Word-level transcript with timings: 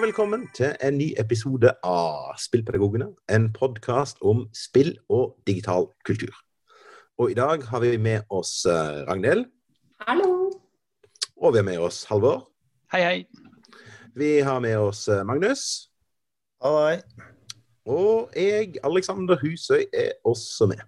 og 0.00 0.06
velkommen 0.06 0.46
til 0.56 0.70
en 0.80 0.94
ny 0.96 1.10
episode 1.20 1.68
av 1.84 2.30
Spillpedagogene. 2.40 3.10
En 3.28 3.50
podkast 3.52 4.22
om 4.24 4.46
spill 4.56 4.94
og 5.12 5.34
digital 5.44 5.90
kultur. 6.08 6.32
Og 7.20 7.34
i 7.34 7.36
dag 7.36 7.66
har 7.68 7.82
vi 7.84 7.90
med 8.00 8.24
oss 8.32 8.64
eh, 8.64 9.02
Ragnhild. 9.10 9.44
Hallo. 10.08 10.30
Og 11.36 11.52
vi 11.52 11.60
har 11.60 11.66
med 11.68 11.84
oss 11.84 11.98
Halvor. 12.08 12.46
Hei, 12.94 13.02
hei. 13.04 13.18
Vi 14.16 14.30
har 14.46 14.62
med 14.64 14.78
oss 14.80 15.02
eh, 15.08 15.20
Magnus. 15.20 15.66
Hei. 16.64 17.02
Og 17.84 18.32
jeg, 18.32 18.80
Alexander 18.84 19.36
Husøy, 19.42 19.84
er 19.92 20.16
også 20.24 20.70
med. 20.72 20.80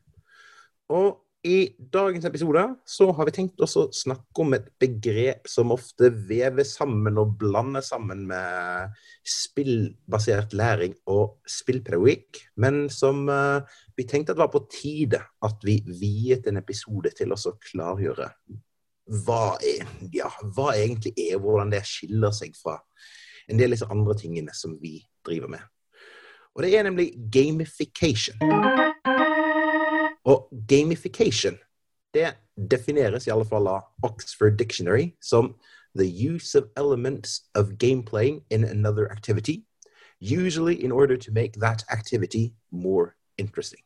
Og 0.89 1.21
i 1.43 1.75
dagens 1.93 2.25
episode 2.25 2.63
så 2.87 3.09
har 3.13 3.27
vi 3.27 3.35
tenkt 3.35 3.61
oss 3.65 3.75
å 3.79 3.89
snakke 3.95 4.45
om 4.45 4.55
et 4.55 4.69
begrep 4.81 5.49
som 5.51 5.73
ofte 5.75 6.13
vever 6.29 6.67
sammen 6.67 7.19
og 7.19 7.35
blander 7.41 7.83
sammen 7.83 8.23
med 8.31 8.93
spillbasert 9.27 10.55
læring 10.55 10.95
og 11.11 11.41
spillpedagogikk, 11.51 12.45
men 12.63 12.85
som 12.95 13.27
uh, 13.27 13.59
vi 13.99 14.07
tenkte 14.07 14.33
at 14.33 14.39
det 14.39 14.45
var 14.45 14.53
på 14.55 14.65
tide 14.71 15.23
at 15.43 15.67
vi 15.67 15.81
viet 15.89 16.47
en 16.47 16.63
episode 16.63 17.11
til 17.19 17.35
oss 17.35 17.49
å 17.51 17.57
klargjøre 17.73 18.31
hva, 19.27 19.43
er, 19.67 19.89
ja, 20.15 20.31
hva 20.55 20.77
egentlig 20.79 21.17
er, 21.27 21.41
hvordan 21.43 21.75
det 21.75 21.83
skiller 21.91 22.31
seg 22.37 22.55
fra 22.55 22.79
en 23.51 23.59
del 23.59 23.73
av 23.73 23.81
disse 23.81 23.91
andre 23.91 24.15
tingene 24.21 24.55
som 24.55 24.79
vi 24.79 25.01
driver 25.27 25.51
med. 25.57 25.67
Og 26.55 26.63
det 26.63 26.77
er 26.77 26.87
nemlig 26.87 27.11
gamification. 27.33 28.39
Og 30.25 30.49
gamification 30.69 31.59
det 32.15 32.35
defineres 32.71 33.27
i 33.27 33.33
alle 33.33 33.47
fall 33.49 33.69
av 33.69 33.89
Oxford 34.07 34.59
Dictionary 34.59 35.13
som 35.21 35.55
the 35.95 36.07
use 36.07 36.55
of 36.55 36.69
elements 36.77 37.49
of 37.55 37.79
gameplaying 37.79 38.43
in 38.51 38.65
another 38.65 39.11
activity, 39.13 39.65
usually 40.21 40.85
in 40.85 40.93
order 40.93 41.17
to 41.17 41.33
make 41.33 41.53
that 41.61 41.85
activity 41.91 42.55
more 42.71 43.17
interesting. 43.39 43.81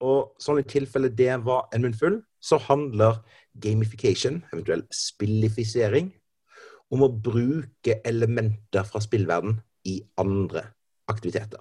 Og 0.00 0.32
sånn 0.40 0.62
i 0.62 0.64
tilfelle 0.64 1.10
det 1.12 1.32
var 1.44 1.68
en 1.74 1.84
munnfull, 1.84 2.22
så 2.40 2.56
handler 2.70 3.20
gamification, 3.60 4.40
eventuell 4.52 4.86
spillifisering, 4.94 6.08
om 6.90 7.04
å 7.04 7.12
bruke 7.12 8.00
elementer 8.08 8.86
fra 8.88 9.02
spillverden 9.04 9.58
i 9.84 10.00
andre 10.20 10.64
aktiviteter. 11.10 11.60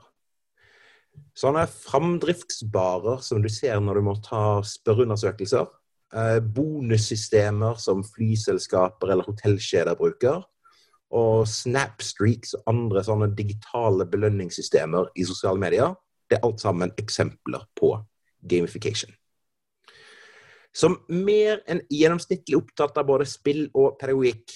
Sånne 1.38 1.66
framdriftsbarer 1.72 3.22
som 3.24 3.44
du 3.44 3.50
ser 3.52 3.80
når 3.84 4.00
du 4.00 4.08
må 4.10 4.16
ta 4.26 4.60
spørreundersøkelser. 4.66 5.68
Eh, 6.10 6.40
bonussystemer 6.42 7.78
som 7.82 8.02
flyselskaper 8.04 9.14
eller 9.14 9.28
hotellkjeder 9.30 9.98
bruker. 10.00 10.42
Og 11.16 11.48
Snapstreaks 11.50 12.56
og 12.58 12.70
andre 12.70 13.04
sånne 13.06 13.32
digitale 13.38 14.06
belønningssystemer 14.10 15.12
i 15.18 15.26
sosiale 15.26 15.62
medier. 15.62 15.96
Det 16.30 16.38
er 16.38 16.46
alt 16.46 16.62
sammen 16.62 16.94
eksempler 17.02 17.66
på 17.78 17.96
gamification. 18.50 19.14
Som 20.76 21.00
mer 21.10 21.64
enn 21.70 21.82
gjennomsnittlig 21.90 22.60
opptatt 22.60 23.00
av 23.02 23.08
både 23.10 23.26
spill 23.30 23.66
og 23.74 23.98
pedagogikk, 24.02 24.54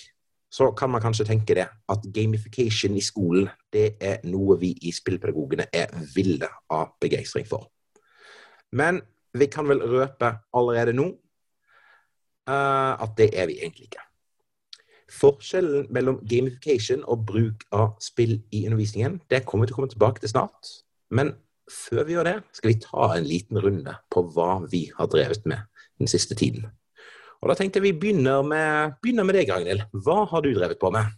så 0.53 0.69
kan 0.77 0.91
man 0.93 1.01
kanskje 1.01 1.25
tenke 1.25 1.55
det 1.57 1.65
at 1.89 2.05
gamification 2.13 2.97
i 2.97 3.01
skolen 3.01 3.49
det 3.73 3.95
er 4.01 4.21
noe 4.29 4.59
vi 4.61 4.73
i 4.85 4.91
Spillpedagogene 4.93 5.65
er 5.73 5.89
ville 6.13 6.49
av 6.69 6.93
begeistring 7.01 7.47
for. 7.49 7.65
Men 8.71 9.01
vi 9.33 9.47
kan 9.49 9.65
vel 9.69 9.81
røpe 9.81 10.29
allerede 10.53 10.93
nå 10.93 11.07
uh, 12.49 12.93
at 13.01 13.15
det 13.17 13.31
er 13.33 13.49
vi 13.49 13.57
egentlig 13.61 13.89
ikke. 13.89 14.05
Forskjellen 15.13 15.87
mellom 15.93 16.21
gamification 16.29 17.01
og 17.09 17.25
bruk 17.25 17.65
av 17.73 17.97
spill 18.01 18.39
i 18.51 18.65
undervisningen 18.67 19.19
det 19.29 19.43
kommer 19.45 19.65
vi 19.65 19.71
til 19.71 19.77
å 19.77 19.81
komme 19.81 19.93
tilbake 19.93 20.21
til 20.21 20.33
snart. 20.35 20.69
Men 21.09 21.33
før 21.71 22.05
vi 22.05 22.13
gjør 22.13 22.29
det, 22.29 22.37
skal 22.53 22.73
vi 22.73 22.79
ta 22.85 23.09
en 23.17 23.25
liten 23.25 23.57
runde 23.61 23.97
på 24.13 24.25
hva 24.35 24.61
vi 24.69 24.85
har 24.97 25.09
drevet 25.09 25.45
med 25.49 25.65
den 26.01 26.09
siste 26.09 26.37
tiden. 26.37 26.69
Og 27.43 27.51
Da 27.51 27.57
tenkte 27.59 27.81
jeg 27.81 27.89
vi 27.89 27.97
begynner 27.99 28.45
med, 28.47 28.95
begynner 29.03 29.27
med 29.27 29.35
deg, 29.35 29.51
Ragnhild. 29.51 29.83
Hva 30.05 30.23
har 30.31 30.43
du 30.45 30.53
drevet 30.55 30.79
på 30.79 30.93
med? 30.95 31.11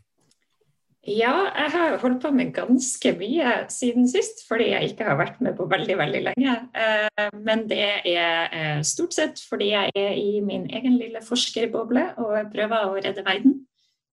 Ja, 1.05 1.33
jeg 1.53 1.69
har 1.69 1.99
holdt 2.01 2.23
på 2.23 2.31
med 2.33 2.49
ganske 2.55 3.11
mye 3.19 3.51
siden 3.69 4.07
sist, 4.09 4.41
fordi 4.47 4.71
jeg 4.71 4.89
ikke 4.89 5.05
har 5.05 5.19
vært 5.19 5.37
med 5.45 5.53
på 5.53 5.67
veldig 5.69 5.97
veldig 5.99 6.21
lenge. 6.31 6.55
Eh, 6.73 7.27
men 7.45 7.67
det 7.69 7.83
er 8.09 8.49
eh, 8.49 8.81
stort 8.81 9.13
sett 9.13 9.43
fordi 9.45 9.69
jeg 9.75 9.93
er 10.01 10.17
i 10.17 10.41
min 10.41 10.65
egen 10.65 10.97
lille 10.97 11.21
forskerboble 11.21 12.07
og 12.17 12.49
prøver 12.55 12.87
å 12.87 12.97
redde 12.97 13.25
verden. 13.27 13.59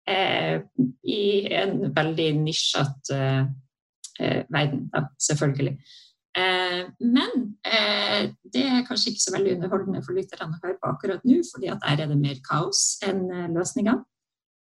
Eh, 0.08 0.64
I 1.04 1.22
en 1.60 1.90
veldig 1.92 2.30
nisjete 2.40 3.20
verden, 4.48 4.88
da, 4.90 5.04
selvfølgelig. 5.20 5.76
Eh, 6.38 6.86
men 7.00 7.30
eh, 7.66 8.30
det 8.52 8.62
er 8.62 8.86
kanskje 8.86 9.12
ikke 9.12 9.24
så 9.24 9.34
veldig 9.34 9.56
underholdende 9.56 10.02
for 10.04 10.14
lytterne 10.16 10.54
å 10.54 10.60
høre 10.62 10.78
på 10.78 10.90
akkurat 10.92 11.24
nå, 11.26 11.40
fordi 11.50 11.70
at 11.72 11.82
der 11.82 12.04
er 12.04 12.10
det 12.12 12.18
mer 12.20 12.38
kaos 12.46 12.82
enn 13.06 13.24
eh, 13.32 13.48
løsninger. 13.54 14.00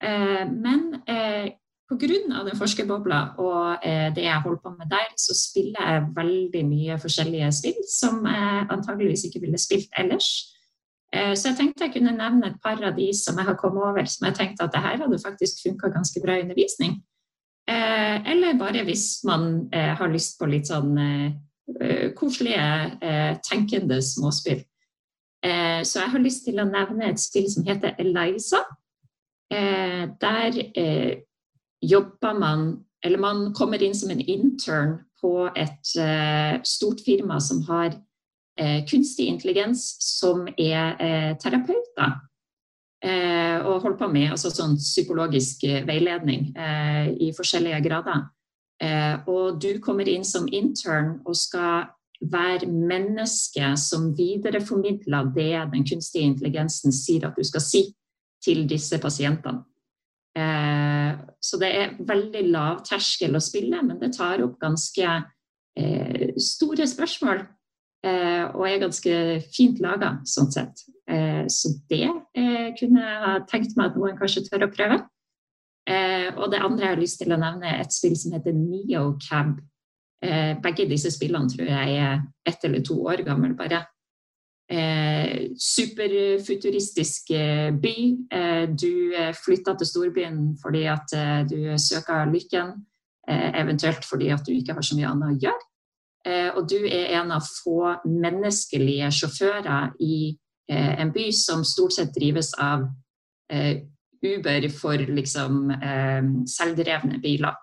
Men 0.06 0.81
pga. 0.92 1.96
den 1.96 2.58
forskerbobla 2.59 3.20
og 3.42 3.86
det 4.14 4.26
jeg 4.26 4.42
holder 4.44 4.59
på 4.62 4.74
med 4.76 4.90
der, 4.92 5.08
så 5.18 5.34
spiller 5.40 5.88
jeg 5.88 6.03
veldig 6.18 6.62
mye 6.68 6.98
forskjellige 7.02 7.48
spill 7.56 7.80
som 7.90 8.20
jeg 8.28 8.68
antageligvis 8.76 9.24
ikke 9.30 9.42
ville 9.46 9.58
spilt 9.58 9.88
ellers. 9.97 10.28
Så 11.09 11.47
jeg 11.47 11.58
tenkte 11.58 11.88
jeg 11.88 11.96
kunne 11.96 12.14
nevne 12.20 12.52
et 12.52 12.59
par 12.62 12.84
av 12.84 13.00
de 13.00 13.08
som 13.18 13.40
jeg 13.40 13.47
har 13.47 13.58
kommet 13.58 13.88
over, 13.88 14.12
som 14.12 14.28
jeg 14.28 14.38
tenkte 14.38 14.68
at 14.68 14.76
det 14.76 14.84
her 14.84 15.02
hadde 15.08 15.22
faktisk 15.24 15.64
funka 15.64 15.90
ganske 15.96 16.22
bra 16.22 16.36
i 16.36 16.46
undervisning. 16.46 17.00
Eller 17.72 18.59
bare 18.59 18.86
hvis 18.86 19.24
man 19.26 19.72
har 19.72 20.12
lyst 20.12 20.38
på 20.38 20.52
litt 20.52 20.70
sånn 20.70 21.00
koselige, 22.16 22.98
eh, 23.02 23.38
tenkende 23.50 24.02
småspill. 24.02 24.64
Eh, 25.46 25.84
så 25.84 26.00
jeg 26.00 26.12
har 26.12 26.20
lyst 26.20 26.46
til 26.46 26.59
å 26.59 26.70
nevne 26.70 27.09
et 27.09 27.20
spill 27.20 27.50
som 27.52 27.66
heter 27.66 27.96
Eliza. 28.00 28.64
Der 29.52 30.56
jobber 31.81 32.34
man 32.34 32.86
Eller 33.03 33.18
man 33.20 33.53
kommer 33.53 33.84
inn 33.84 33.94
som 33.94 34.09
en 34.09 34.20
intern 34.20 35.06
på 35.22 35.50
et 35.56 36.66
stort 36.66 37.02
firma 37.06 37.40
som 37.40 37.62
har 37.62 37.94
kunstig 38.90 39.28
intelligens 39.28 39.97
som 40.00 40.47
er 40.58 41.36
terapeuter. 41.38 42.20
og 43.66 43.82
holder 43.82 43.97
på 43.97 44.08
med 44.08 44.32
altså 44.32 44.50
sånn 44.50 44.78
psykologisk 44.78 45.62
veiledning 45.86 46.58
i 47.22 47.32
forskjellige 47.38 47.84
grader. 47.84 48.26
Eh, 48.84 49.16
og 49.31 49.62
du 49.63 49.78
kommer 49.84 50.08
inn 50.12 50.25
som 50.28 50.50
intern 50.52 51.19
og 51.25 51.38
skal 51.40 51.88
være 52.25 52.68
menneske 52.68 53.74
som 53.80 54.09
videreformidler 54.18 55.31
det 55.36 55.53
den 55.72 55.86
kunstige 55.88 56.28
intelligensen 56.28 56.96
sier 56.96 57.28
at 57.28 57.38
du 57.38 57.44
skal 57.47 57.64
si 57.64 57.85
til 58.44 58.66
disse 58.69 59.00
pasientene. 59.02 59.64
Eh, 60.35 61.16
så 61.40 61.59
det 61.62 61.72
er 61.72 61.96
veldig 62.03 62.44
lav 62.52 62.84
terskel 62.88 63.38
å 63.38 63.44
spille, 63.44 63.80
men 63.84 64.00
det 64.02 64.16
tar 64.18 64.44
opp 64.44 64.58
ganske 64.59 65.12
eh, 65.80 66.31
store 66.35 66.88
spørsmål. 66.88 67.46
Og 68.06 68.59
er 68.69 68.84
ganske 68.84 69.12
fint 69.50 69.80
laga, 69.81 70.12
sånn 70.30 70.52
sett. 70.53 70.84
Så 71.50 71.72
det 71.90 72.06
kunne 72.78 73.02
jeg 73.02 73.16
ha 73.24 73.31
tenkt 73.50 73.74
meg 73.74 73.88
at 73.88 73.97
noen 73.97 74.19
kanskje 74.19 74.44
tør 74.46 74.68
å 74.68 74.69
prøve. 74.69 75.00
Eh, 75.85 76.31
og 76.34 76.50
det 76.51 76.63
andre 76.66 76.88
jeg 76.88 76.96
har 76.96 77.01
lyst 77.01 77.19
til 77.22 77.34
å 77.34 77.40
nevne, 77.40 77.69
er 77.69 77.84
et 77.84 77.94
spill 77.94 78.16
som 78.18 78.34
heter 78.34 78.56
Neocab. 78.57 79.59
Eh, 80.25 80.56
begge 80.63 80.88
disse 80.90 81.12
spillene 81.13 81.51
tror 81.51 81.69
jeg 81.69 82.00
er 82.01 82.23
ett 82.47 82.66
eller 82.66 82.81
to 82.85 82.97
år 83.06 83.22
gammel 83.28 83.53
bare. 83.57 83.84
Eh, 84.66 85.51
superfuturistisk 85.62 87.29
eh, 87.37 87.70
by. 87.70 87.96
Eh, 88.34 88.64
du 88.73 89.14
flytter 89.37 89.78
til 89.78 89.87
storbyen 89.87 90.40
fordi 90.61 90.87
at 90.90 91.14
eh, 91.14 91.46
du 91.46 91.78
søker 91.78 92.26
lykken, 92.32 92.73
eventuelt 93.28 94.05
fordi 94.05 94.28
at 94.29 94.43
du 94.46 94.52
ikke 94.53 94.76
har 94.78 94.85
så 94.85 94.93
mye 94.93 95.09
annet 95.09 95.32
å 95.32 95.40
gjøre. 95.41 95.64
og 96.58 96.67
du 96.70 96.76
er 96.85 97.16
en 97.17 97.32
av 97.34 97.41
få 97.41 97.96
menneskelige 98.05 99.08
sjåfører 99.14 99.96
i 99.97 100.37
en 100.70 101.11
by 101.14 101.32
som 101.34 101.64
stort 101.66 101.96
sett 101.97 102.14
drives 102.14 102.52
av 102.61 102.85
Uber 104.25 104.67
for 104.73 104.97
liksom, 104.97 105.69
eh, 105.75 106.23
selvdrevne 106.49 107.22
biler. 107.23 107.55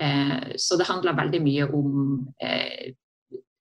Eh, 0.00 0.54
så 0.56 0.76
det 0.76 0.88
handler 0.90 1.16
veldig 1.16 1.40
mye 1.44 1.70
om 1.70 2.26
eh, 2.42 2.94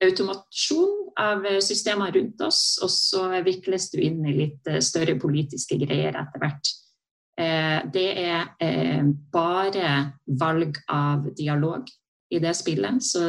automasjon 0.03 1.03
av 1.19 1.45
systemer 1.61 2.13
rundt 2.15 2.41
oss, 2.41 2.61
og 2.83 2.91
så 2.91 3.27
vikles 3.45 3.89
du 3.93 3.99
inn 4.03 4.23
i 4.27 4.35
litt 4.37 4.69
eh, 4.69 4.81
større 4.83 5.15
politiske 5.21 5.77
greier 5.81 6.15
etter 6.17 6.41
hvert. 6.41 6.71
Eh, 7.39 7.79
det 7.93 8.07
er 8.23 8.53
eh, 8.61 9.03
bare 9.33 9.93
valg 10.39 10.79
av 10.91 11.29
dialog 11.37 11.89
i 12.33 12.39
det 12.41 12.53
spillet, 12.57 13.03
så 13.05 13.27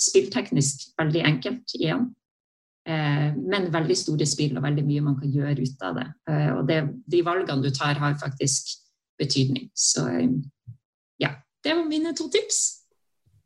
spillteknisk 0.00 0.88
veldig 0.96 1.22
enkelt 1.28 1.74
igjen. 1.76 2.06
Eh, 2.86 3.28
men 3.34 3.68
veldig 3.74 3.96
store 3.98 4.26
spill 4.28 4.56
og 4.56 4.64
veldig 4.66 4.86
mye 4.86 5.04
man 5.04 5.18
kan 5.20 5.32
gjøre 5.32 5.66
ut 5.66 5.84
av 5.86 6.00
det. 6.00 6.08
Og 6.54 6.64
det, 6.68 6.80
de 7.10 7.22
valgene 7.26 7.64
du 7.64 7.70
tar, 7.74 7.98
har 7.98 8.18
faktisk 8.20 8.76
betydning. 9.18 9.70
Så 9.74 10.06
ja, 11.22 11.34
det 11.64 11.74
var 11.74 11.88
mine 11.88 12.14
to 12.16 12.28
tips. 12.30 12.86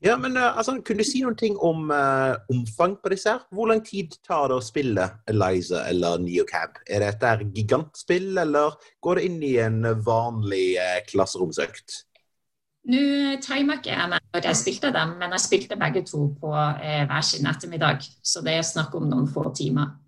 Ja, 0.01 0.17
men 0.17 0.37
altså, 0.37 0.79
Kunne 0.81 1.05
du 1.05 1.05
si 1.05 1.21
noen 1.21 1.37
ting 1.37 1.59
om 1.61 1.91
uh, 1.93 2.33
omfang 2.53 2.97
på 3.03 3.13
disse? 3.13 3.35
her? 3.35 3.43
Hvor 3.53 3.69
lang 3.69 3.83
tid 3.85 4.15
tar 4.25 4.49
det 4.49 4.57
å 4.57 4.65
spille 4.65 5.05
Eliza 5.29 5.83
eller 5.91 6.23
Neocab? 6.23 6.81
Er 6.89 7.05
det 7.05 7.11
et 7.21 7.45
gigantspill, 7.57 8.33
eller 8.41 8.79
går 9.05 9.21
det 9.21 9.27
inn 9.29 9.43
i 9.45 9.57
en 9.61 9.83
vanlig 10.07 10.79
uh, 10.81 11.03
klasseromsøkt? 11.11 11.99
Nå 12.89 13.01
timer 13.45 13.77
ikke 13.77 13.93
jeg 13.93 14.09
meg 14.09 14.23
når 14.33 14.47
jeg 14.49 14.57
spilte 14.57 14.93
dem, 14.95 15.17
men 15.21 15.35
jeg 15.37 15.43
spilte 15.45 15.77
begge 15.77 16.05
to 16.09 16.23
på 16.41 16.53
hver 16.53 17.27
sin 17.27 17.49
ettermiddag. 17.51 18.07
Så 18.23 18.41
det 18.47 18.55
er 18.57 18.65
snakk 18.65 18.95
om 18.97 19.09
noen 19.11 19.29
få 19.29 19.51
timer. 19.55 19.99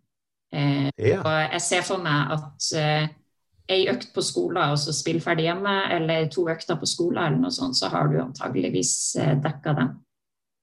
Ja. 0.53 1.19
Og 1.21 1.35
jeg 1.53 1.61
ser 1.65 1.85
for 1.85 2.01
meg 2.05 2.33
at 2.33 3.13
ei 3.71 3.85
økt 3.91 4.13
på 4.15 4.23
skolen 4.25 4.61
og 4.73 4.79
så 4.81 4.95
spill 4.95 5.21
ferdig 5.23 5.47
hjemme, 5.49 5.75
eller 5.97 6.31
to 6.33 6.47
økter 6.51 6.79
på 6.81 6.89
skolen, 6.89 7.21
eller 7.25 7.43
noe 7.45 7.55
sånt, 7.55 7.79
så 7.79 7.91
har 7.93 8.11
du 8.11 8.19
antageligvis 8.23 8.95
eh, 9.21 9.35
dekka 9.43 9.77
dem. 9.79 9.93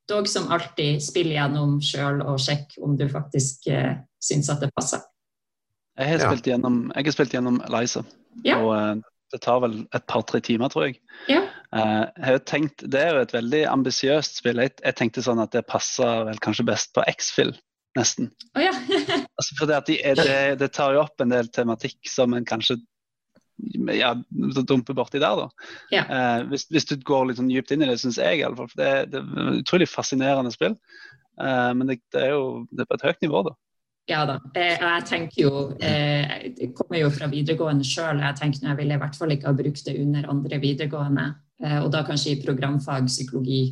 Dog 0.10 0.28
som 0.30 0.50
alltid, 0.54 1.02
spill 1.06 1.32
gjennom 1.36 1.78
sjøl 1.86 2.24
og 2.26 2.40
sjekk 2.42 2.80
om 2.86 2.98
du 3.00 3.06
faktisk 3.12 3.70
eh, 3.72 4.02
syns 4.24 4.50
at 4.52 4.64
det 4.64 4.72
passer. 4.76 5.06
Jeg 6.00 6.14
har 6.16 6.26
spilt 6.30 6.48
gjennom, 6.48 6.84
jeg 6.96 7.10
har 7.10 7.16
spilt 7.16 7.34
gjennom 7.36 7.62
Eliza, 7.68 8.04
ja. 8.46 8.60
og 8.60 8.74
eh, 8.78 9.08
det 9.34 9.42
tar 9.46 9.62
vel 9.66 9.82
et 9.94 10.06
par-tre 10.10 10.42
timer, 10.44 10.72
tror 10.74 10.90
jeg. 10.90 11.00
Ja. 11.30 11.44
Uh, 11.70 12.08
jeg 12.18 12.26
har 12.26 12.40
tenkt, 12.50 12.82
Det 12.82 13.02
er 13.02 13.14
jo 13.14 13.24
et 13.24 13.34
veldig 13.34 13.64
ambisiøst 13.70 14.40
spill. 14.42 14.62
Jeg, 14.64 14.76
jeg, 14.82 14.98
tenkte 14.98 15.26
sånn 15.26 15.42
at 15.44 15.54
det 15.54 15.68
passer 15.70 16.26
vel 16.30 16.40
kanskje 16.42 16.66
best 16.70 16.94
på 16.98 17.04
X-Fill, 17.12 17.54
nesten. 17.98 18.32
Oh, 18.56 18.64
ja. 18.64 18.74
altså 19.38 19.60
fordi 19.60 19.78
at 19.78 19.92
de, 19.92 20.00
det, 20.18 20.40
det, 20.64 20.72
tar 20.74 20.96
jo 20.98 21.04
opp 21.04 21.22
en 21.22 21.36
del 21.36 21.52
tematikk 21.54 22.00
som 22.10 22.34
en 22.34 22.48
kanskje 22.48 22.80
ja, 23.94 24.14
dumpe 24.40 24.96
borti 24.96 25.20
der, 25.20 25.36
da. 25.36 25.70
Ja. 25.92 26.04
Eh, 26.08 26.44
hvis, 26.50 26.66
hvis, 26.72 26.88
du 26.90 26.96
går 27.06 27.30
litt 27.30 27.40
sånn 27.42 27.52
dypt 27.52 27.74
inn 27.76 27.84
i 27.84 27.90
det, 27.90 28.00
syns 28.02 28.20
jeg 28.22 28.40
iallfall. 28.40 28.70
For 28.72 28.82
det, 28.82 28.92
det 29.12 29.20
er 29.22 29.50
et 29.50 29.64
utrolig 29.64 29.90
fascinerende 29.92 30.54
spill. 30.56 30.78
Eh, 31.40 31.72
men 31.76 31.90
det, 31.90 32.00
det, 32.14 32.30
er 32.30 32.38
jo 32.38 32.46
det 32.72 32.86
er 32.86 32.90
på 32.90 33.00
et 33.00 33.10
høyt 33.10 33.26
nivå, 33.26 33.44
da. 33.50 33.58
Ja 34.10 34.24
da. 34.26 34.40
Eh, 34.58 34.74
jeg 34.74 35.04
tenker 35.06 35.42
jo 35.44 35.52
eh, 35.86 36.48
Jeg 36.58 36.72
kommer 36.74 36.98
jo 36.98 37.12
fra 37.14 37.28
videregående 37.30 37.86
sjøl. 37.86 38.24
Jeg 38.24 38.40
tenker 38.40 38.66
jeg 38.66 38.80
ville 38.80 38.98
i 38.98 39.02
hvert 39.04 39.18
fall 39.20 39.36
ikke 39.36 39.52
ha 39.52 39.58
brukt 39.58 39.86
det 39.86 40.00
under 40.02 40.30
andre 40.34 40.60
videregående. 40.64 41.28
Eh, 41.64 41.78
og 41.84 41.92
da 41.94 42.06
kanskje 42.08 42.36
i 42.36 42.42
programfag 42.44 43.10
psykologi 43.12 43.64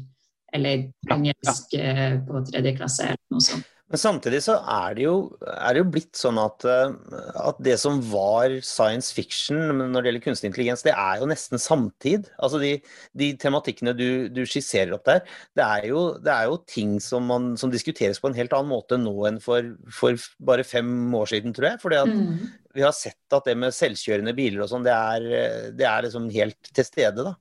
eller 0.55 0.87
engelsk 1.11 1.73
ja, 1.75 1.81
ja. 1.81 2.05
Eh, 2.11 2.21
på 2.27 2.43
tredje 2.47 2.77
klasse 2.77 3.09
eller 3.11 3.35
noe 3.35 3.43
sånt. 3.43 3.73
Men 3.87 4.01
samtidig 4.01 4.41
så 4.43 4.57
er 4.67 4.97
det 4.97 5.03
jo, 5.05 5.13
er 5.47 5.75
det 5.75 5.79
jo 5.79 5.91
blitt 5.93 6.19
sånn 6.19 6.35
at, 6.41 6.65
eh, 6.67 6.95
at, 7.39 7.59
det 7.63 7.77
som 7.79 8.01
var 8.11 8.51
science 8.59 9.15
fiction 9.15 9.79
når 9.79 9.95
det 9.95 10.09
gjelder 10.09 10.23
kunstig 10.25 10.49
intelligens, 10.49 10.83
det 10.83 10.91
er 10.91 11.21
jo 11.21 11.29
nesten 11.31 11.61
samtid. 11.63 12.27
Altså 12.35 12.59
de, 12.59 12.73
de 13.15 13.29
tematikkene 13.39 13.95
du, 13.95 14.27
du, 14.27 14.43
skisserer 14.43 14.91
opp 14.97 15.07
der, 15.07 15.23
det 15.55 15.63
er 15.63 15.87
jo, 15.93 16.03
det 16.19 16.35
er 16.35 16.51
jo 16.51 16.59
ting 16.67 16.97
som, 17.03 17.31
man, 17.31 17.53
som, 17.59 17.71
diskuteres 17.71 18.19
på 18.19 18.27
en 18.27 18.35
helt 18.35 18.55
annen 18.57 18.73
måte 18.73 18.99
nå 18.99 19.15
enn 19.29 19.39
for, 19.43 19.71
for 19.87 20.19
bare 20.51 20.67
fem 20.67 20.91
år 21.15 21.31
siden, 21.31 21.55
tror 21.55 21.71
jeg. 21.71 21.83
Fordi 21.85 22.01
at 22.03 22.11
mm. 22.11 22.29
vi 22.75 22.83
har 22.83 22.95
sett 22.95 23.39
at 23.39 23.47
det 23.47 23.55
med 23.63 23.75
selvkjørende 23.75 24.35
biler 24.35 24.67
og 24.67 24.71
sånn, 24.73 24.83
det, 24.83 24.99
det, 25.79 25.87
er 25.87 26.09
liksom 26.09 26.27
helt 26.35 26.73
til 26.75 26.91
stede, 26.91 27.23
da. 27.23 27.37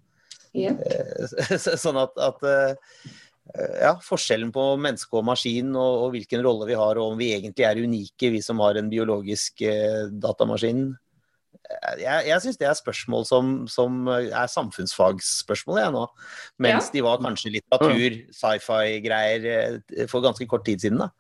Yep. 0.55 0.83
sånn 1.83 1.99
at, 2.01 2.19
at 2.23 2.45
eh, 2.47 3.15
Eh, 3.55 3.81
ja, 3.85 3.95
forskjellen 4.03 4.51
på 4.55 4.63
menneske 4.83 5.19
og 5.19 5.27
maskin, 5.29 5.71
og, 5.79 6.05
og, 6.05 6.13
hvilken 6.17 6.43
rolle 6.45 6.67
vi 6.69 6.79
har, 6.79 6.99
og 6.99 7.15
om 7.15 7.19
vi 7.21 7.33
egentlig 7.37 7.67
er 7.67 7.83
unike, 7.83 8.31
vi 8.35 8.43
som 8.43 8.63
har 8.65 8.79
en 8.79 8.89
biologisk 8.91 9.63
eh, 9.67 10.07
datamaskin. 10.11 10.89
Eh, 11.55 11.93
jeg, 12.03 12.27
jeg 12.33 12.43
syns 12.43 12.59
det 12.61 12.69
er 12.71 12.79
spørsmål 12.79 13.29
som, 13.29 13.53
som 13.71 14.11
er 14.11 14.51
samfunnsfagsspørsmål 14.51 15.83
jeg 15.85 15.95
nå. 15.95 16.07
Mens 16.67 16.91
ja. 16.91 16.97
de 16.97 17.05
var 17.07 17.23
kanskje 17.23 17.55
litteratur, 17.59 18.19
sci-fi-greier 18.35 19.49
eh, 19.53 20.11
for 20.11 20.27
ganske 20.27 20.49
kort 20.51 20.67
tid 20.67 20.83
siden. 20.83 21.07
da. 21.07 21.13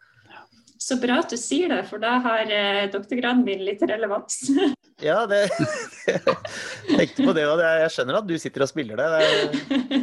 Så 0.79 0.99
bra 1.01 1.21
at 1.23 1.33
du 1.33 1.39
sier 1.41 1.71
det, 1.73 1.83
for 1.89 2.03
da 2.03 2.19
har 2.25 2.51
eh, 2.53 2.87
doktorgraden 2.93 3.45
min 3.47 3.65
litt 3.65 3.83
relevans. 3.89 4.43
ja, 5.09 5.23
det, 5.31 5.47
jeg 6.09 6.23
tenkte 6.91 7.29
på 7.29 7.35
det, 7.37 7.47
da. 7.49 7.71
jeg 7.83 7.95
skjønner 7.95 8.21
at 8.21 8.29
du 8.29 8.35
sitter 8.41 8.67
og 8.67 8.71
spiller 8.71 9.01
det. 9.01 9.09
det 9.17 10.01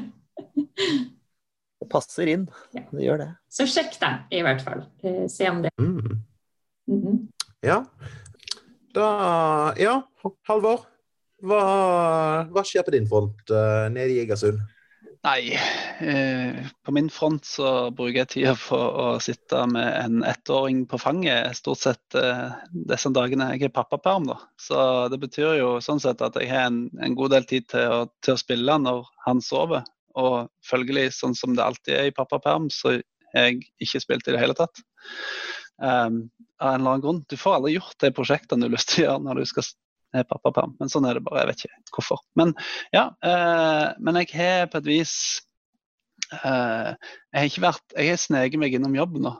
det 1.84 1.90
passer 1.92 2.32
inn. 2.34 2.48
Ja. 2.74 2.86
Det 2.90 3.06
gjør 3.06 3.22
det. 3.22 3.30
Så 3.54 3.68
sjekk 3.70 4.00
deg, 4.02 4.26
i 4.34 4.42
hvert 4.46 4.64
fall. 4.66 4.86
Eh, 5.06 5.26
se 5.32 5.50
om 5.52 5.62
det 5.66 5.74
mm. 5.78 6.22
Mm 6.90 7.02
-hmm. 7.02 7.20
Ja. 7.64 7.84
Da 8.94 9.74
Ja, 9.78 10.02
Halvor. 10.48 10.88
Hva, 11.44 12.48
hva, 12.48 12.64
skjer 12.64 12.86
på 12.88 12.92
din 12.92 13.08
front 13.08 13.52
uh, 13.52 13.90
nede 13.92 14.14
i 14.14 14.20
Egersund? 14.24 14.60
Nei, 15.24 15.54
eh, 16.00 16.66
på 16.84 16.92
min 16.92 17.10
front 17.10 17.46
så 17.48 17.68
bruker 17.96 18.18
jeg 18.18 18.30
tida 18.34 18.56
for 18.60 18.98
å 19.00 19.06
sitte 19.24 19.62
med 19.72 19.88
en 19.88 20.26
ettåring 20.28 20.82
på 20.92 21.00
fanget 21.00 21.56
stort 21.56 21.80
sett 21.80 22.18
eh, 22.20 22.58
disse 22.92 23.08
dagene. 23.16 23.54
Jeg 23.54 23.70
er 23.70 23.76
pappaperm, 23.78 24.28
da. 24.28 24.36
Så 24.60 24.82
det 25.14 25.22
betyr 25.22 25.56
jo 25.62 25.70
sånn 25.86 26.04
sett 26.04 26.20
at 26.28 26.36
jeg 26.42 26.52
har 26.52 26.68
en, 26.68 26.82
en 27.00 27.16
god 27.16 27.38
del 27.38 27.48
tid 27.48 27.70
til 27.72 27.88
å, 27.88 28.02
til 28.20 28.36
å 28.36 28.42
spille 28.42 28.76
når 28.84 29.08
han 29.24 29.40
sover. 29.40 29.88
Og 30.20 30.52
følgelig, 30.68 31.14
sånn 31.16 31.40
som 31.40 31.56
det 31.56 31.64
alltid 31.64 31.96
er 32.02 32.12
i 32.12 32.16
pappaperm, 32.18 32.68
så 32.68 32.98
har 33.34 33.48
jeg 33.48 33.64
ikke 33.80 34.04
spilt 34.04 34.28
i 34.28 34.36
det 34.36 34.44
hele 34.44 34.58
tatt. 34.60 34.84
Um, 35.80 36.28
av 36.60 36.76
en 36.76 36.82
eller 36.82 36.98
annen 36.98 37.06
grunn. 37.06 37.24
Du 37.32 37.40
får 37.40 37.62
aldri 37.62 37.78
gjort 37.78 37.96
de 38.04 38.12
prosjektene 38.16 38.68
du 38.68 38.68
har 38.68 38.76
lyst 38.76 38.92
til 38.92 39.06
å 39.06 39.08
gjøre 39.08 39.24
når 39.24 39.40
du 39.40 39.50
skal 39.56 39.72
ha 40.22 40.28
pappaperm. 40.28 40.76
Men 40.80 40.92
sånn 40.92 41.08
er 41.10 41.18
det 41.18 41.24
bare. 41.26 41.44
Jeg 41.44 41.52
vet 41.52 41.64
ikke 41.66 41.98
hvorfor. 41.98 42.22
Men 42.40 42.54
ja, 42.96 43.08
eh, 43.26 43.88
men 44.04 44.20
jeg 44.22 44.32
har 44.36 44.70
på 44.72 44.82
et 44.82 44.90
vis 44.90 45.16
eh, 46.44 46.94
Jeg 46.94 47.40
har 47.40 47.50
ikke 47.50 47.66
vært 47.66 47.98
Jeg 47.98 48.14
har 48.14 48.22
sneket 48.22 48.62
meg 48.62 48.78
innom 48.78 48.96
jobben 48.98 49.26
nå. 49.28 49.34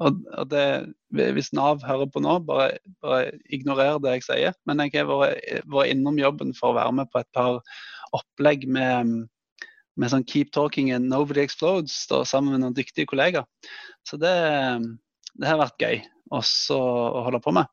Og, 0.00 0.22
og 0.34 0.48
det, 0.50 0.64
Hvis 1.12 1.52
Nav 1.54 1.84
hører 1.86 2.08
på 2.10 2.22
nå, 2.24 2.38
bare, 2.48 2.78
bare 3.04 3.34
ignorer 3.52 4.00
det 4.02 4.16
jeg 4.18 4.26
sier. 4.30 4.56
Men 4.68 4.82
jeg 4.86 4.96
har 5.02 5.10
vært, 5.10 5.44
vært 5.70 5.92
innom 5.92 6.18
jobben 6.20 6.56
for 6.56 6.72
å 6.72 6.78
være 6.80 6.98
med 7.02 7.12
på 7.12 7.20
et 7.22 7.30
par 7.36 7.60
opplegg 8.14 8.68
med 8.70 9.28
med 10.00 10.10
sånn 10.10 10.24
'Keep 10.26 10.50
talking 10.50 10.90
and 10.90 11.06
nobody 11.06 11.44
explodes' 11.44 12.06
da, 12.10 12.24
sammen 12.26 12.54
med 12.54 12.64
noen 12.64 12.74
dyktige 12.74 13.06
kollegaer. 13.06 13.46
Så 14.02 14.18
det, 14.18 14.34
det 15.38 15.48
har 15.48 15.60
vært 15.60 15.80
gøy 15.80 16.00
også 16.34 16.78
å 16.78 17.24
holde 17.28 17.40
på 17.44 17.54
med. 17.54 17.70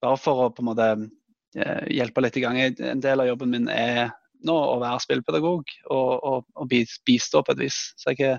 Bare 0.00 0.16
for 0.20 0.46
å 0.46 0.52
på 0.54 0.64
en 0.64 0.70
måte 0.70 0.86
eh, 0.94 1.08
hjelpe 1.54 2.22
litt 2.22 2.36
i 2.38 2.42
gang. 2.44 2.58
En 2.60 3.02
del 3.02 3.22
av 3.22 3.28
jobben 3.30 3.50
min 3.54 3.68
er 3.72 4.10
nå 4.46 4.54
å 4.54 4.78
være 4.80 5.02
spillpedagog 5.04 5.72
og, 5.90 6.12
og, 6.16 6.44
og 6.56 6.70
bistå 6.70 7.42
på 7.44 7.54
et 7.54 7.62
vis. 7.66 7.80
Så 8.00 8.14
jeg 8.14 8.38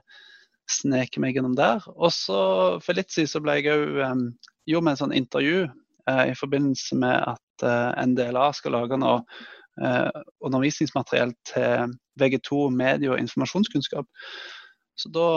sneker 0.72 1.24
meg 1.24 1.36
gjennom 1.36 1.56
der. 1.58 1.84
Og 1.98 2.13
så 2.15 2.41
for 2.84 2.98
litt 2.98 3.12
siden 3.13 3.32
så 3.32 3.41
ble 3.44 3.60
jeg 3.60 3.74
òg 3.74 4.24
gjorde 4.70 4.86
med 4.86 4.94
en 4.94 5.01
sånn 5.01 5.18
intervju 5.18 5.65
uh, 5.68 6.25
i 6.30 6.38
forbindelse 6.38 6.98
med 7.01 7.18
at 7.34 7.65
uh, 7.65 7.91
NDLA 8.08 8.51
skal 8.58 8.80
lage 8.80 9.01
noe 9.01 9.24
undervisningsmateriell 10.44 11.32
til 11.48 11.94
VG2 12.20 12.65
medie- 12.75 13.10
og 13.10 13.22
informasjonskunnskap. 13.22 14.06
Så 15.00 15.10
da 15.10 15.30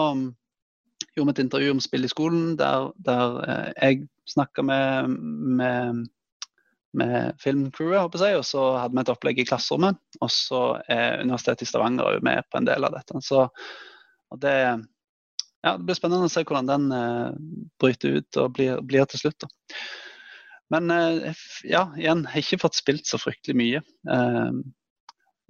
gjorde 1.14 1.28
vi 1.28 1.34
et 1.36 1.44
intervju 1.44 1.74
om 1.74 1.82
spill 1.82 2.06
i 2.06 2.10
skolen, 2.10 2.56
der, 2.58 2.90
der 3.06 3.38
eh, 3.46 3.70
jeg 3.78 4.08
snakka 4.30 4.64
med, 4.66 5.14
med, 5.60 6.04
med 6.98 7.40
filmcrewet, 7.42 8.00
håper 8.02 8.24
jeg, 8.26 8.38
og 8.40 8.46
så 8.48 8.64
hadde 8.78 8.96
vi 8.96 9.02
et 9.04 9.12
opplegg 9.12 9.40
i 9.42 9.46
klasserommet. 9.48 10.00
Og 10.20 10.30
så 10.32 10.62
er 10.90 11.22
Universitetet 11.22 11.66
i 11.66 11.70
Stavanger 11.70 12.20
med 12.24 12.46
på 12.50 12.60
en 12.60 12.68
del 12.68 12.86
av 12.86 12.94
dette. 12.96 13.20
Så 13.24 13.46
det, 14.40 14.54
ja, 15.64 15.74
det 15.74 15.84
blir 15.86 15.98
spennende 15.98 16.30
å 16.30 16.32
se 16.32 16.44
hvordan 16.46 16.70
den 16.70 16.88
eh, 16.94 17.36
bryter 17.82 18.18
ut 18.18 18.40
og 18.42 18.56
blir, 18.56 18.80
blir 18.86 19.06
til 19.10 19.24
slutt. 19.24 19.46
Da. 19.46 19.78
Men 20.74 20.90
eh, 20.90 21.44
ja, 21.68 21.86
igjen, 21.98 22.24
har 22.30 22.42
ikke 22.42 22.62
fått 22.64 22.80
spilt 22.80 23.06
så 23.08 23.20
fryktelig 23.20 23.56
mye 23.60 23.84
eh, 23.84 24.58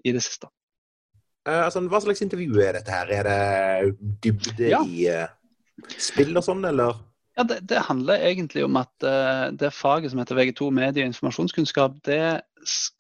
i 0.05 0.15
det 0.15 0.25
siste. 0.25 0.51
Uh, 1.45 1.67
altså, 1.67 1.83
hva 1.93 2.01
slags 2.01 2.23
intervju 2.25 2.57
er 2.65 2.79
dette 2.79 2.93
her? 2.93 3.11
Er 3.13 3.27
det 3.29 3.97
dybde 4.25 4.71
ja. 4.71 4.81
i 4.81 5.05
uh, 5.13 5.27
spill 6.01 6.33
og 6.41 6.45
sånn, 6.47 6.65
eller? 6.65 6.97
Ja, 7.35 7.43
det, 7.43 7.61
det, 7.71 7.83
handler 7.89 8.23
egentlig 8.23 8.63
om 8.65 8.77
at 8.79 8.93
uh, 9.03 9.51
det 9.51 9.73
faget 9.75 10.13
som 10.13 10.21
heter 10.23 10.39
VG2 10.39 10.71
medie- 10.71 11.03
og 11.03 11.11
informasjonskunnskap, 11.11 11.97
det, 12.07 12.21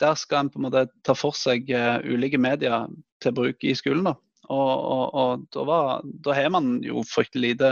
der 0.03 0.15
skal 0.19 0.45
en 0.45 0.51
på 0.51 0.59
en 0.59 0.67
måte 0.67 0.89
ta 1.07 1.15
for 1.15 1.37
seg 1.39 1.71
ulike 2.05 2.41
medier 2.43 2.89
til 3.23 3.37
bruk 3.37 3.63
i 3.63 3.77
skolen. 3.79 4.11
da. 4.11 4.17
Og, 4.53 4.73
og, 4.85 5.15
og 5.17 5.45
da, 5.55 5.63
var, 5.65 6.03
da, 6.25 6.35
har 6.37 6.51
man 6.53 6.77
jo 6.85 7.05
fryktelig 7.09 7.55
lite 7.55 7.71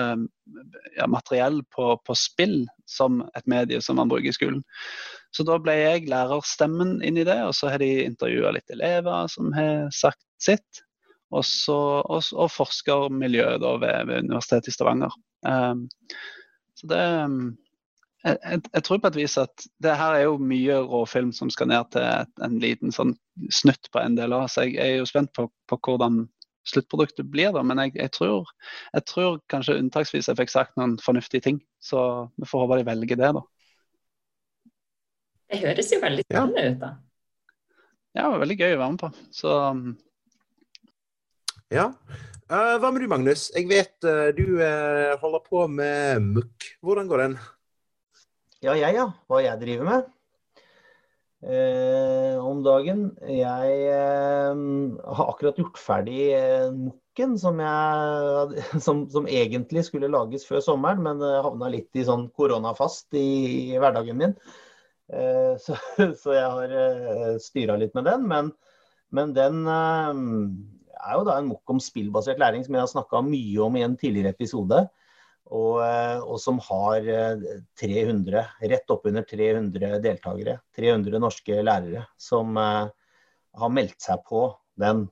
ja, 0.96 1.08
materiell 1.10 1.60
på, 1.74 1.96
på, 2.06 2.16
spill 2.16 2.62
som 2.88 3.20
et 3.36 3.48
medie 3.50 3.80
som 3.84 3.98
man 4.00 4.08
bruker 4.08 4.30
i 4.30 4.36
skolen. 4.36 4.62
Så 5.32 5.44
da 5.48 5.58
ble 5.60 5.74
jeg 5.76 6.08
lærerstemmen 6.12 7.00
inn 7.04 7.20
i 7.20 7.26
det, 7.28 7.38
og 7.44 7.54
så 7.56 7.72
har 7.72 7.82
de 7.82 8.06
intervjua 8.06 8.54
litt 8.56 8.72
elever 8.72 9.28
som 9.32 9.52
har 9.56 9.88
sagt 9.96 10.24
sitt. 10.40 10.84
Og, 11.32 11.44
så, 11.48 11.76
og, 12.04 12.24
og 12.36 12.50
forskermiljøet 12.52 13.62
ved, 13.64 14.08
ved, 14.08 14.28
Universitetet 14.28 14.68
i 14.68 14.74
Stavanger. 14.74 15.14
Um, 15.48 15.86
så 16.82 16.90
det 16.90 17.02
jeg, 18.22 18.36
jeg, 18.38 18.60
jeg, 18.68 18.82
tror 18.86 19.00
på 19.02 19.10
et 19.10 19.18
vis 19.18 19.34
at 19.40 19.64
det 19.82 19.94
her 19.98 20.14
er 20.14 20.24
jo 20.28 20.36
mye 20.38 20.76
råfilm 20.86 21.32
som 21.34 21.50
skal 21.50 21.70
ned 21.72 21.88
til 21.94 22.44
en 22.46 22.60
liten 22.62 22.94
sånn 22.94 23.16
snutt 23.50 23.90
på 23.90 23.98
en 23.98 24.14
del 24.18 24.34
av. 24.36 24.46
Så 24.50 24.66
jeg, 24.66 24.76
jeg 24.76 24.92
er 24.92 25.00
jo 25.00 25.08
spent 25.10 25.32
på, 25.34 25.48
på 25.70 25.78
hvordan 25.82 26.20
sluttproduktet 26.68 27.26
blir. 27.26 27.50
da, 27.54 27.64
Men 27.66 27.82
jeg, 27.82 27.96
jeg, 27.98 28.12
tror, 28.14 28.52
jeg, 28.94 29.06
tror, 29.10 29.40
kanskje 29.50 29.78
unntaksvis 29.80 30.30
jeg 30.30 30.38
fikk 30.38 30.54
sagt 30.54 30.78
noen 30.78 30.94
fornuftige 31.02 31.42
ting. 31.48 31.58
Så 31.82 32.28
vi 32.38 32.46
får 32.46 32.64
håpe 32.64 32.78
de 32.78 32.86
velger 32.92 33.18
det, 33.24 33.32
da. 33.38 33.42
Det 35.52 35.60
høres 35.66 35.90
jo 35.92 35.98
veldig 36.00 36.26
spennende 36.28 36.62
ja. 36.62 36.70
ut, 36.70 36.78
da. 36.80 36.92
Ja, 38.12 38.22
det 38.22 38.30
var 38.34 38.42
veldig 38.44 38.60
gøy 38.60 38.74
å 38.76 38.78
være 38.78 38.92
med 38.92 39.02
på. 39.02 39.12
Så 39.34 39.58
um, 39.72 39.84
Ja. 41.72 41.86
Uh, 42.52 42.76
hva 42.82 42.90
med 42.92 43.00
du, 43.00 43.08
Magnus? 43.08 43.46
Jeg 43.56 43.64
vet 43.70 44.04
uh, 44.04 44.28
du 44.36 44.58
uh, 44.60 45.14
holder 45.22 45.40
på 45.46 45.62
med 45.72 46.18
MUK. 46.20 46.66
Hvordan 46.84 47.06
går 47.08 47.22
den? 47.22 47.36
Ja, 48.60 48.74
jeg, 48.76 48.92
ja. 48.98 49.06
Hva 49.24 49.38
jeg 49.40 49.60
driver 49.62 49.88
med? 49.88 50.10
Om 51.42 52.60
dagen. 52.62 53.00
Jeg 53.26 53.94
har 53.96 55.30
akkurat 55.32 55.56
gjort 55.58 55.80
ferdig 55.80 56.28
Mukken, 56.76 57.32
som, 57.40 57.58
jeg, 57.58 58.66
som, 58.84 59.00
som, 59.10 59.26
egentlig 59.26 59.82
skulle 59.88 60.12
lages 60.12 60.44
før 60.46 60.62
sommeren, 60.62 61.02
men 61.02 61.24
havna 61.24 61.72
litt 61.72 61.98
i 61.98 62.04
sånn 62.06 62.28
koronafast 62.36 63.18
i, 63.18 63.24
i 63.72 63.80
hverdagen 63.82 64.20
min. 64.20 64.36
Så, 65.08 65.74
så, 66.20 66.36
jeg 66.36 66.46
har 66.46 67.42
styra 67.42 67.80
litt 67.80 67.98
med 67.98 68.06
den. 68.12 68.28
Men, 68.30 68.54
men 69.10 69.34
den 69.34 69.58
er 71.02 71.18
jo 71.18 71.26
da 71.28 71.36
en 71.38 71.50
mokk 71.50 71.74
om 71.74 71.80
spillbasert 71.82 72.40
læring 72.42 72.64
som 72.66 72.76
jeg 72.76 72.84
har 72.84 72.90
snakka 72.90 73.22
mye 73.26 73.62
om 73.64 73.78
i 73.78 73.84
en 73.86 73.96
tidligere 73.98 74.34
episode. 74.36 74.82
Og, 75.52 75.82
eh, 75.84 76.18
og, 76.22 76.38
som 76.40 76.60
har 76.64 77.08
300, 77.76 78.38
eh, 78.40 78.68
rett 78.72 78.92
oppunder 78.94 79.26
300 79.28 79.98
deltakere. 80.04 80.60
300 80.78 81.20
norske 81.20 81.58
lærere 81.66 82.06
som 82.16 82.56
uh, 82.56 82.86
har 83.58 83.74
meldt 83.74 84.00
seg 84.00 84.22
på 84.28 84.46
den. 84.80 85.06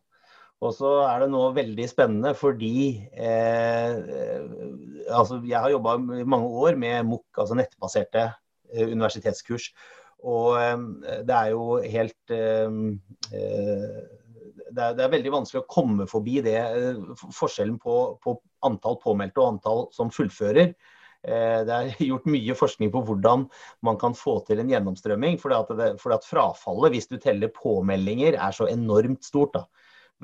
Og 0.61 0.75
så 0.76 0.90
er 1.06 1.23
det 1.23 1.30
nå 1.32 1.40
veldig 1.56 1.87
spennende 1.88 2.35
fordi 2.37 3.00
eh, 3.16 3.94
altså 5.09 5.40
jeg 5.49 5.56
har 5.56 5.73
jobba 5.73 5.97
mange 6.00 6.50
år 6.64 6.76
med 6.80 7.06
MOOC, 7.09 7.25
altså 7.40 7.56
nettbaserte 7.56 8.26
eh, 8.28 8.90
universitetskurs. 8.90 9.70
Og 10.20 10.59
eh, 10.61 10.76
det 11.25 11.37
er 11.38 11.54
jo 11.54 11.78
helt 11.80 12.37
det 14.70 14.84
er, 14.84 14.94
det 14.96 15.04
er, 15.04 15.12
veldig 15.16 15.34
vanskelig 15.34 15.62
å 15.62 15.70
komme 15.70 16.06
forbi 16.10 16.40
det, 16.44 16.56
forskjellen 17.36 17.76
på, 17.82 17.96
på 18.22 18.36
antall 18.66 18.98
påmeldte 19.02 19.42
og 19.42 19.54
antall 19.54 19.84
som 19.94 20.12
fullfører. 20.14 20.74
Eh, 21.20 21.60
det 21.68 21.76
er 21.76 21.90
gjort 22.10 22.28
mye 22.30 22.56
forskning 22.56 22.92
på 22.94 23.02
hvordan 23.08 23.44
man 23.86 23.98
kan 24.00 24.16
få 24.16 24.38
til 24.48 24.62
en 24.62 24.70
gjennomstrømming. 24.72 25.40
Fordi 25.42 25.58
at, 25.58 25.74
det, 25.80 25.90
fordi 26.02 26.18
at 26.18 26.28
frafallet, 26.28 26.94
hvis 26.94 27.10
du 27.10 27.18
teller 27.20 27.52
påmeldinger, 27.54 28.38
er 28.38 28.56
så 28.56 28.68
enormt 28.70 29.26
stort. 29.26 29.58
Da. 29.58 29.66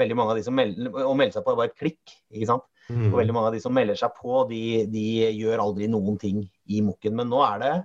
Veldig 0.00 0.16
mange 0.18 0.34
av 0.34 0.40
de 0.40 0.46
som 0.46 0.56
melder, 0.56 0.92
Å 0.92 1.16
melde 1.16 1.36
seg 1.36 1.44
på 1.44 1.52
er 1.52 1.60
bare 1.60 1.72
et 1.72 1.82
klikk. 1.82 2.16
ikke 2.32 2.50
sant? 2.52 2.66
Mm. 2.86 3.10
Og 3.10 3.18
veldig 3.18 3.34
mange 3.34 3.50
av 3.50 3.58
de 3.58 3.60
som 3.64 3.74
melder 3.74 3.98
seg 3.98 4.14
på, 4.14 4.44
de, 4.50 4.62
de 4.92 5.06
gjør 5.34 5.64
aldri 5.64 5.90
noen 5.90 6.18
ting 6.22 6.44
i 6.70 6.82
Mokken. 6.86 7.16
Men 7.18 7.32
nå 7.32 7.42
er 7.48 7.62
det 7.64 7.76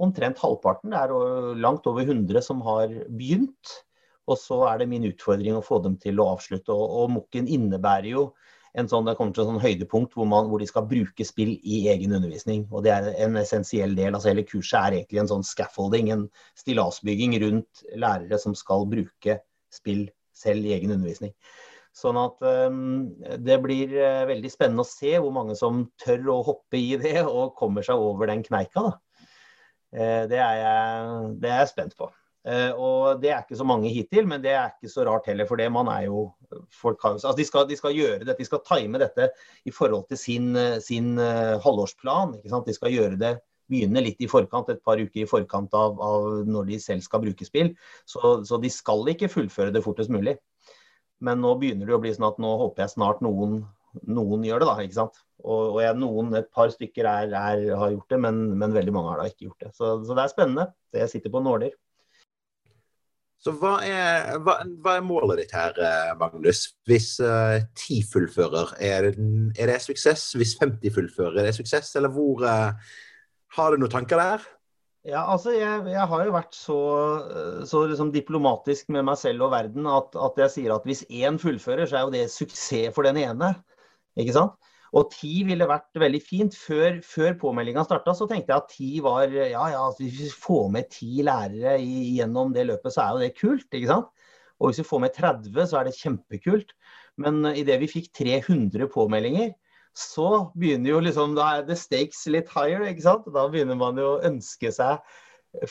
omtrent 0.00 0.40
halvparten. 0.40 0.94
Det 0.94 1.00
er 1.00 1.60
langt 1.60 1.86
over 1.90 2.06
100 2.06 2.44
som 2.44 2.62
har 2.64 2.92
begynt. 3.10 3.80
Og 4.30 4.38
så 4.38 4.60
er 4.70 4.80
det 4.80 4.90
min 4.90 5.08
utfordring 5.08 5.56
å 5.58 5.64
få 5.64 5.80
dem 5.84 5.96
til 6.00 6.20
å 6.22 6.30
avslutte. 6.36 6.72
Og, 6.74 6.96
og 7.02 7.12
Mokken 7.16 7.50
innebærer 7.50 8.12
jo 8.12 8.30
en 8.78 8.86
sånn, 8.86 9.06
det 9.08 9.16
kommer 9.18 9.34
til 9.34 9.42
et 9.42 9.48
sånn 9.48 9.62
høydepunkt 9.62 10.12
hvor, 10.14 10.28
man, 10.30 10.46
hvor, 10.50 10.62
de 10.62 10.68
skal 10.70 10.86
bruke 10.90 11.26
spill 11.26 11.56
i 11.66 11.82
egen 11.90 12.14
undervisning. 12.14 12.68
og 12.70 12.84
Det 12.86 12.92
er 12.94 13.08
en 13.26 13.38
essensiell 13.40 13.96
del. 13.98 14.14
altså 14.14 14.30
Hele 14.30 14.46
kurset 14.46 14.78
er 14.80 14.98
egentlig 15.00 15.22
en 15.24 15.32
sånn 15.32 15.46
scaffolding, 15.46 16.12
en 16.14 16.28
stillasbygging 16.58 17.34
rundt 17.42 17.82
lærere 17.98 18.38
som 18.38 18.54
skal 18.58 18.86
bruke 18.90 19.40
spill 19.74 20.06
selv 20.36 20.66
i 20.66 20.76
egen 20.76 20.94
undervisning. 20.94 21.34
Sånn 21.96 22.18
at 22.20 22.38
um, 22.70 23.10
det 23.42 23.56
blir 23.64 23.90
uh, 23.98 24.22
veldig 24.30 24.50
spennende 24.52 24.86
å 24.86 24.88
se 24.88 25.16
hvor 25.18 25.34
mange 25.34 25.56
som 25.58 25.82
tør 25.98 26.30
å 26.36 26.40
hoppe 26.46 26.78
i 26.78 26.94
det 27.00 27.18
og 27.24 27.56
kommer 27.58 27.84
seg 27.86 27.98
over 27.98 28.30
den 28.30 28.44
kneika. 28.46 28.86
da. 28.86 29.26
Uh, 29.90 30.22
det, 30.30 30.38
er 30.38 30.60
jeg, 30.62 31.30
det 31.42 31.50
er 31.50 31.62
jeg 31.64 31.72
spent 31.72 31.98
på. 31.98 32.06
Uh, 32.40 32.72
og 32.72 33.20
Det 33.20 33.30
er 33.30 33.42
ikke 33.42 33.58
så 33.58 33.66
mange 33.68 33.90
hittil, 33.92 34.28
men 34.28 34.40
det 34.40 34.54
er 34.56 34.72
ikke 34.72 34.92
så 34.92 35.04
rart 35.08 35.28
heller. 35.28 35.48
For 35.48 35.60
det 35.60 35.68
man 35.72 35.90
er 35.92 36.06
jo 36.08 36.30
folk 36.72 37.02
har, 37.04 37.18
altså 37.18 37.34
de, 37.36 37.46
skal, 37.46 37.68
de 37.68 37.76
skal 37.76 37.94
gjøre 37.96 38.24
dette, 38.24 38.38
de 38.38 38.48
skal 38.48 38.64
time 38.66 39.00
dette 39.02 39.28
i 39.68 39.74
forhold 39.74 40.08
til 40.08 40.20
sin, 40.20 40.50
sin 40.80 41.14
uh, 41.20 41.60
halvårsplan. 41.60 42.38
De 42.40 42.76
skal 42.76 42.96
gjøre 42.96 43.20
det 43.20 43.36
begynne 43.70 44.02
litt 44.04 44.20
i 44.22 44.28
forkant, 44.30 44.70
et 44.72 44.82
par 44.84 45.00
uker 45.00 45.22
i 45.22 45.28
forkant 45.30 45.74
av, 45.78 45.98
av 46.02 46.28
når 46.48 46.70
de 46.72 46.78
selv 46.82 47.04
skal 47.06 47.22
bruke 47.24 47.46
spill. 47.46 47.74
Så, 48.08 48.40
så, 48.46 48.58
de 48.62 48.70
skal 48.72 49.12
ikke 49.12 49.30
fullføre 49.30 49.74
det 49.74 49.84
fortest 49.84 50.12
mulig. 50.12 50.36
Men 51.24 51.42
nå 51.44 51.54
begynner 51.60 51.88
det 51.88 51.96
å 51.96 52.00
bli 52.02 52.12
sånn 52.14 52.30
at 52.30 52.40
nå 52.42 52.54
håper 52.64 52.84
jeg 52.84 52.94
snart 52.94 53.20
noen, 53.24 53.60
noen 54.08 54.46
gjør 54.46 54.62
det. 54.62 54.70
da, 54.70 54.86
ikke 54.86 54.98
sant? 54.98 55.20
Og, 55.40 55.76
og 55.76 55.78
jeg, 55.84 55.98
noen, 56.00 56.32
et 56.40 56.50
par 56.54 56.72
stykker 56.72 57.06
er, 57.08 57.36
er, 57.36 57.64
har 57.76 57.94
gjort 57.94 58.12
det, 58.12 58.20
men, 58.26 58.42
men, 58.56 58.74
veldig 58.76 58.96
mange 58.96 59.12
har 59.12 59.22
da 59.22 59.28
ikke 59.30 59.48
gjort 59.48 59.66
det. 59.66 59.72
Så, 59.76 59.94
så 60.06 60.16
det 60.16 60.24
er 60.24 60.34
spennende. 60.34 60.66
Jeg 60.96 61.12
sitter 61.12 61.34
på 61.34 61.44
nåler. 61.44 61.76
Så 63.40 63.54
hva 63.56 63.78
er, 63.86 64.34
hva, 64.44 64.58
hva 64.84 64.98
er, 64.98 65.04
målet 65.06 65.38
ditt 65.40 65.52
her, 65.56 65.76
eh, 65.80 66.12
Magnus? 66.20 66.66
Hvis 66.88 67.14
uh, 67.24 67.56
10 67.72 68.02
fullfører, 68.12 68.74
er 68.84 69.06
det, 69.06 69.28
er 69.56 69.72
det, 69.72 69.78
suksess? 69.80 70.26
Hvis 70.36 70.58
50 70.60 70.92
fullfører, 70.92 71.38
er 71.40 71.48
det 71.48 71.54
suksess? 71.56 71.94
Eller 71.96 72.12
hvor 72.12 72.44
uh, 72.44 72.76
Har 73.56 73.72
du 73.72 73.80
noen 73.80 73.92
tanker 73.92 74.20
der? 74.20 74.44
Ja, 75.08 75.22
altså 75.32 75.54
jeg, 75.56 75.86
jeg 75.88 76.04
har 76.10 76.24
jo 76.26 76.34
vært 76.34 76.52
så, 76.52 76.80
så 77.64 77.86
liksom 77.88 78.10
diplomatisk 78.12 78.90
med 78.92 79.06
meg 79.08 79.16
selv 79.16 79.46
og 79.46 79.54
verden 79.54 79.88
at, 79.88 80.12
at 80.12 80.42
jeg 80.42 80.52
sier 80.52 80.74
at 80.74 80.84
hvis 80.84 81.06
én 81.08 81.40
fullfører, 81.40 81.88
så 81.88 81.96
er 81.96 82.04
jo 82.04 82.12
det 82.12 82.26
suksess 82.28 82.92
for 82.92 83.08
den 83.08 83.22
ene. 83.22 83.54
Ikke 84.20 84.36
sant? 84.36 84.60
Og 84.96 85.10
ti 85.12 85.44
ville 85.46 85.68
vært 85.70 86.00
veldig 86.02 86.20
fint. 86.24 86.56
Før, 86.56 86.98
før 87.06 87.36
påmeldinga 87.38 87.84
starta, 87.86 88.14
så 88.16 88.26
tenkte 88.30 88.52
jeg 88.52 88.62
at 88.64 88.72
ti 88.72 88.90
var 89.04 89.30
Ja 89.30 89.68
ja, 89.74 89.84
hvis 89.98 90.18
vi 90.18 90.30
får 90.34 90.66
med 90.74 90.90
ti 90.90 91.22
lærere 91.26 91.76
gjennom 91.78 92.54
det 92.56 92.66
løpet, 92.72 92.94
så 92.94 93.04
er 93.04 93.14
jo 93.14 93.24
det 93.24 93.36
kult. 93.38 93.68
ikke 93.70 93.92
sant? 93.92 94.10
Og 94.60 94.70
hvis 94.70 94.82
vi 94.82 94.88
får 94.90 95.02
med 95.06 95.16
30, 95.16 95.66
så 95.70 95.80
er 95.80 95.88
det 95.88 95.96
kjempekult. 95.96 96.74
Men 97.20 97.44
idet 97.54 97.78
vi 97.82 97.90
fikk 97.90 98.10
300 98.18 98.90
påmeldinger, 98.92 99.54
så 99.96 100.50
begynner 100.58 100.92
jo 100.92 101.00
liksom 101.02 101.34
Da 101.38 101.46
er 101.56 101.66
the 101.66 101.76
stakes 101.76 102.22
litt 102.30 102.50
higher, 102.52 102.84
ikke 102.86 103.06
sant? 103.06 103.26
Da 103.34 103.48
begynner 103.50 103.78
man 103.78 103.98
jo 103.98 104.16
å 104.16 104.22
ønske 104.26 104.72
seg 104.74 105.00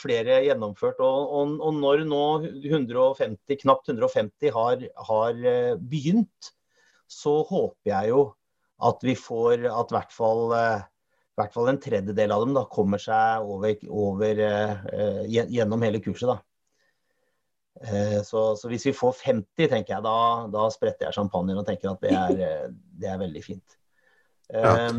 flere 0.00 0.42
gjennomført. 0.44 1.00
Og, 1.00 1.30
og, 1.36 1.54
og 1.60 1.76
når 1.78 2.04
nå 2.08 2.24
150, 2.68 3.60
knapt 3.62 3.88
150 3.92 4.52
har, 4.56 4.84
har 5.08 5.46
eh, 5.54 5.76
begynt, 5.92 6.52
så 7.10 7.40
håper 7.48 7.90
jeg 7.90 8.12
jo 8.12 8.20
at 8.80 9.04
vi 9.04 9.14
får 9.18 9.66
at 9.68 9.92
i 9.92 9.96
hvert 9.96 10.14
fall, 10.14 10.52
eh, 10.56 10.86
hvert 11.40 11.56
fall 11.56 11.70
en 11.70 11.80
tredjedel 11.80 12.32
av 12.34 12.44
dem 12.44 12.54
da, 12.56 12.66
kommer 12.72 13.00
seg 13.00 13.48
over, 13.48 13.76
over 13.88 14.42
uh, 14.44 15.22
gjennom 15.30 15.84
hele 15.86 16.02
kurset. 16.04 16.28
da. 16.28 16.38
Uh, 17.80 18.18
så, 18.26 18.42
så, 18.60 18.68
hvis 18.68 18.84
vi 18.90 18.96
får 18.96 19.16
50, 19.22 19.70
tenker 19.70 19.94
jeg, 19.94 20.04
da, 20.04 20.18
da 20.52 20.66
spretter 20.72 21.08
jeg 21.08 21.16
champagnen 21.16 21.60
og 21.60 21.66
tenker 21.68 21.94
at 21.94 22.04
det 22.04 22.12
er, 22.12 22.70
det 23.00 23.08
er 23.08 23.22
veldig 23.22 23.44
fint. 23.44 23.78
Uh, 24.52 24.60
ja. 24.60 24.92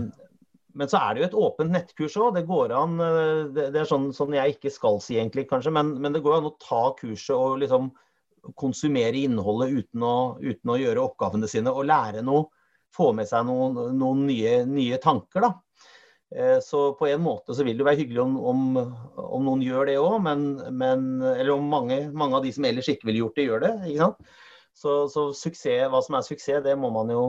Men 0.72 0.88
så 0.88 1.02
er 1.04 1.14
det 1.14 1.20
jo 1.20 1.28
et 1.28 1.42
åpent 1.46 1.74
nettkurs 1.76 2.14
òg. 2.16 2.38
Det 2.38 2.46
går 2.48 2.72
an 2.72 2.94
det, 2.96 3.66
det 3.76 3.82
er 3.82 3.90
sånn, 3.90 4.08
sånn, 4.16 4.38
jeg 4.38 4.56
ikke 4.56 4.72
skal 4.72 5.02
si 5.04 5.18
egentlig, 5.18 5.44
kanskje, 5.50 5.74
men, 5.76 5.98
men, 6.00 6.16
det 6.16 6.22
går 6.24 6.38
an 6.38 6.48
å 6.48 6.56
ta 6.64 6.86
kurset 6.96 7.36
og 7.36 7.60
liksom 7.60 7.92
konsumere 8.58 9.20
innholdet 9.20 9.76
uten 9.76 10.06
å, 10.08 10.16
uten 10.40 10.72
å 10.72 10.78
gjøre 10.80 11.04
oppgavene 11.04 11.50
sine 11.52 11.76
og 11.76 11.90
lære 11.92 12.24
noe 12.26 12.48
få 12.96 13.12
med 13.18 13.30
seg 13.30 13.46
noen, 13.48 13.78
noen 13.98 14.26
nye, 14.28 14.62
nye, 14.68 15.00
tanker. 15.02 15.46
da. 15.46 15.52
Eh, 16.36 16.58
så 16.64 16.84
på 17.00 17.10
en 17.12 17.24
måte 17.24 17.56
så 17.56 17.66
vil 17.68 17.80
det 17.80 17.88
være 17.88 18.02
hyggelig 18.04 18.24
om, 18.24 18.38
om, 18.52 18.62
om 19.22 19.48
noen 19.48 19.64
gjør 19.66 19.92
det 19.92 19.98
òg, 20.00 20.28
eller 20.32 21.54
om 21.56 21.72
mange, 21.72 22.04
mange, 22.12 22.38
av 22.38 22.46
de 22.46 22.54
som 22.56 22.68
ellers 22.68 22.92
ikke 22.92 23.10
ville 23.10 23.24
gjort 23.26 23.40
det, 23.40 23.48
gjør 23.50 23.66
det. 23.66 23.74
ikke 23.92 24.06
sant? 24.06 24.36
Så, 24.82 24.98
så 25.12 25.30
suksess, 25.36 25.90
hva 25.92 26.00
som 26.04 26.16
er 26.18 26.28
suksess, 26.28 26.64
det 26.64 26.78
må 26.80 26.92
man 26.96 27.12
jo 27.12 27.24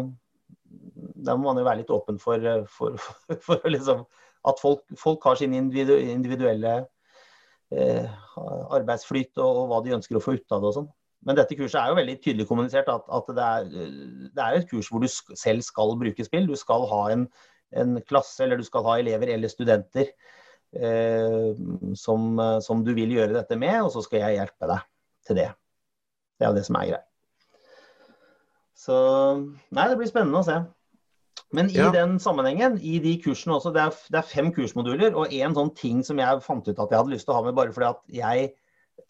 må 1.23 1.45
man 1.45 1.59
jo 1.61 1.66
være 1.66 1.83
litt 1.83 1.92
åpen 1.95 2.19
for, 2.23 2.42
for, 2.71 2.97
for, 2.99 3.38
for 3.45 3.69
liksom, 3.71 4.04
at 4.49 4.62
folk, 4.62 4.83
folk, 4.99 5.23
har 5.25 5.38
sin 5.38 5.54
individuelle 5.54 6.73
eh, 7.75 8.09
arbeidsflyt 8.75 9.38
og, 9.38 9.50
og, 9.50 9.69
hva 9.71 9.81
de 9.85 9.95
ønsker 9.99 10.19
å 10.19 10.25
få 10.25 10.37
ut 10.38 10.54
av 10.54 10.62
det 10.62 10.71
og 10.73 10.76
sånn. 10.78 10.90
Men 11.26 11.38
dette 11.38 11.57
kurset 11.59 11.79
er 11.79 11.93
jo 11.93 11.99
veldig 12.00 12.17
tydelig 12.19 12.49
kommunisert 12.49 12.91
at, 12.91 13.07
at 13.07 13.31
det, 13.31 13.47
er, 13.47 13.67
det, 13.71 14.43
er, 14.43 14.59
et 14.59 14.69
kurs 14.71 14.91
hvor 14.91 15.02
du 15.02 15.09
selv 15.09 15.62
skal 15.62 15.95
bruke 16.00 16.26
spill. 16.26 16.49
Du 16.50 16.59
skal 16.59 16.87
ha 16.91 17.02
en, 17.14 17.26
en 17.79 17.97
klasse, 18.09 18.41
eller 18.43 18.59
du 18.59 18.67
skal 18.67 18.87
ha 18.88 18.99
elever 18.99 19.31
eller 19.37 19.52
studenter 19.52 20.11
eh, 20.75 21.52
som, 21.99 22.43
som, 22.64 22.83
du 22.83 22.93
vil 22.99 23.14
gjøre 23.14 23.37
dette 23.38 23.59
med, 23.61 23.79
og 23.85 23.93
så 23.95 24.02
skal 24.07 24.25
jeg 24.25 24.41
hjelpe 24.41 24.71
deg 24.73 24.87
til 25.29 25.38
det. 25.38 25.49
Det 26.37 26.47
er 26.47 26.50
jo 26.50 26.59
det 26.59 26.67
som 26.67 26.79
er 26.81 26.93
greit. 26.93 27.09
Så 28.83 28.95
Nei, 29.71 29.87
det 29.87 29.99
blir 30.00 30.11
spennende 30.11 30.43
å 30.43 30.47
se. 30.47 30.59
Men 31.52 31.69
i 31.69 31.76
ja. 31.76 31.91
den 31.93 32.17
sammenhengen, 32.21 32.79
i 32.81 32.97
de 33.05 33.12
kursene 33.23 33.59
også, 33.59 33.71
det 33.75 33.83
er, 33.85 33.97
det 34.11 34.19
er 34.23 34.26
fem 34.26 34.49
kursmoduler, 34.57 35.12
og 35.14 35.33
en 35.37 35.55
sånn 35.55 35.71
ting 35.76 36.00
som 36.07 36.19
jeg 36.19 36.43
fant 36.45 36.67
ut 36.67 36.75
at 36.75 36.91
jeg 36.91 36.99
hadde 36.99 37.12
lyst 37.12 37.29
til 37.29 37.35
å 37.35 37.38
ha 37.38 37.45
med 37.47 37.57
bare 37.59 37.75
fordi 37.76 37.91
at 37.93 38.00
jeg 38.17 38.55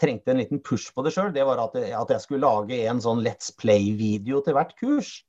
trengte 0.02 0.32
en 0.32 0.40
liten 0.40 0.62
push 0.64 0.92
på 0.94 1.04
det 1.04 1.12
sjøl, 1.14 1.32
det 1.34 1.44
var 1.46 1.60
at, 1.62 1.76
at, 1.78 2.10
jeg 2.10 2.24
skulle 2.24 2.46
lage 2.46 2.78
en 2.90 3.02
sånn 3.02 3.22
Let's 3.24 3.52
Play-video 3.58 4.42
til 4.44 4.56
hvert 4.56 4.74
kurs. 4.80 5.20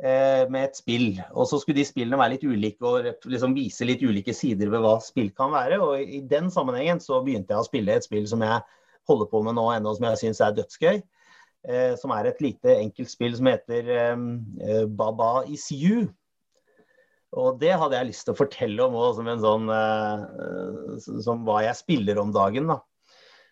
eh, 0.00 0.46
med 0.48 0.64
et 0.64 0.78
spill. 0.78 1.08
Og 1.36 1.48
så 1.50 1.60
skulle 1.60 1.80
de 1.80 1.84
spillene 1.84 2.18
være 2.20 2.36
litt 2.36 2.44
ulike 2.48 2.86
og 2.88 3.28
liksom 3.28 3.56
vise 3.56 3.84
litt 3.84 4.00
ulike 4.00 4.32
sider 4.36 4.70
ved 4.72 4.80
hva 4.84 4.94
spill 5.04 5.30
kan 5.36 5.52
være. 5.52 5.80
Og 5.84 6.00
i 6.00 6.22
den 6.24 6.50
sammenhengen 6.52 7.02
så 7.04 7.20
begynte 7.24 7.52
jeg 7.52 7.60
å 7.60 7.68
spille 7.68 7.96
et 7.96 8.06
spill 8.06 8.28
som 8.30 8.44
jeg 8.46 8.62
holder 9.10 9.28
på 9.28 9.42
med 9.44 9.58
nå 9.58 9.66
ennå, 9.74 9.92
som 9.96 10.06
jeg 10.08 10.22
syns 10.22 10.40
er 10.44 10.56
dødsgøy. 10.56 11.02
Eh, 11.68 11.92
som 12.00 12.14
er 12.16 12.30
et 12.30 12.40
lite 12.40 12.78
enkelt 12.78 13.12
spill 13.12 13.36
som 13.36 13.50
heter 13.50 13.92
eh, 13.92 14.86
Baba 14.88 15.44
is 15.52 15.68
you. 15.74 16.08
Og 17.36 17.60
det 17.60 17.76
hadde 17.78 17.98
jeg 17.98 18.08
lyst 18.08 18.24
til 18.26 18.34
å 18.34 18.40
fortelle 18.40 18.86
om 18.86 18.96
òg, 18.98 19.12
som 19.14 19.28
en 19.30 19.42
sånn 19.44 19.68
Som 21.22 21.44
hva 21.46 21.60
jeg 21.62 21.78
spiller 21.78 22.18
om 22.18 22.32
dagen, 22.34 22.66
da. 22.72 22.80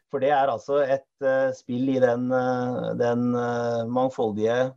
For 0.09 0.25
det 0.25 0.31
er 0.33 0.49
altså 0.49 0.79
et 0.89 1.25
uh, 1.25 1.51
spill 1.57 1.91
i 1.93 1.99
den, 2.01 2.31
uh, 2.33 2.95
den 2.97 3.35
uh, 3.37 3.85
mangfoldige 3.93 4.73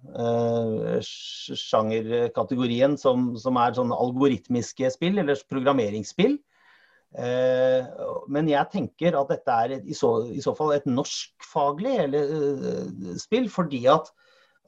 sjangerkategorien 1.08 2.98
som, 3.00 3.32
som, 3.40 3.60
er 3.60 3.78
sånn 3.78 3.94
algoritmiske 3.96 4.92
spill, 4.92 5.22
eller 5.22 5.40
programmeringsspill. 5.52 6.40
men 8.32 8.48
jeg 8.48 8.72
tenker 8.72 9.16
at 9.20 9.32
dette 9.34 9.52
er 9.52 9.72
et, 9.76 9.84
i, 9.84 9.96
så, 9.96 10.10
i, 10.32 10.40
så, 10.40 10.54
fall 10.56 10.72
et 10.72 10.86
norskfaglig 10.88 11.98
spill, 13.20 13.50
fordi 13.52 13.82
at, 13.92 14.08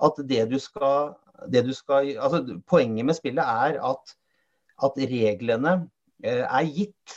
at 0.04 0.20
det, 0.28 0.42
du 0.52 0.58
skal, 0.60 1.14
det 1.48 1.64
du 1.64 1.72
skal 1.72 2.12
altså 2.18 2.60
Poenget 2.68 3.08
med 3.08 3.16
spillet 3.16 3.48
er 3.48 3.80
at, 3.80 4.16
at 4.84 5.00
reglene 5.00 5.78
er 6.28 6.68
gitt 6.68 7.16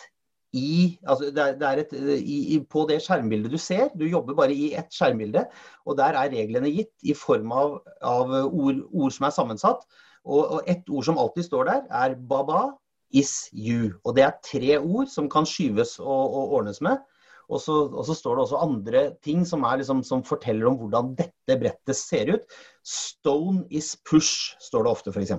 i, 0.57 0.97
altså 1.05 1.31
det 1.35 1.67
er, 1.69 1.83
et, 1.83 1.93
i, 2.17 2.59
på 2.71 2.87
det 2.89 2.99
skjermbildet 3.05 3.53
du 3.53 3.59
ser. 3.61 3.91
Du 3.99 4.07
jobber 4.09 4.37
bare 4.39 4.55
i 4.55 4.73
ett 4.79 4.93
skjermbilde. 4.95 5.45
Og 5.85 5.99
der 6.01 6.17
er 6.17 6.33
reglene 6.33 6.73
gitt 6.73 6.95
i 7.05 7.15
form 7.17 7.53
av, 7.53 7.79
av 8.01 8.33
ord, 8.47 8.83
ord, 8.91 9.13
som 9.15 9.29
er 9.29 9.37
sammensatt. 9.37 9.85
Og, 10.27 10.41
og 10.41 10.71
ett 10.71 10.89
ord 10.91 11.07
som 11.07 11.21
alltid 11.23 11.47
står 11.47 11.69
der, 11.71 11.85
er 12.05 12.17
baba 12.31 12.71
is 13.15 13.51
you. 13.53 13.93
Og 14.05 14.17
det 14.17 14.25
er 14.27 14.41
tre 14.45 14.79
ord 14.81 15.13
som 15.13 15.29
kan 15.31 15.47
skyves 15.49 15.99
og, 16.03 16.25
og 16.25 16.57
ordnes 16.61 16.83
med. 16.85 17.05
Og 17.47 17.61
så, 17.63 17.75
og 17.87 18.03
så, 18.09 18.15
står 18.19 18.35
det 18.35 18.43
også 18.43 18.63
andre 18.65 19.03
ting 19.23 19.45
som, 19.47 19.63
liksom, 19.79 20.03
som, 20.03 20.25
forteller 20.27 20.67
om 20.67 20.81
hvordan 20.81 21.13
dette 21.19 21.59
brettet 21.61 21.99
ser 21.99 22.33
ut. 22.35 22.59
Stone 22.83 23.67
is 23.71 23.95
push, 24.09 24.57
står 24.63 24.87
det 24.87 24.95
ofte, 24.97 25.15
f.eks. 25.15 25.37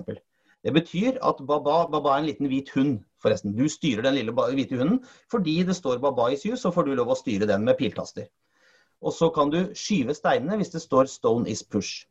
Det 0.64 0.74
betyr 0.74 1.20
at 1.22 1.42
Baba, 1.46 1.84
Baba 1.92 2.14
er 2.14 2.22
en 2.22 2.30
liten 2.30 2.48
hvit 2.50 2.72
hund, 2.74 2.96
forresten. 3.22 3.56
Du 3.56 3.68
styrer 3.68 4.04
den 4.06 4.18
lille 4.18 4.34
hvite 4.34 4.78
hunden. 4.78 5.00
Fordi 5.30 5.62
det 5.66 5.76
står 5.76 6.00
Baba 6.02 6.30
is 6.32 6.44
you, 6.46 6.56
så 6.56 6.72
får 6.74 6.86
du 6.86 6.94
lov 6.94 7.12
å 7.12 7.18
styre 7.18 7.48
den 7.50 7.66
med 7.66 7.78
piltaster. 7.78 8.28
Og 9.02 9.14
så 9.14 9.30
kan 9.34 9.50
du 9.50 9.60
skyve 9.78 10.16
steinene 10.16 10.58
hvis 10.58 10.74
det 10.74 10.82
står 10.82 11.06
'stone 11.06 11.48
is 11.48 11.62
push'. 11.62 12.06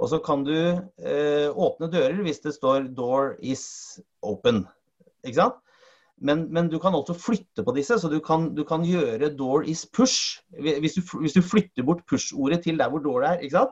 Og 0.00 0.08
så 0.08 0.18
kan 0.24 0.44
du 0.44 0.56
eh, 0.56 1.48
åpne 1.52 1.90
dører 1.92 2.22
hvis 2.24 2.40
det 2.44 2.54
står 2.54 2.88
'door 2.96 3.36
is 3.40 4.00
open'. 4.22 4.66
Ikke 5.24 5.40
sant? 5.40 5.60
Men, 6.20 6.52
men, 6.52 6.68
du 6.68 6.78
kan 6.78 6.94
også 6.94 7.14
flytte 7.16 7.64
på 7.64 7.72
disse, 7.72 7.96
så 7.98 8.08
du 8.08 8.20
kan, 8.20 8.54
du 8.54 8.64
kan 8.64 8.84
gjøre 8.84 9.32
'door 9.36 9.64
is 9.64 9.86
push'. 9.86 10.40
Hvis 10.60 10.94
du, 10.94 11.18
hvis 11.18 11.32
du 11.32 11.42
flytter 11.42 11.82
bort 11.82 12.04
push-ordet 12.06 12.62
til 12.62 12.78
der 12.78 12.88
hvor 12.88 13.00
'door' 13.00 13.24
er, 13.24 13.38
ikke 13.40 13.56
sant? 13.56 13.70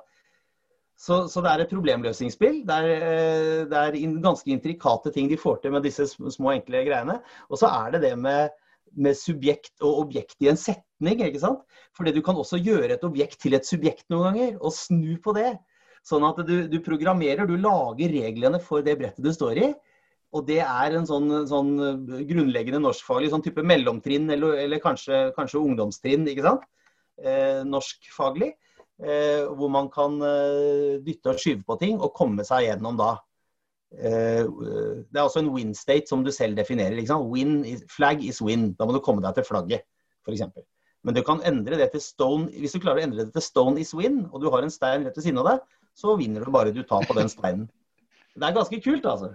Så, 0.98 1.20
så, 1.30 1.42
det 1.44 1.50
er 1.52 1.62
et 1.62 1.70
problemløsningsspill. 1.70 2.62
Det 2.66 2.76
er, 2.76 2.88
eh, 3.06 3.66
det 3.70 3.78
er 3.80 3.98
ganske 4.22 4.50
intrikate 4.50 5.12
ting 5.14 5.28
de 5.30 5.38
får 5.38 5.60
til 5.62 5.74
med 5.76 5.86
disse 5.86 6.08
små, 6.10 6.50
enkle 6.56 6.82
greiene. 6.88 7.20
Og 7.46 7.60
så 7.60 7.70
er 7.70 7.94
det 7.94 8.02
det 8.02 8.14
med, 8.18 8.50
med, 8.98 9.14
subjekt 9.14 9.76
og 9.78 10.02
objekt 10.02 10.42
i 10.42 10.50
en 10.50 10.58
setning. 10.58 11.22
ikke 11.22 11.44
sant? 11.44 11.62
Fordi 11.94 12.16
du 12.16 12.18
kan 12.26 12.38
også 12.38 12.58
gjøre 12.58 12.96
et 12.96 13.06
objekt 13.06 13.38
til 13.44 13.54
et 13.54 13.66
subjekt 13.66 14.08
noen 14.10 14.32
ganger, 14.32 14.58
og 14.58 14.74
snu 14.74 15.14
på 15.22 15.36
det. 15.38 15.52
Sånn 16.06 16.26
at 16.26 16.42
du, 16.48 16.56
du 16.66 16.80
programmerer, 16.82 17.46
du 17.46 17.54
lager 17.60 18.10
reglene 18.18 18.58
for 18.62 18.82
det 18.82 18.98
brettet 18.98 19.22
du 19.22 19.30
står 19.34 19.62
i. 19.62 19.72
Og 20.34 20.44
det 20.50 20.60
er 20.60 20.98
en 20.98 21.06
sånn, 21.08 21.30
sånn 21.48 21.70
grunnleggende 22.28 22.82
norskfaglig 22.82 23.30
sånn 23.32 23.44
type 23.46 23.62
mellomtrinn, 23.64 24.26
eller, 24.34 24.58
eller 24.66 24.82
kanskje, 24.82 25.28
kanskje, 25.38 25.62
ungdomstrinn, 25.62 26.26
ikke 26.28 26.44
sant? 26.44 26.66
Eh, 27.22 27.62
norskfaglig. 27.66 28.56
Eh, 28.98 29.44
hvor 29.54 29.70
man 29.70 29.86
kan 29.94 30.16
eh, 30.26 30.98
dytte 31.06 31.30
og 31.30 31.38
skyve 31.38 31.62
på 31.62 31.76
ting 31.78 32.00
og 32.02 32.16
komme 32.18 32.42
seg 32.46 32.64
gjennom 32.64 32.96
da. 32.98 33.12
Eh, 33.94 34.42
det 34.42 35.14
er 35.14 35.22
også 35.22 35.44
en 35.44 35.52
win 35.54 35.70
state 35.78 36.10
som 36.10 36.24
du 36.26 36.32
selv 36.34 36.58
definerer. 36.58 36.98
Win 37.30 37.62
is, 37.64 37.84
flag 37.94 38.24
is 38.26 38.42
win. 38.42 38.72
Da 38.74 38.88
må 38.88 38.96
du 38.96 39.02
komme 39.04 39.22
deg 39.22 39.38
til 39.38 39.46
flagget, 39.46 39.86
f.eks. 40.26 40.42
Men 41.06 41.14
du 41.14 41.22
kan 41.22 41.44
endre 41.46 41.78
det 41.78 41.92
til 41.92 42.02
stone 42.02 42.50
Hvis 42.50 42.74
du 42.74 42.80
klarer 42.82 42.98
å 42.98 43.06
endre 43.06 43.28
det 43.28 43.36
til 43.36 43.44
stone 43.44 43.78
is 43.78 43.94
win, 43.94 44.24
og 44.32 44.42
du 44.42 44.50
har 44.50 44.66
en 44.66 44.74
stein 44.74 45.06
rett 45.06 45.14
ved 45.14 45.28
siden 45.28 45.38
av 45.44 45.52
deg, 45.52 45.62
så 45.94 46.18
vinner 46.18 46.42
du 46.42 46.50
bare 46.50 46.74
du 46.74 46.82
tar 46.82 47.06
på 47.06 47.14
den 47.14 47.30
steinen. 47.30 47.68
Det 48.38 48.46
er 48.46 48.54
ganske 48.54 48.82
kult, 48.82 49.06
altså. 49.06 49.30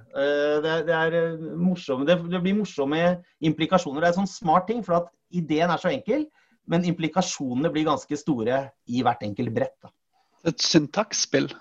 Det 0.64 0.76
det 0.88 0.96
er 0.96 1.16
morsomme, 1.60 2.06
det, 2.08 2.20
blir 2.20 2.56
morsomme 2.56 3.00
implikasjoner. 3.44 4.04
Det 4.04 4.10
er 4.10 4.14
en 4.14 4.22
sånn 4.22 4.32
smart 4.32 4.68
ting, 4.68 4.84
for 4.84 5.00
at 5.00 5.10
ideen 5.32 5.72
er 5.72 5.80
så 5.80 5.92
enkel 5.92 6.28
men 6.70 6.86
implikasjonene 6.88 7.72
blir 7.74 7.88
ganske 7.90 8.18
store 8.20 8.64
i 8.88 9.04
hvert 9.04 9.24
enkelt 9.26 9.54
brett. 9.56 9.76
Da. 9.84 9.92
Et 10.50 10.60
syntaksspill? 10.64 11.52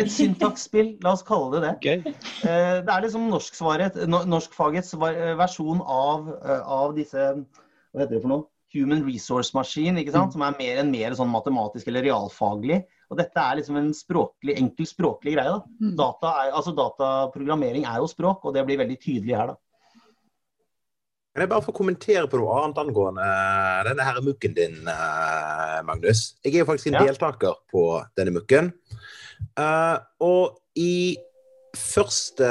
Et 0.00 0.10
syntaksspill, 0.10 0.94
la 1.04 1.12
oss 1.12 1.24
kalle 1.26 1.52
det 1.54 1.60
det. 1.64 1.72
Okay. 1.76 2.14
Eh, 2.48 2.78
det 2.84 2.94
er 2.94 3.04
liksom 3.04 3.28
norskfagets 3.30 4.94
versjon 5.38 5.82
av, 5.84 6.32
eh, 6.40 6.62
av, 6.64 6.96
disse 6.96 7.28
Hva 7.92 8.00
heter 8.00 8.16
det 8.16 8.22
for 8.22 8.32
noe? 8.32 8.48
Human 8.72 9.02
resource 9.04 9.52
machine, 9.52 10.00
ikke 10.00 10.14
sant? 10.14 10.32
Mm. 10.32 10.32
som 10.32 10.44
er 10.46 10.56
mer 10.56 10.78
enn 10.80 10.90
mer 10.90 11.12
sånn 11.12 11.28
matematisk 11.28 11.90
eller 11.90 12.06
realfaglig. 12.08 12.80
Og 13.12 13.18
dette 13.20 13.36
er 13.36 13.58
liksom 13.58 13.76
en 13.76 13.90
språklig, 13.92 14.56
enkel 14.56 14.88
språklig 14.88 15.34
greie. 15.36 15.52
da. 15.52 15.60
Mm. 15.82 15.92
Data 15.98 16.30
er, 16.40 16.54
altså 16.56 16.72
Dataprogrammering 16.72 17.84
er 17.84 18.00
jo 18.00 18.08
språk, 18.08 18.46
og 18.48 18.56
det 18.56 18.64
blir 18.64 18.80
veldig 18.80 18.96
tydelig 19.02 19.36
her. 19.36 19.52
da. 19.52 19.60
Kan 21.32 21.46
jeg 21.46 21.48
bare 21.48 21.64
få 21.64 21.72
kommentere 21.72 22.28
på 22.28 22.36
noe 22.36 22.58
annet 22.60 22.78
angående 22.82 23.24
eh, 23.24 23.78
denne 23.86 24.04
her 24.04 24.18
mukken 24.20 24.52
din, 24.56 24.74
eh, 24.84 25.78
Magnus? 25.88 26.34
Jeg 26.44 26.58
er 26.58 26.60
jo 26.60 26.68
faktisk 26.68 26.90
en 26.90 26.98
ja. 26.98 27.06
deltaker 27.08 27.56
på 27.72 27.84
denne 28.20 28.34
mukken. 28.36 28.68
Uh, 29.58 29.96
og 30.22 30.60
i 30.78 31.16
første, 31.74 32.50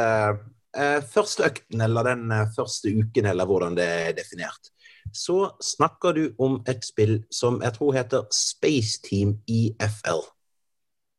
uh, 0.74 1.00
første 1.13 1.46
økten, 1.46 1.86
eller 1.86 2.10
den 2.10 2.34
første 2.58 2.89
uken, 2.89 3.30
eller 3.30 3.46
hvordan 3.48 3.78
det 3.78 3.86
er 3.86 4.17
definert, 4.17 4.74
så 5.13 5.52
snakker 5.62 6.17
du 6.17 6.24
om 6.41 6.60
et 6.67 6.82
spill 6.86 7.20
som 7.32 7.62
jeg 7.62 7.78
tror 7.78 7.96
heter 7.96 8.26
Space 8.34 8.98
Team 9.06 9.38
IFL. 9.48 10.26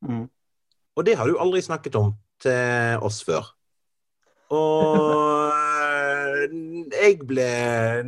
Mm. 0.03 0.27
Og 0.99 1.07
det 1.07 1.15
har 1.17 1.31
du 1.31 1.39
aldri 1.39 1.63
snakket 1.63 1.95
om 1.95 2.17
til 2.43 3.07
oss 3.07 3.23
før. 3.25 3.55
Og 4.51 5.55
jeg 6.97 7.19
ble 7.29 7.49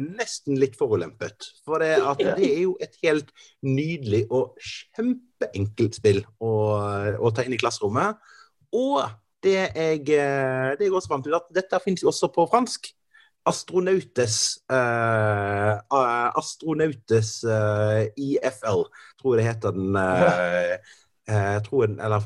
nesten 0.01 0.59
litt 0.61 0.77
forulempet. 0.79 1.49
For 1.67 1.83
det, 1.83 1.97
det, 2.21 2.49
er 2.49 2.63
jo 2.65 2.75
et 2.83 2.97
helt 3.05 3.31
nydelig 3.65 4.25
og 4.31 4.59
kjempeenkelt 4.61 6.01
spill 6.01 6.23
å, 6.39 6.53
å 7.19 7.33
ta 7.35 7.45
inn 7.45 7.57
i 7.57 7.61
klasserommet. 7.61 8.21
Og 8.75 9.01
det 9.45 9.57
jeg, 9.77 10.05
det 10.09 10.87
jeg 10.87 10.93
også 10.93 11.13
fant 11.13 11.27
ut, 11.29 11.37
at 11.37 11.51
dette 11.55 11.83
finnes 11.85 12.05
jo 12.05 12.11
også 12.13 12.33
på 12.35 12.47
fransk. 12.53 12.93
Astronautes 13.45 14.37
uh, 14.73 15.77
Astronautes 16.39 17.45
uh, 17.45 18.07
IFL, 18.17 18.87
tror 19.21 19.35
jeg 19.35 19.43
det 19.43 19.49
heter 19.51 19.77
den. 19.77 19.97
Uh, 19.97 20.77
uh, 21.29 21.59
tror 21.67 21.87
den 21.87 22.01
eller 22.01 22.25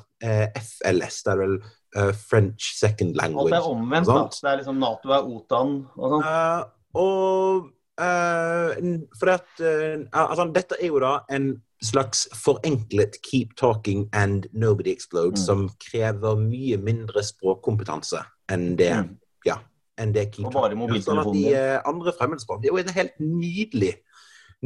FLS, 0.62 1.22
det 1.26 1.34
er 1.34 1.42
vel 1.42 1.58
uh, 1.96 2.12
French 2.12 2.74
second 2.78 3.16
language. 3.16 3.54
Alt 3.54 3.64
er 3.64 3.70
omvendt, 3.70 4.08
da. 4.08 4.26
Det 4.32 4.50
er 4.50 4.60
liksom 4.60 4.80
Nato 4.82 5.14
er 5.14 5.28
OTAN 5.28 5.74
og 5.96 6.14
sånn. 6.14 6.26
Uh, 6.26 6.62
og 6.98 7.70
uh, 8.00 8.92
for 9.20 9.32
at 9.36 9.62
altså, 9.62 10.48
Dette 10.54 10.78
er 10.80 10.92
jo 10.92 11.00
da 11.02 11.18
en 11.34 11.54
slags 11.84 12.26
forenklet 12.34 13.20
'keep 13.22 13.54
talking 13.56 14.08
and 14.12 14.48
nobody 14.52 14.90
explodes', 14.90 15.44
mm. 15.44 15.46
som 15.46 15.68
krever 15.90 16.34
mye 16.40 16.76
mindre 16.82 17.22
språkkompetanse 17.22 18.24
enn 18.50 18.72
det 18.80 18.90
mm. 18.96 19.12
ja, 19.46 19.60
enn 20.00 20.14
det 20.16 20.32
keep 20.34 20.48
og 20.50 20.56
bare 20.56 21.02
Sånn 21.04 21.22
at 21.22 21.30
de 21.30 21.54
andre 21.86 22.14
fremmedspråk 22.18 22.64
Det 22.64 22.72
er 22.72 22.74
jo 22.74 22.82
et 22.82 22.96
helt 22.96 23.20
nydelig 23.22 23.94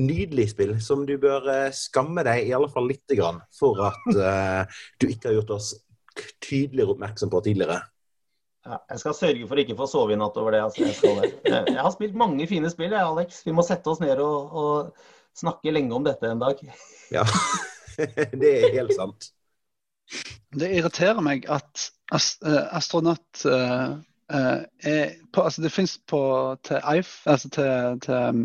nydelig 0.00 0.46
spill 0.54 0.78
som 0.80 1.04
du 1.04 1.18
bør 1.20 1.68
skamme 1.76 2.24
deg 2.24 2.48
i 2.48 2.54
alle 2.56 2.70
fall 2.72 2.88
lite 2.88 3.18
grann 3.18 3.42
for 3.52 3.76
at 3.90 4.06
uh, 4.16 4.64
du 5.02 5.10
ikke 5.10 5.28
har 5.28 5.36
gjort 5.42 5.52
oss 5.58 5.74
tydeligere 6.42 6.94
oppmerksom 6.94 7.30
på 7.32 7.40
tidligere. 7.44 7.80
Ja, 8.62 8.78
jeg 8.92 9.00
skal 9.02 9.16
sørge 9.18 9.46
for 9.50 9.58
å 9.58 9.62
ikke 9.64 9.76
få 9.78 9.88
sove 9.90 10.14
i 10.14 10.18
natt 10.18 10.36
over 10.38 10.54
det. 10.54 10.62
Altså. 10.62 10.84
Jeg, 10.86 11.32
jeg, 11.50 11.80
har 11.80 11.94
spilt 11.94 12.18
mange 12.18 12.46
fine 12.46 12.70
spill, 12.70 12.92
jeg, 12.94 13.02
Alex. 13.02 13.40
Vi 13.46 13.54
må 13.54 13.64
sette 13.66 13.90
oss 13.90 14.02
ned 14.02 14.22
og, 14.22 14.54
og, 14.54 15.08
snakke 15.34 15.72
lenge 15.72 15.96
om 15.96 16.04
dette 16.06 16.28
en 16.28 16.42
dag. 16.42 16.60
Ja, 17.10 17.24
det 18.42 18.52
er 18.52 18.76
helt 18.76 18.94
sant. 18.94 19.32
Det 20.52 20.68
irriterer 20.76 21.24
meg 21.24 21.46
at 21.50 21.88
eh, 22.12 22.64
astronaut 22.76 23.44
uh, 23.48 23.96
er 24.28 25.14
på, 25.32 25.40
altså 25.40 25.64
Det 25.64 25.72
fins 25.72 25.96
på 26.08 26.20
til 26.68 26.76
iPhone, 26.84 27.32
altså 27.32 27.50
til, 27.56 28.02
til 28.04 28.44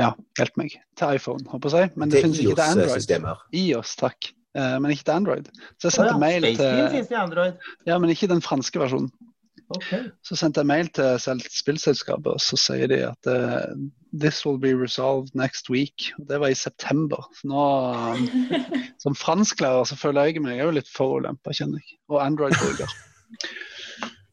ja, 0.00 0.14
hjelp 0.40 0.56
meg. 0.56 0.80
Til 0.96 1.20
iPhone, 1.20 1.44
håper 1.52 1.76
jeg. 1.76 1.92
Men 1.94 2.10
det, 2.10 2.16
det 2.16 2.24
finnes 2.24 2.42
ikke 2.42 2.56
til 2.56 2.80
Android. 2.80 3.48
IOS, 3.62 3.94
takk. 4.00 4.32
Eh, 4.56 4.76
men 4.82 4.94
ikke 4.94 5.06
til 5.08 5.16
Android. 5.16 5.50
Så 5.78 5.88
jeg 5.88 5.96
sendte 5.96 6.14
sendte 6.14 6.14
ja, 6.14 7.26
mail 7.26 7.50
til. 7.50 7.58
Ja, 7.86 7.98
men 7.98 8.12
ikke 8.14 8.30
den 8.30 8.42
franske 8.44 8.82
versjonen. 8.82 9.10
Okay. 9.70 10.08
Så 10.26 10.34
sendte 10.34 10.64
jeg 10.64 10.66
mail 10.66 10.88
til 10.90 11.42
spillselskapet, 11.54 12.26
og 12.32 12.42
så 12.42 12.58
sier 12.58 12.90
de 12.90 12.98
at 13.06 13.28
eh, 13.30 13.74
this 14.10 14.42
will 14.46 14.58
be 14.58 14.72
resolved 14.74 15.30
next 15.38 15.70
week. 15.70 16.08
Det 16.28 16.40
var 16.42 16.50
i 16.50 16.58
september. 16.58 17.22
Så 17.38 17.46
nå, 17.50 17.64
som 19.04 19.14
fransklærer, 19.14 19.86
så 19.86 19.98
føler 19.98 20.30
jeg 20.32 20.42
meg 20.42 20.58
jo 20.58 20.72
litt 20.74 20.90
forulempa, 20.90 21.54
kjenner 21.54 21.78
jeg. 21.82 22.00
Og 22.10 22.18
Android-bruker. 22.24 22.90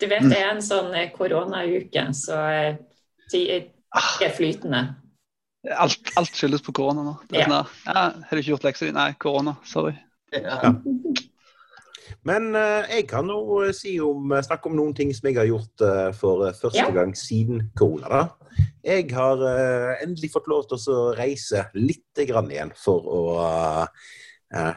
Du 0.01 0.05
vet 0.09 0.25
det 0.29 0.37
er 0.39 0.55
en 0.55 0.63
sånn 0.65 0.93
eh, 0.97 1.11
koronauke, 1.13 2.07
så 2.17 2.41
eh, 2.53 2.79
tid 3.29 3.53
er 4.25 4.33
flytende. 4.33 4.87
Alt, 5.77 6.13
alt 6.17 6.33
skyldes 6.37 6.63
på 6.63 6.73
korona 6.79 7.03
nå. 7.03 7.15
Det 7.29 7.41
er 7.43 7.45
Ja. 7.45 7.61
sånn, 7.61 7.93
ja, 7.93 8.03
har 8.25 8.31
du 8.31 8.41
ikke 8.41 8.53
gjort 8.55 8.67
leksa 8.69 8.87
di? 8.87 8.93
Nei, 8.95 9.11
korona. 9.21 9.57
Sorry. 9.67 9.93
Ja. 10.33 10.73
Men 12.27 12.49
eh, 12.55 12.87
jeg 12.97 13.07
kan 13.11 13.27
jo 13.31 13.61
eh, 13.63 13.73
si 13.75 13.97
om, 14.03 14.31
snakke 14.43 14.67
om 14.69 14.75
noen 14.75 14.93
ting 14.95 15.11
som 15.15 15.27
jeg 15.29 15.37
har 15.39 15.47
gjort 15.47 15.83
eh, 15.85 16.09
for 16.17 16.45
eh, 16.47 16.55
første 16.55 16.83
Ja. 16.83 16.91
gang 16.95 17.13
siden 17.15 17.69
korona. 17.77 18.07
da. 18.09 18.61
Jeg 18.83 19.09
har 19.15 19.43
eh, 19.47 20.03
endelig 20.03 20.31
fått 20.33 20.47
lov 20.51 20.67
til 20.67 20.79
å 20.91 21.11
reise 21.17 21.67
litt 21.77 22.23
grann 22.27 22.51
igjen 22.51 22.71
for 22.75 23.07
å 23.07 23.23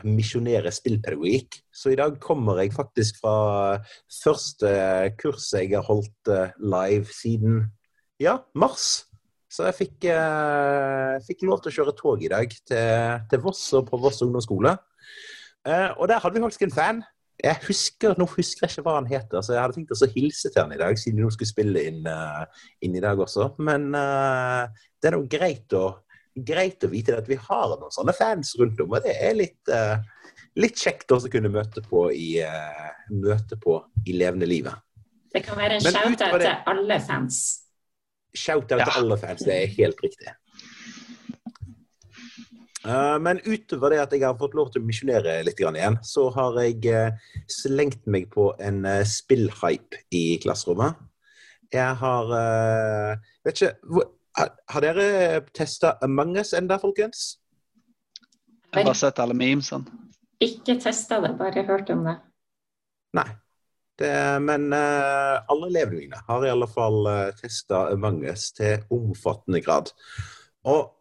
misjonere 0.02 0.72
spillpedagogikk. 0.74 1.60
Så 1.70 1.92
i 1.92 1.98
dag 1.98 2.16
kommer 2.18 2.58
jeg 2.58 2.72
faktisk 2.74 3.20
fra 3.22 3.78
første 4.10 4.72
kurset 5.20 5.60
jeg 5.68 5.76
har 5.76 5.86
holdt 5.86 6.30
eh, 6.34 6.50
live 6.58 7.06
siden 7.14 7.68
ja, 8.20 8.40
mars. 8.58 9.04
Så 9.50 9.68
jeg 9.68 9.76
fikk, 9.78 10.08
eh, 10.10 11.16
fikk 11.26 11.46
lov 11.46 11.62
til 11.62 11.70
å 11.70 11.76
kjøre 11.78 11.94
tog 11.98 12.22
i 12.26 12.30
dag 12.34 12.50
til, 12.50 13.22
til 13.30 13.42
Voss 13.46 13.62
og 13.78 13.86
på 13.90 13.98
Voss 14.02 14.18
ungdomsskole. 14.26 14.74
Eh, 15.68 15.90
og 15.96 16.08
der 16.08 16.20
hadde 16.20 16.36
vi 16.36 16.44
faktisk 16.44 16.66
en 16.66 16.74
fan. 16.74 17.02
Jeg 17.40 17.56
husker, 17.64 18.14
Nå 18.20 18.26
husker 18.34 18.66
jeg 18.66 18.74
ikke 18.74 18.84
hva 18.84 18.98
han 18.98 19.08
heter, 19.08 19.40
så 19.40 19.54
jeg 19.54 19.62
hadde 19.62 19.76
tenkt 19.78 19.94
å 19.96 20.08
hilse 20.12 20.50
til 20.52 20.60
han 20.60 20.74
i 20.74 20.80
dag, 20.80 20.98
siden 21.00 21.24
vi 21.24 21.32
skulle 21.32 21.48
spille 21.48 21.84
inn, 21.88 22.02
uh, 22.04 22.44
inn 22.84 22.98
i 22.98 23.00
dag 23.00 23.20
også. 23.24 23.54
Men 23.64 23.86
uh, 23.96 24.68
det 25.00 25.08
er 25.08 25.16
nå 25.16 25.22
greit 25.24 25.76
greit 26.36 26.84
å 26.84 26.90
vite 26.92 27.16
at 27.16 27.26
vi 27.28 27.38
har 27.40 27.72
noen 27.80 27.92
sånne 27.92 28.12
fans 28.16 28.52
rundt 28.60 28.78
om, 28.84 28.92
og 28.92 29.02
det 29.04 29.16
er 29.18 29.34
litt, 29.34 29.72
litt 30.56 30.78
kjekt 30.78 31.10
også 31.12 31.26
å 31.28 31.32
kunne 31.32 31.50
møte 31.52 31.82
på 31.84 32.04
i, 32.14 32.28
møte 33.10 33.58
på 33.60 33.74
i 34.06 34.14
levende 34.16 34.48
livet. 34.48 34.78
Det 35.34 35.42
kan 35.44 35.58
være 35.58 35.80
en 35.80 35.84
shout-out 35.84 36.40
til 36.40 36.70
alle 36.72 37.00
fans. 37.02 37.40
Shout-out 38.30 38.78
Ja. 38.78 38.86
til 38.86 39.02
alle 39.02 39.18
fans, 39.18 39.42
det 39.44 39.56
er 39.56 39.74
helt 39.74 40.00
riktig. 40.06 40.32
Eh, 42.86 43.16
men 43.20 43.42
utover 43.44 43.92
det 43.92 44.00
at 44.04 44.14
jeg 44.16 44.24
har 44.24 44.38
fått 44.40 44.56
lov 44.56 44.70
til 44.72 44.80
å 44.80 44.88
misjonere 44.88 45.40
litt 45.44 45.58
grann 45.58 45.76
igjen, 45.76 45.98
så 46.06 46.30
har 46.32 46.56
jeg 46.62 46.86
eh, 46.88 47.34
slengt 47.50 48.06
meg 48.08 48.30
på 48.32 48.50
en 48.62 48.84
uh, 48.88 49.02
spillhype 49.04 50.04
i 50.16 50.24
klasserommet. 50.40 50.96
Jeg 51.70 51.98
har 52.00 52.32
eh, 52.34 53.28
Vet 53.46 53.60
ikke 53.60 54.06
har, 54.38 54.82
dere 54.82 55.42
testa 55.54 55.94
Among 56.02 56.36
us 56.40 56.52
enda, 56.56 56.78
folkens? 56.82 57.36
Jeg 58.70 58.80
har 58.80 58.88
bare 58.88 58.98
sett 58.98 59.20
alle 59.22 59.34
memesene. 59.34 60.00
Ikke 60.40 60.78
testa 60.80 61.18
det, 61.20 61.34
bare 61.38 61.64
hørt 61.68 61.90
om 61.92 62.04
det. 62.06 62.16
Nei. 63.18 63.28
Det, 64.00 64.12
men 64.40 64.70
eh, 64.72 65.36
alle 65.52 65.68
elevene 65.68 65.98
mine 65.98 66.20
har 66.24 66.46
i 66.46 66.52
alle 66.52 66.68
fall 66.70 67.02
uh, 67.04 67.34
testa 67.36 67.88
Among 67.92 68.22
us 68.30 68.48
til 68.56 68.86
omfattende 68.94 69.60
grad. 69.60 69.90
Og 70.70 70.99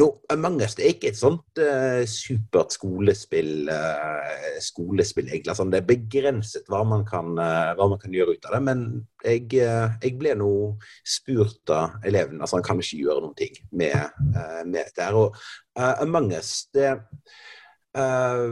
nå, 0.00 0.08
Among 0.34 0.60
us 0.64 0.74
det 0.78 0.84
er 0.84 0.94
ikke 0.96 1.10
et 1.12 1.18
sånt 1.20 1.60
uh, 1.62 2.02
supert 2.10 2.74
skolespill, 2.74 3.68
uh, 3.70 4.58
skolespill 4.64 5.28
egentlig. 5.30 5.52
Altså, 5.54 5.66
det 5.70 5.82
er 5.82 5.90
begrenset 5.92 6.70
hva 6.72 6.82
man, 6.88 7.04
kan, 7.08 7.34
uh, 7.38 7.72
hva 7.78 7.90
man 7.92 8.00
kan 8.02 8.14
gjøre 8.14 8.36
ut 8.36 8.48
av 8.48 8.56
det. 8.58 8.62
Men 8.66 8.86
jeg, 9.24 9.48
eh, 9.64 9.96
jeg 10.04 10.16
ble 10.20 10.34
nå 10.38 10.50
spurt 11.06 11.72
av 11.72 11.98
eleven 12.06 12.40
altså 12.40 12.58
han 12.58 12.66
kan 12.66 12.80
ikke 12.82 13.02
gjøre 13.02 13.24
noen 13.24 13.36
ting 13.38 13.54
med, 13.72 13.96
eh, 13.96 14.62
med 14.66 14.80
dette. 14.82 15.10
Og 15.16 15.36
eh, 15.78 15.94
Among 16.04 16.32
us, 16.36 16.66
det 16.74 16.90
eh, 17.96 18.44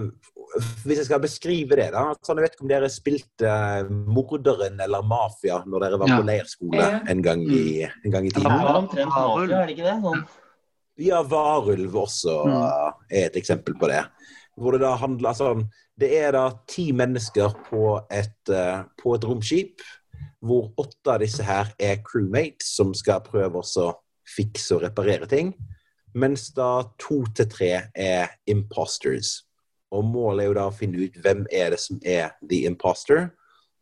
hvis 0.84 0.98
jeg 1.00 1.08
skal 1.08 1.22
beskrive 1.22 1.78
det, 1.78 1.88
da. 1.94 2.10
Sånn, 2.24 2.40
jeg 2.40 2.44
vet 2.46 2.56
ikke 2.56 2.66
om 2.66 2.70
dere 2.72 2.90
spilte 2.92 3.52
Morderen 3.88 4.80
eller 4.84 5.04
Mafia 5.06 5.62
når 5.64 5.86
dere 5.86 6.00
var 6.02 6.12
Ja. 6.12 6.18
på 6.20 6.28
leirskole 6.28 6.88
en, 7.08 7.22
gang 7.24 7.44
i, 7.48 7.82
en 7.86 8.12
gang 8.12 8.26
i 8.28 8.32
Det 8.34 8.42
Ja, 8.42 8.56
det 8.58 8.66
var 8.68 8.80
omtrent 8.82 9.08
mafia, 9.14 9.62
er 9.62 9.66
det 9.66 9.76
ikke 9.76 9.88
det? 9.88 9.98
Sånn. 10.04 10.24
Ja, 11.02 11.22
Varulv 11.26 11.96
også 12.04 12.36
Mm. 12.46 12.94
er 13.10 13.26
et 13.26 13.36
eksempel 13.40 13.74
på 13.78 13.88
det. 13.90 14.04
Hvor 14.56 14.72
det 14.72 14.82
da 14.84 14.96
handler 14.96 15.34
sånn 15.36 15.68
Det 15.98 16.08
er 16.16 16.32
da 16.32 16.46
ti 16.66 16.90
mennesker 16.92 17.52
på 17.68 18.06
et, 18.10 18.48
uh, 18.48 18.84
på 18.98 19.14
et 19.14 19.24
romskip, 19.28 19.82
hvor 20.42 20.72
åtte 20.80 21.12
av 21.12 21.20
disse 21.20 21.44
her 21.44 21.68
er 21.78 22.00
crewmates 22.02 22.72
som 22.74 22.94
skal 22.94 23.20
prøve 23.20 23.60
å 23.60 23.94
fikse 24.24 24.74
og 24.74 24.82
reparere 24.82 25.28
ting. 25.28 25.52
Mens 26.14 26.50
da 26.56 26.82
to 26.98 27.24
til 27.36 27.46
tre 27.46 27.70
er 27.94 28.32
imposters. 28.48 29.42
Og 29.92 30.04
målet 30.04 30.44
er 30.44 30.48
jo 30.48 30.54
da 30.54 30.66
å 30.70 30.74
finne 30.74 31.04
ut 31.04 31.20
hvem 31.22 31.46
er 31.52 31.70
det 31.70 31.80
som 31.80 32.00
er 32.04 32.32
the 32.48 32.64
imposter, 32.66 33.30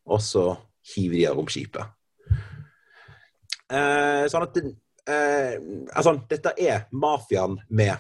og 0.06 0.20
så 0.20 0.58
hive 0.94 1.14
de 1.14 1.26
av 1.30 1.36
romskipet. 1.36 1.86
Eh, 3.70 4.26
sånn 4.30 4.42
at 4.42 4.54
det, 4.54 4.74
eh, 5.10 5.58
altså, 5.94 6.16
dette 6.30 6.54
er 6.58 6.86
mafiaen 6.92 7.58
med 7.68 7.96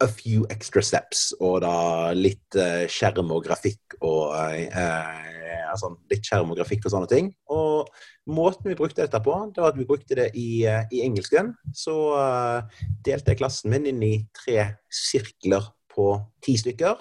a 0.00 0.08
few 0.08 0.46
extra 0.50 0.82
steps, 0.82 1.30
og 1.40 1.60
da 1.64 2.12
litt 2.16 2.56
eh, 2.56 2.86
skjerm 2.90 3.32
og 3.34 3.44
grafikk 3.44 3.98
og 4.00 4.32
eh, 4.34 5.40
altså, 5.70 5.92
litt 6.10 6.26
skjerm 6.26 6.52
og 6.52 6.60
grafikk 6.60 6.86
og 6.86 6.94
sånne 6.94 7.10
ting. 7.10 7.30
Og 7.52 7.90
måten 8.30 8.70
vi 8.70 8.78
brukte 8.78 9.04
dette 9.04 9.20
på, 9.24 9.36
det 9.52 9.62
var 9.62 9.74
at 9.74 9.78
vi 9.78 9.88
brukte 9.88 10.18
det 10.18 10.30
i, 10.38 10.64
eh, 10.68 10.86
i 10.92 11.02
engelsken. 11.06 11.52
Så 11.76 11.96
eh, 12.18 12.82
delte 13.06 13.34
jeg 13.34 13.42
klassen 13.42 13.72
min 13.74 13.88
inn 13.90 14.02
i 14.06 14.14
tre 14.36 14.70
sirkler 14.88 15.70
på 15.92 16.12
ti 16.44 16.56
stykker. 16.60 17.00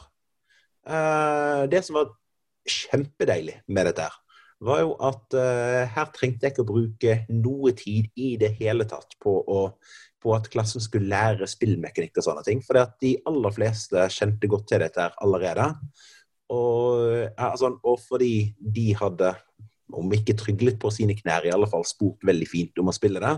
Eh, 0.89 1.63
det 1.71 1.83
som 1.85 1.99
var 1.99 2.13
kjempedeilig 2.69 3.61
med 3.71 3.89
dette 3.89 4.05
her, 4.07 4.17
var 4.65 4.83
jo 4.83 4.93
at 5.07 5.35
uh, 5.39 5.87
her 5.87 6.11
trengte 6.15 6.47
jeg 6.47 6.53
ikke 6.53 6.65
å 6.65 6.69
bruke 6.69 7.15
noe 7.31 7.73
tid 7.77 8.09
i 8.19 8.33
det 8.41 8.51
hele 8.59 8.87
tatt 8.89 9.15
på, 9.23 9.33
å, 9.39 9.59
på 10.19 10.35
at 10.35 10.49
klassen 10.51 10.83
skulle 10.83 11.11
lære 11.11 11.47
spillmekanikk 11.49 12.19
og 12.19 12.27
sånne 12.27 12.45
ting. 12.47 12.63
For 12.65 12.79
de 13.01 13.15
aller 13.29 13.55
fleste 13.55 14.07
kjente 14.13 14.51
godt 14.51 14.67
til 14.71 14.83
dette 14.83 15.05
her 15.05 15.15
allerede. 15.23 15.69
Og, 16.49 17.29
altså, 17.37 17.75
og 17.85 18.01
fordi 18.01 18.49
de 18.59 18.89
hadde, 18.97 19.31
om 19.95 20.11
ikke 20.17 20.37
tryglet 20.37 20.79
på 20.81 20.91
sine 20.93 21.15
knær, 21.17 21.45
i 21.45 21.53
alle 21.53 21.69
fall 21.69 21.85
spurt 21.87 22.25
veldig 22.25 22.49
fint 22.49 22.81
om 22.81 22.89
å 22.89 22.95
spille 22.95 23.21
det, 23.23 23.35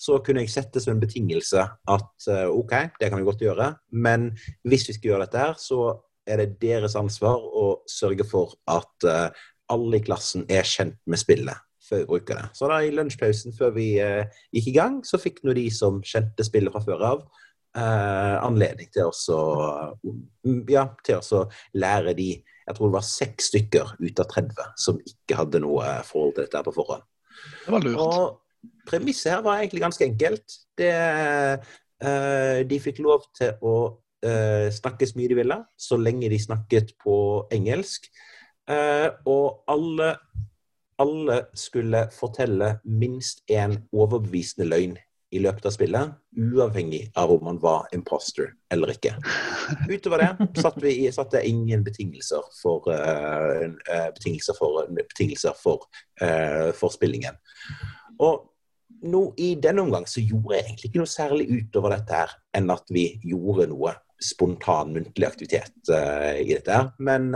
så 0.00 0.16
kunne 0.24 0.44
jeg 0.44 0.52
sette 0.54 0.80
som 0.80 0.94
en 0.94 1.02
betingelse 1.02 1.60
at 1.60 2.28
eh, 2.32 2.46
OK, 2.48 2.72
det 2.96 3.10
kan 3.10 3.20
vi 3.20 3.26
godt 3.26 3.42
gjøre, 3.44 3.66
men 4.00 4.30
hvis 4.64 4.86
vi 4.88 4.96
skal 4.96 5.10
gjøre 5.10 5.26
dette 5.26 5.42
her, 5.42 5.58
så 5.60 5.90
er 6.24 6.40
det 6.40 6.60
deres 6.62 6.96
ansvar 6.96 7.36
å 7.36 7.66
sørge 7.88 8.24
for 8.28 8.54
at 8.70 9.08
eh, 9.08 9.42
alle 9.72 10.00
i 10.00 10.04
klassen 10.04 10.46
er 10.50 10.66
kjent 10.66 10.98
med 11.10 11.20
spillet 11.20 11.66
før 11.90 12.04
vi 12.04 12.08
bruker 12.12 12.38
det. 12.38 12.48
Så 12.54 12.68
da 12.70 12.78
i 12.84 12.92
lunsjpausen 12.94 13.54
før 13.56 13.72
vi 13.74 13.86
eh, 14.02 14.42
gikk 14.54 14.70
i 14.70 14.76
gang, 14.76 15.00
så 15.06 15.18
fikk 15.18 15.42
nå 15.42 15.54
de 15.56 15.66
som 15.74 15.98
kjente 16.06 16.46
spillet 16.46 16.70
fra 16.70 16.82
før 16.84 17.06
av, 17.08 17.24
eh, 17.74 18.36
anledning 18.38 18.90
til 18.94 19.10
å 19.10 19.40
ja, 20.70 20.86
til 21.06 21.18
å 21.18 21.44
lære 21.74 22.14
de 22.18 22.30
Jeg 22.70 22.76
tror 22.76 22.86
det 22.86 22.94
var 22.94 23.02
seks 23.02 23.48
stykker 23.50 23.88
ut 23.98 24.20
av 24.22 24.28
30 24.30 24.74
som 24.78 24.98
ikke 25.02 25.34
hadde 25.40 25.58
noe 25.64 25.88
forhold 26.06 26.36
til 26.36 26.44
dette 26.44 26.60
her 26.60 26.66
på 26.68 26.74
forhånd. 26.76 27.02
Det 27.64 27.72
var 27.74 27.82
lurt. 27.82 27.98
Og 27.98 28.68
premisset 28.86 29.32
her 29.32 29.42
var 29.42 29.58
egentlig 29.58 29.82
ganske 29.82 30.06
enkelt. 30.06 30.54
Det, 30.78 30.92
eh, 30.92 32.60
de 32.70 32.78
fikk 32.84 33.00
lov 33.02 33.24
til 33.34 33.58
å 33.66 33.74
eh, 34.22 34.68
snakke 34.70 35.08
så 35.08 35.18
mye 35.18 35.32
de 35.32 35.40
ville, 35.40 35.58
så 35.74 35.98
lenge 35.98 36.30
de 36.30 36.38
snakket 36.38 36.94
på 37.02 37.16
engelsk. 37.50 38.06
Eh, 38.70 39.08
og 39.26 39.64
alle, 39.70 40.14
alle 41.00 41.38
skulle 41.58 42.06
fortelle 42.14 42.76
minst 42.84 43.42
én 43.50 43.78
overbevisende 43.90 44.68
løgn 44.68 44.98
i 45.30 45.38
løpet 45.38 45.66
av 45.68 45.74
spillet, 45.74 46.14
uavhengig 46.34 47.04
av 47.18 47.30
om 47.30 47.44
man 47.46 47.58
var 47.62 47.86
imposter 47.94 48.50
eller 48.74 48.90
ikke. 48.96 49.12
Utover 49.86 50.24
det 50.24 50.48
satte 50.58 50.82
vi 50.82 50.94
satte 51.14 51.42
ingen 51.46 51.84
betingelser 51.86 52.46
for, 52.58 52.90
eh, 52.90 53.68
betingelser 54.16 54.58
for, 54.58 54.86
betingelser 54.90 55.54
for, 55.58 55.86
uh, 56.22 56.70
for 56.74 56.90
spillingen. 56.90 57.38
Og 58.18 58.48
nå, 59.06 59.22
I 59.38 59.54
denne 59.54 59.86
omgang 59.86 60.06
så 60.10 60.20
gjorde 60.20 60.56
jeg 60.56 60.66
egentlig 60.66 60.90
ikke 60.90 61.02
noe 61.04 61.14
særlig 61.14 61.46
utover 61.60 61.94
dette 61.94 62.22
her, 62.24 62.34
enn 62.58 62.70
at 62.74 62.90
vi 62.90 63.06
gjorde 63.22 63.70
noe 63.70 63.94
spontan 64.20 64.90
muntlig 64.92 65.30
aktivitet 65.30 65.94
uh, 65.94 66.34
i 66.42 66.50
dette 66.50 66.74
her. 66.74 66.90
Men 66.98 67.30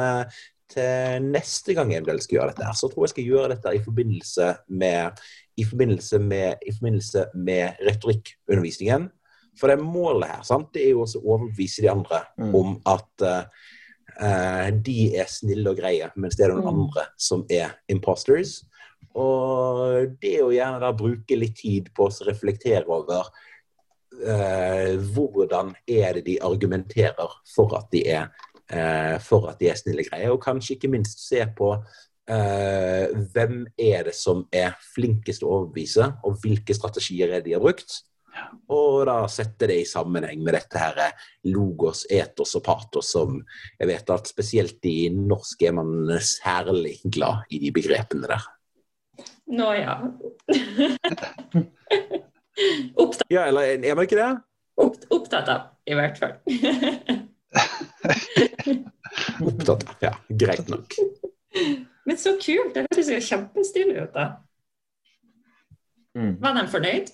til 0.75 1.29
neste 1.31 1.75
gang 1.77 1.93
jeg 1.93 2.03
eventuelt 2.03 2.27
skal 2.27 2.39
gjøre 2.39 2.53
dette, 2.53 2.73
så 2.79 2.91
tror 2.91 3.07
jeg 3.07 3.15
skal 3.15 3.29
gjøre 3.31 3.51
dette 3.55 3.75
i 3.77 3.83
forbindelse 3.85 4.49
med, 4.69 5.23
i 5.57 5.65
forbindelse 5.69 6.21
med, 6.23 6.67
i 6.67 6.75
forbindelse 6.75 7.29
med 7.35 7.87
retorikkundervisningen. 7.89 9.09
For 9.61 9.71
det 9.71 9.79
målet 9.79 10.33
her 10.33 10.43
sant, 10.47 10.73
det 10.75 10.83
er 10.83 10.95
jo 10.97 11.05
også 11.05 11.23
å 11.23 11.37
overbevise 11.37 11.85
de 11.85 11.91
andre 11.93 12.25
Mm. 12.39 12.55
om 12.59 12.77
at 12.91 13.23
eh, 14.21 14.71
de 14.71 15.17
er 15.17 15.31
snille 15.31 15.71
og 15.71 15.79
greie, 15.79 16.11
mens 16.17 16.37
det 16.37 16.47
er 16.47 16.55
noen 16.55 16.67
Mm. 16.67 16.81
andre 16.83 17.07
som 17.19 17.47
er 17.51 17.77
imposters. 17.89 18.65
Og 19.15 20.17
det 20.21 20.41
å 20.43 20.51
gjerne 20.51 20.81
da 20.83 20.91
bruke 20.93 21.37
litt 21.39 21.57
tid 21.61 21.91
på 21.95 22.09
å 22.09 22.27
reflektere 22.27 22.87
over 22.91 23.31
uh, 24.27 24.95
hvordan 25.15 25.75
er 25.87 26.19
det 26.19 26.25
de 26.27 26.39
argumenterer 26.43 27.37
for 27.55 27.77
at 27.79 27.87
de 27.93 28.03
er, 28.11 28.29
for 29.21 29.51
at 29.51 29.59
de 29.61 29.69
er 29.69 29.77
snille 29.77 30.05
greier. 30.07 30.31
og 30.33 30.41
kanskje 30.43 30.75
ikke 30.79 30.89
minst 30.89 31.21
se 31.29 31.43
på 31.57 31.69
eh, 32.31 33.13
hvem 33.35 33.67
er 33.77 34.05
det 34.09 34.15
som 34.17 34.47
er 34.53 34.73
flinkest 34.95 35.45
å 35.45 35.51
overbevise, 35.59 36.07
og 36.25 36.39
hvilke 36.43 36.75
strategier 36.75 37.29
er 37.37 37.45
de 37.45 37.53
har 37.57 37.61
brukt. 37.65 38.01
Og 38.75 39.05
da 39.07 39.29
sette 39.31 39.69
det 39.71 39.77
i 39.83 39.87
sammenheng 39.87 40.41
med 40.43 40.57
dette 40.57 40.81
her 40.81 40.97
logos, 41.47 42.03
etos 42.11 42.57
og 42.59 42.65
patos, 42.67 43.13
som 43.15 43.37
jeg 43.79 43.89
vet 43.93 44.11
at 44.11 44.27
spesielt 44.27 44.89
i 44.91 45.09
norsk 45.15 45.63
er 45.69 45.77
man 45.77 45.93
særlig 46.19 46.97
glad 47.05 47.47
i 47.55 47.61
de 47.63 47.71
begrepene 47.77 48.27
der. 48.27 48.43
Nå 49.55 49.69
ja. 49.77 50.01
Opptatt, 53.03 53.29
Ja, 53.31 53.45
eller 53.51 53.61
er 53.77 53.95
man 53.95 54.05
ikke 54.07 54.19
det? 54.19 54.33
opp, 54.83 54.97
opptatt 55.15 55.49
av, 55.51 55.61
i 55.87 55.95
hvert 55.95 56.19
fall. 56.19 56.35
Opptatt. 59.49 59.85
Ja, 60.05 60.15
greit 60.29 60.69
nok. 60.69 60.97
Men 62.05 62.21
så 62.21 62.37
kult. 62.41 62.75
Det 62.75 62.87
høres 62.89 63.13
jo 63.13 63.21
kjempestilig 63.33 64.01
ut, 64.03 64.17
da. 64.17 64.31
Mm. 66.15 66.35
Var 66.43 66.59
de 66.59 66.65
fornøyd? 66.71 67.13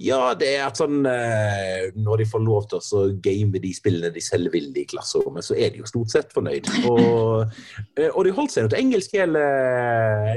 Ja, 0.00 0.32
det 0.34 0.48
er 0.56 0.62
at 0.64 0.78
sånn 0.80 1.04
eh, 1.06 1.90
Når 2.00 2.22
de 2.22 2.26
får 2.26 2.40
lov 2.42 2.64
til 2.70 2.80
å 2.80 3.02
game 3.22 3.60
de 3.60 3.72
spillene 3.76 4.10
de 4.14 4.22
selv 4.24 4.54
vil 4.54 4.70
i 4.80 4.86
klasserommet, 4.88 5.44
så 5.44 5.54
er 5.54 5.74
de 5.74 5.82
jo 5.82 5.90
stort 5.90 6.14
sett 6.14 6.32
fornøyd. 6.32 6.70
Og, 6.88 7.52
eh, 7.98 8.08
og 8.08 8.24
de 8.24 8.32
holdt 8.34 8.54
seg 8.54 8.64
nå 8.64 8.72
til 8.72 8.80
engelsk 8.80 9.18
hele 9.20 9.42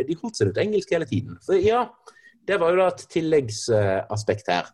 De 0.05 0.17
holdt 0.19 0.41
seg 0.41 0.51
til 0.51 0.65
engelsk 0.65 0.91
hele 0.91 1.07
tiden. 1.09 1.39
Så 1.45 1.61
ja, 1.61 1.85
det 2.45 2.59
var 2.61 2.73
jo 2.73 2.83
da 2.83 2.89
et 2.91 3.05
tilleggsaspekt 3.15 4.51
her. 4.51 4.69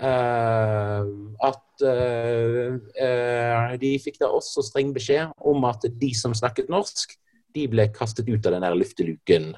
Eh, 0.00 1.02
at 1.44 1.84
eh, 1.84 2.78
eh, 3.04 3.74
de 3.80 3.90
fikk 4.00 4.16
da 4.22 4.30
også 4.32 4.64
streng 4.64 4.94
beskjed 4.96 5.34
om 5.48 5.66
at 5.68 5.84
de 6.00 6.12
som 6.16 6.34
snakket 6.36 6.72
norsk, 6.72 7.12
de 7.52 7.66
ble 7.68 7.84
kastet 7.92 8.30
ut 8.30 8.46
av 8.48 8.54
den 8.54 8.64
der 8.64 8.78
lufteluken 8.78 9.52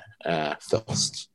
først. 0.66 1.28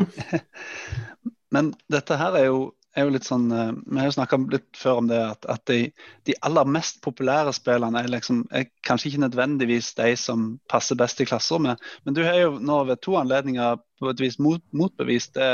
Men 1.54 1.70
dette 1.90 2.18
her 2.18 2.34
er 2.40 2.48
jo, 2.48 2.58
er 2.98 3.06
jo 3.06 3.12
litt 3.14 3.26
sånn 3.26 3.46
Vi 3.50 3.98
har 3.98 4.08
jo 4.08 4.14
snakka 4.16 4.38
litt 4.50 4.66
før 4.78 4.98
om 5.02 5.10
det 5.10 5.20
at, 5.22 5.46
at 5.50 5.62
de, 5.70 5.78
de 6.26 6.34
aller 6.46 6.66
mest 6.74 6.98
populære 7.06 7.54
spillene 7.54 8.02
er, 8.02 8.10
liksom, 8.10 8.42
er 8.50 8.66
kanskje 8.86 9.12
ikke 9.12 9.22
nødvendigvis 9.28 9.92
de 9.98 10.10
som 10.18 10.50
passer 10.70 10.98
best 10.98 11.22
i 11.22 11.28
klasserommet. 11.30 11.78
Men 12.02 12.18
du 12.18 12.24
har 12.26 12.34
jo 12.40 12.58
nå 12.58 12.82
ved 12.90 13.02
to 13.06 13.14
anledninger 13.22 13.78
på 14.02 14.10
et 14.10 14.26
vis 14.26 14.40
mot, 14.42 14.62
motbevist 14.74 15.38
det, 15.38 15.52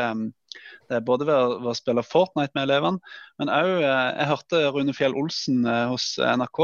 både 1.06 1.26
ved 1.28 1.60
ved 1.60 1.70
å 1.72 1.76
spille 1.76 2.06
Fortnite 2.06 2.54
med 2.56 2.66
elevene, 2.68 3.14
men 3.40 3.52
òg 3.52 3.70
Jeg 3.82 4.32
hørte 4.32 4.64
Rune 4.74 4.96
Fjell 4.96 5.16
Olsen 5.18 5.64
eh, 5.66 5.86
hos 5.90 6.16
NRK 6.18 6.60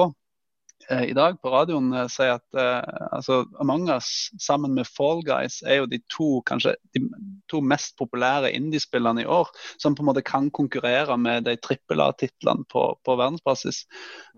eh, 0.90 1.04
i 1.10 1.16
dag 1.16 1.38
på 1.42 1.52
radioen 1.52 1.92
eh, 1.96 2.08
si 2.12 2.26
at 2.30 2.58
eh, 2.58 3.08
altså, 3.12 3.42
Among 3.62 3.88
Us 3.92 4.30
sammen 4.42 4.74
med 4.76 4.88
Fall 4.88 5.22
Guys 5.26 5.60
er 5.66 5.82
jo 5.82 5.90
de 5.90 6.00
to 6.12 6.28
kanskje 6.48 6.74
de 6.94 7.04
to 7.50 7.60
mest 7.60 7.96
populære 8.00 8.52
indiespillene 8.56 9.24
i 9.24 9.28
år, 9.28 9.50
som 9.82 9.96
på 9.96 10.04
en 10.04 10.10
måte 10.10 10.24
kan 10.26 10.50
konkurrere 10.50 11.18
med 11.20 11.46
de 11.48 11.56
trippel 11.60 12.02
A-titlene 12.04 12.66
på, 12.72 12.86
på 13.04 13.18
verdensbasis. 13.20 13.84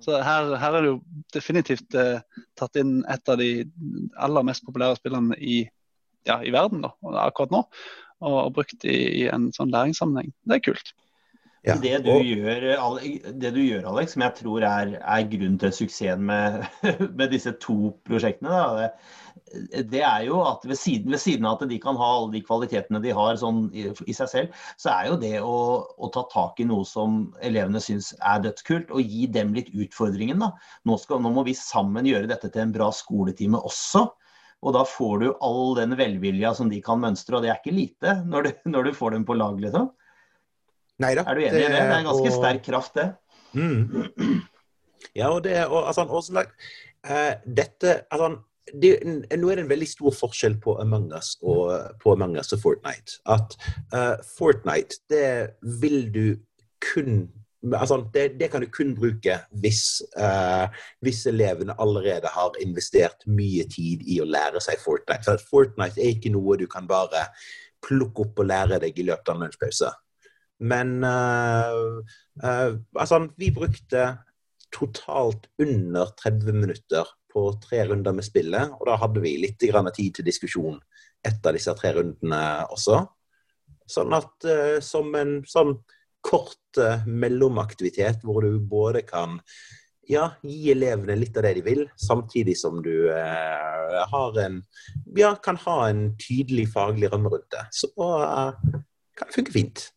Så 0.04 0.18
her, 0.24 0.54
her 0.60 0.78
er 0.78 0.82
det 0.82 0.92
jo 0.94 1.00
definitivt 1.36 1.98
eh, 1.98 2.20
tatt 2.58 2.80
inn 2.80 3.02
et 3.10 3.30
av 3.30 3.40
de 3.40 3.50
aller 4.16 4.46
mest 4.46 4.66
populære 4.66 4.98
spillene 5.00 5.38
i, 5.38 5.62
ja, 6.28 6.40
i 6.42 6.52
verden 6.54 6.84
da, 6.86 6.94
akkurat 7.26 7.52
nå, 7.54 7.64
og, 8.22 8.36
og 8.46 8.52
brukt 8.60 8.84
i, 8.84 8.98
i 9.24 9.24
en 9.32 9.50
sånn 9.56 9.72
læringssammenheng. 9.74 10.30
Det 10.44 10.60
er 10.60 10.64
kult. 10.70 10.94
Ja, 11.64 11.78
Det, 11.80 11.94
du 12.04 12.10
og- 12.12 12.26
gjør, 12.28 12.64
det 13.40 13.50
du 13.54 13.60
gjør, 13.64 13.86
Alex, 13.88 14.12
som 14.12 14.22
jeg 14.26 14.34
tror 14.36 14.64
er, 14.68 14.90
er 15.00 15.28
grunnen 15.30 15.54
til 15.62 15.72
suksessen 15.72 16.26
med, 16.28 16.58
med 17.18 17.30
disse 17.32 17.54
to 17.62 17.94
prosjektene, 18.04 18.50
da, 18.52 18.90
det, 19.72 19.86
det 19.88 20.02
er 20.04 20.26
jo 20.26 20.42
at 20.44 20.66
ved 20.68 20.76
siden, 20.76 21.08
ved 21.14 21.22
siden 21.22 21.46
av 21.48 21.56
at 21.62 21.70
de 21.70 21.78
kan 21.80 21.96
ha 21.96 22.08
alle 22.18 22.34
de 22.34 22.42
kvalitetene 22.44 23.00
de 23.00 23.14
har 23.16 23.38
sånn 23.40 23.62
i, 23.72 23.86
i 23.88 24.12
seg 24.16 24.28
selv, 24.28 24.60
så 24.76 24.92
er 24.92 25.08
jo 25.08 25.16
det 25.24 25.32
å, 25.40 25.54
å 25.96 26.10
ta 26.12 26.26
tak 26.34 26.60
i 26.60 26.66
noe 26.68 26.84
som 26.88 27.30
elevene 27.40 27.80
syns 27.80 28.12
er 28.20 28.44
dødskult, 28.44 28.92
og 28.92 29.00
gi 29.00 29.24
dem 29.32 29.56
litt 29.56 29.72
utfordringen. 29.72 30.44
da. 30.44 30.52
Nå, 30.84 30.98
skal, 31.00 31.24
nå 31.24 31.32
må 31.32 31.46
vi 31.48 31.56
sammen 31.56 32.04
gjøre 32.12 32.28
dette 32.28 32.52
til 32.52 32.66
en 32.66 32.76
bra 32.76 32.90
skoletime 32.92 33.56
også. 33.64 34.04
Og 34.64 34.72
da 34.76 34.84
får 34.88 35.18
du 35.20 35.26
all 35.44 35.74
den 35.76 35.92
velvilja 35.98 36.54
som 36.56 36.70
de 36.72 36.80
kan 36.84 37.00
mønstre, 37.02 37.36
og 37.36 37.44
det 37.44 37.52
er 37.52 37.60
ikke 37.60 37.76
lite 37.76 38.16
når 38.24 38.46
du, 38.46 38.50
når 38.72 38.88
du 38.88 38.96
får 38.96 39.16
dem 39.18 39.26
på 39.28 39.36
lag, 39.36 39.58
liksom. 39.60 39.90
Neida, 41.04 41.24
Er 41.26 41.34
du 41.34 41.42
enig 41.42 41.58
i 41.58 41.62
det? 41.66 41.68
Det 41.74 41.82
er 41.82 41.92
en 41.98 42.08
ganske 42.08 42.30
og- 42.30 42.38
sterk 42.38 42.64
kraft, 42.64 42.94
det. 42.94 43.08
Mm. 43.54 44.42
Ja, 45.14 45.28
og 45.30 45.44
det 45.44 45.66
og, 45.66 45.84
altså, 45.86 46.06
også, 46.08 46.32
sånn, 46.32 46.46
eh, 47.06 47.34
Dette 47.46 48.06
altså, 48.10 48.38
det, 48.72 48.90
Nå 49.04 49.50
er 49.50 49.60
det 49.60 49.64
en 49.64 49.70
veldig 49.70 49.88
stor 49.88 50.14
forskjell 50.16 50.56
på 50.64 50.78
Among 50.80 51.12
Us 51.12 51.36
og, 51.42 51.68
på 52.00 52.14
Among 52.14 52.38
Us 52.40 52.54
og 52.56 52.62
Fortnite. 52.62 53.20
At 53.28 53.56
uh, 53.92 54.16
Fortnite, 54.38 55.02
det 55.12 55.28
vil 55.82 56.08
du 56.14 56.36
kun 56.80 57.28
Altså, 57.72 58.02
det, 58.12 58.24
det 58.40 58.50
kan 58.52 58.60
du 58.60 58.68
kun 58.68 58.92
bruke 58.96 59.38
hvis, 59.62 60.02
uh, 60.20 60.66
hvis 61.04 61.22
elevene 61.30 61.76
allerede 61.80 62.28
har 62.28 62.58
investert 62.60 63.24
mye 63.26 63.64
tid 63.72 64.04
i 64.04 64.20
å 64.20 64.28
lære 64.28 64.60
seg 64.60 64.82
Fortnite. 64.82 65.24
For 65.24 65.44
Fortnite 65.50 66.02
er 66.02 66.12
ikke 66.16 66.34
noe 66.34 66.58
du 66.60 66.66
kan 66.70 66.88
bare 66.90 67.28
plukke 67.84 68.26
opp 68.26 68.42
og 68.42 68.48
lære 68.50 68.80
deg 68.84 68.98
i 69.00 69.06
løpet 69.08 69.30
av 69.30 69.38
en 69.38 69.46
lunsjpause. 69.46 69.90
Men 70.64 71.00
uh, 71.04 72.00
uh, 72.44 72.70
altså, 73.00 73.24
vi 73.40 73.50
brukte 73.54 74.06
totalt 74.74 75.48
under 75.62 76.12
30 76.20 76.60
minutter 76.60 77.10
på 77.34 77.48
tre 77.62 77.84
runder 77.88 78.14
med 78.14 78.26
spillet, 78.26 78.76
og 78.78 78.86
da 78.88 78.98
hadde 79.00 79.22
vi 79.22 79.36
litt 79.42 79.58
tid 79.58 80.14
til 80.14 80.26
diskusjon 80.26 80.78
etter 81.24 81.56
disse 81.56 81.72
tre 81.78 81.94
rundene 81.96 82.40
også. 82.70 83.00
Sånn 83.90 84.14
at 84.16 84.48
uh, 84.48 84.78
som 84.84 85.10
en 85.18 85.38
sånn 85.48 85.76
kort 86.24 86.80
eh, 86.80 87.04
mellomaktivitet 87.06 88.24
hvor 88.24 88.44
du 88.44 88.58
både 88.58 89.04
kan 89.06 89.40
ja, 90.08 90.30
gi 90.44 90.70
elevene 90.72 91.16
litt 91.16 91.36
av 91.36 91.46
det 91.46 91.54
de 91.58 91.64
vil, 91.64 91.82
samtidig 92.00 92.56
som 92.60 92.80
du 92.84 93.08
eh, 93.12 94.44
en, 94.44 94.60
ja, 95.16 95.34
kan 95.42 95.56
ha 95.64 95.78
en 95.88 96.06
tydelig 96.20 96.68
faglig 96.72 97.12
ramme 97.12 97.32
rundt 97.32 97.50
det. 97.52 97.66
Så 97.72 97.92
eh, 97.96 98.80
kan 99.16 99.28
det 99.28 99.36
funke 99.36 99.54
fint. 99.54 99.88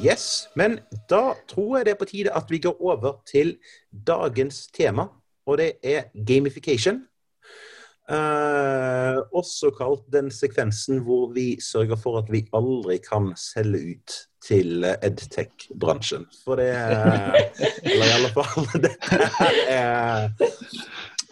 Yes, 0.00 0.48
men 0.56 0.78
da 1.10 1.34
tror 1.48 1.76
jeg 1.76 1.86
det 1.86 1.92
er 1.92 2.00
på 2.00 2.08
tide 2.08 2.32
at 2.32 2.48
vi 2.48 2.58
går 2.64 2.78
over 2.80 3.18
til 3.28 3.58
dagens 3.92 4.66
tema, 4.72 5.10
og 5.46 5.60
det 5.60 5.74
er 5.84 6.08
gamification. 6.26 7.02
Eh, 8.10 9.18
også 9.38 9.70
kalt 9.78 10.02
den 10.10 10.32
sekvensen 10.34 11.04
hvor 11.06 11.28
vi 11.34 11.60
sørger 11.62 11.98
for 12.00 12.18
at 12.18 12.32
vi 12.32 12.42
aldri 12.56 12.96
kan 13.04 13.30
selge 13.38 13.94
ut 13.94 14.16
til 14.42 14.84
edtech-bransjen. 14.88 16.24
For 16.44 16.58
det 16.58 16.70
er 16.74 17.36
Eller 17.86 18.06
i 18.08 18.14
alle 18.16 18.32
fall 18.34 18.66
Dette 18.86 19.28
er 19.70 20.30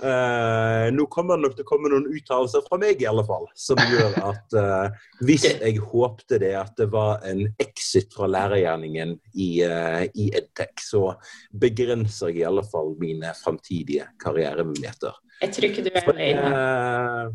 eh, 0.03 0.87
Nå 0.95 1.07
kommer 1.13 1.37
det 1.37 1.45
nok 1.45 1.55
til 1.59 1.67
å 1.67 1.69
komme 1.69 1.91
noen 1.93 2.09
uttalelser 2.13 2.65
fra 2.67 2.79
meg, 2.81 3.03
i 3.03 3.09
alle 3.11 3.25
fall, 3.27 3.47
som 3.59 3.81
gjør 3.81 4.19
at 4.31 4.57
eh, 4.59 4.99
hvis 5.27 5.47
jeg 5.49 5.83
håpte 5.83 6.41
det 6.43 6.55
at 6.59 6.75
det 6.79 6.89
var 6.93 7.25
en 7.29 7.45
exit 7.63 8.15
fra 8.15 8.29
lærergjerningen 8.31 9.17
i, 9.35 9.51
eh, 9.67 10.05
i 10.15 10.29
edtech, 10.39 10.77
så 10.83 11.15
begrenser 11.51 12.33
jeg 12.33 12.43
i 12.43 12.49
alle 12.49 12.65
fall 12.67 12.95
mine 13.01 13.33
framtidige 13.39 14.07
karrieremuligheter. 14.23 15.17
Jeg 15.43 15.55
tror 15.55 15.69
ikke 15.69 15.85
du 15.87 15.91
er 15.95 16.09
alene. 16.11 16.43
Eh, 16.59 17.29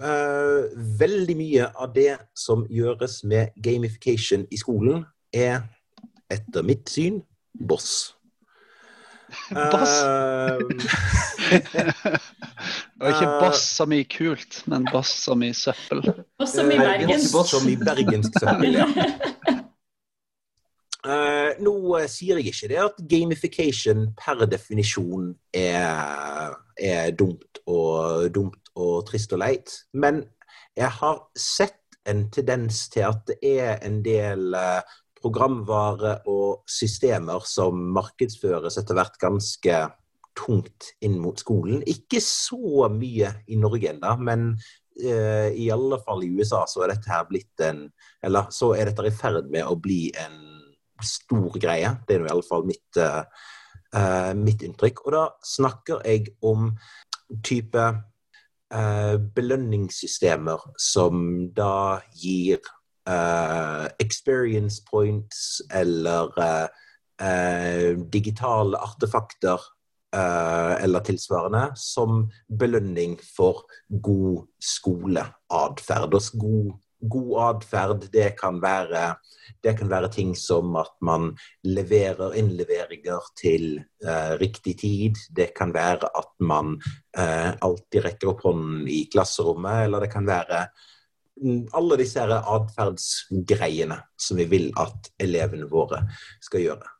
eh, 0.08 0.62
veldig 1.00 1.36
mye 1.36 1.70
av 1.76 1.92
det 1.96 2.16
som 2.36 2.64
gjøres 2.72 3.22
med 3.28 3.56
gamification 3.62 4.46
i 4.50 4.60
skolen, 4.60 5.04
er 5.34 5.66
etter 6.32 6.64
mitt 6.64 6.88
syn 6.88 7.20
boss. 7.52 8.15
Boss? 9.50 9.94
Eh, 10.02 10.58
Og 13.00 13.08
ikke 13.10 13.28
bass 13.40 13.62
som 13.76 13.92
i 13.92 14.02
kult, 14.08 14.62
men 14.70 14.86
bass 14.88 15.10
som 15.24 15.42
i 15.44 15.52
søppel. 15.56 16.02
Bass 16.40 16.54
som 16.56 16.70
i 16.72 16.78
bergensk. 16.80 17.32
Bass 17.34 17.52
Som 17.52 17.68
i 17.68 17.76
bergensk 17.80 18.38
søppel, 18.40 18.78
ja. 18.80 18.86
Uh, 21.06 21.52
nå 21.66 21.74
uh, 21.92 22.06
sier 22.10 22.40
jeg 22.40 22.54
ikke 22.54 22.70
det 22.72 22.80
at 22.82 23.02
gamification 23.10 24.08
per 24.18 24.46
definisjon 24.50 25.34
er, 25.54 26.56
er 26.80 27.12
dumt, 27.18 27.60
og, 27.66 28.30
dumt 28.34 28.72
og 28.74 29.04
trist 29.10 29.34
og 29.36 29.42
leit, 29.44 29.76
men 29.94 30.24
jeg 30.76 30.90
har 30.98 31.20
sett 31.38 31.82
en 32.06 32.26
tendens 32.30 32.86
til 32.92 33.06
at 33.08 33.22
det 33.28 33.38
er 33.42 33.78
en 33.86 34.00
del 34.04 34.54
uh, 34.54 34.80
programvare 35.26 36.20
og 36.30 36.62
systemer 36.70 37.42
som 37.48 37.78
markedsføres 37.96 38.78
etter 38.78 38.98
hvert 38.98 39.18
ganske 39.22 39.78
tungt 40.36 40.92
inn 41.04 41.18
mot 41.22 41.38
skolen. 41.40 41.82
Ikke 41.88 42.20
så 42.22 42.86
mye 42.92 43.32
i 43.48 43.58
Norge 43.58 43.90
ennå, 43.90 44.12
men 44.22 44.50
uh, 44.54 45.48
i 45.50 45.68
alle 45.72 45.98
fall 46.04 46.24
i 46.24 46.30
USA 46.36 46.62
så 46.70 46.84
er 46.84 46.94
dette 46.94 47.10
her 47.12 47.26
blitt 47.28 47.64
en 47.64 47.86
Eller 48.24 48.50
så 48.54 48.72
er 48.76 48.90
dette 48.90 49.06
i 49.06 49.14
ferd 49.14 49.50
med 49.52 49.66
å 49.66 49.78
bli 49.80 50.10
en 50.20 50.42
stor 51.02 51.56
greie. 51.60 51.92
Det 52.06 52.16
er 52.16 52.26
i 52.26 52.32
alle 52.32 52.46
fall 52.46 52.66
mitt, 52.68 52.98
uh, 53.00 54.32
mitt 54.36 54.64
inntrykk. 54.66 55.04
Og 55.06 55.14
da 55.14 55.24
snakker 55.44 56.04
jeg 56.04 56.32
om 56.44 56.70
type 57.44 57.84
uh, 57.86 59.16
belønningssystemer 59.36 60.72
som 60.80 61.22
da 61.54 62.00
gir 62.16 62.60
uh, 63.08 63.86
experience 63.98 64.82
points 64.90 65.62
eller 65.70 66.68
digitale 68.12 68.76
artefakter 68.76 69.62
eller 70.12 71.00
tilsvarende 71.00 71.70
som 71.80 72.26
belønning 72.60 73.14
for 73.24 73.62
god 73.88 74.44
skoleatferd. 74.60 76.12
God 76.36 76.74
god 77.00 77.56
atferd, 77.56 78.00
det, 78.00 78.34
det, 79.62 79.74
kan 79.76 79.90
være 79.90 80.10
ting 80.12 80.34
som 80.36 80.76
at 80.80 80.92
man 81.04 81.32
leverer 81.64 82.36
innleveringer 82.38 83.30
til 83.38 83.78
eh, 84.04 84.32
riktig 84.40 84.78
tid. 84.80 85.20
Det 85.36 85.52
kan 85.56 85.74
være 85.74 86.10
at 86.16 86.32
man 86.40 86.76
eh, 87.18 87.52
alltid 87.60 88.04
rekker 88.04 88.32
opp 88.32 88.44
hånden 88.46 88.86
i 88.88 89.04
klasserommet. 89.12 89.86
Eller 89.86 90.06
det 90.06 90.12
kan 90.12 90.26
være 90.28 90.66
alle 91.76 91.98
disse 92.00 92.22
atferdsgreiene 92.22 93.98
som 94.20 94.38
vi 94.40 94.46
vil 94.50 94.70
at 94.80 95.10
elevene 95.22 95.68
våre 95.70 96.02
skal 96.44 96.64
gjøre. 96.64 96.92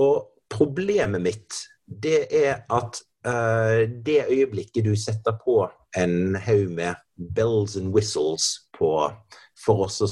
Og 0.00 0.28
problemet 0.52 1.22
mitt, 1.22 1.58
det 1.86 2.28
er 2.34 2.62
at 2.72 3.00
uh, 3.26 3.84
det 3.88 4.24
øyeblikket 4.28 4.84
du 4.84 4.94
setter 4.96 5.36
på 5.44 5.66
en 5.96 6.36
haug 6.36 6.70
med 6.76 6.94
bells 7.36 7.76
and 7.76 7.92
whistles 7.94 8.68
på 8.76 9.10
for 9.58 9.86
oss 9.88 10.00
å 10.04 10.08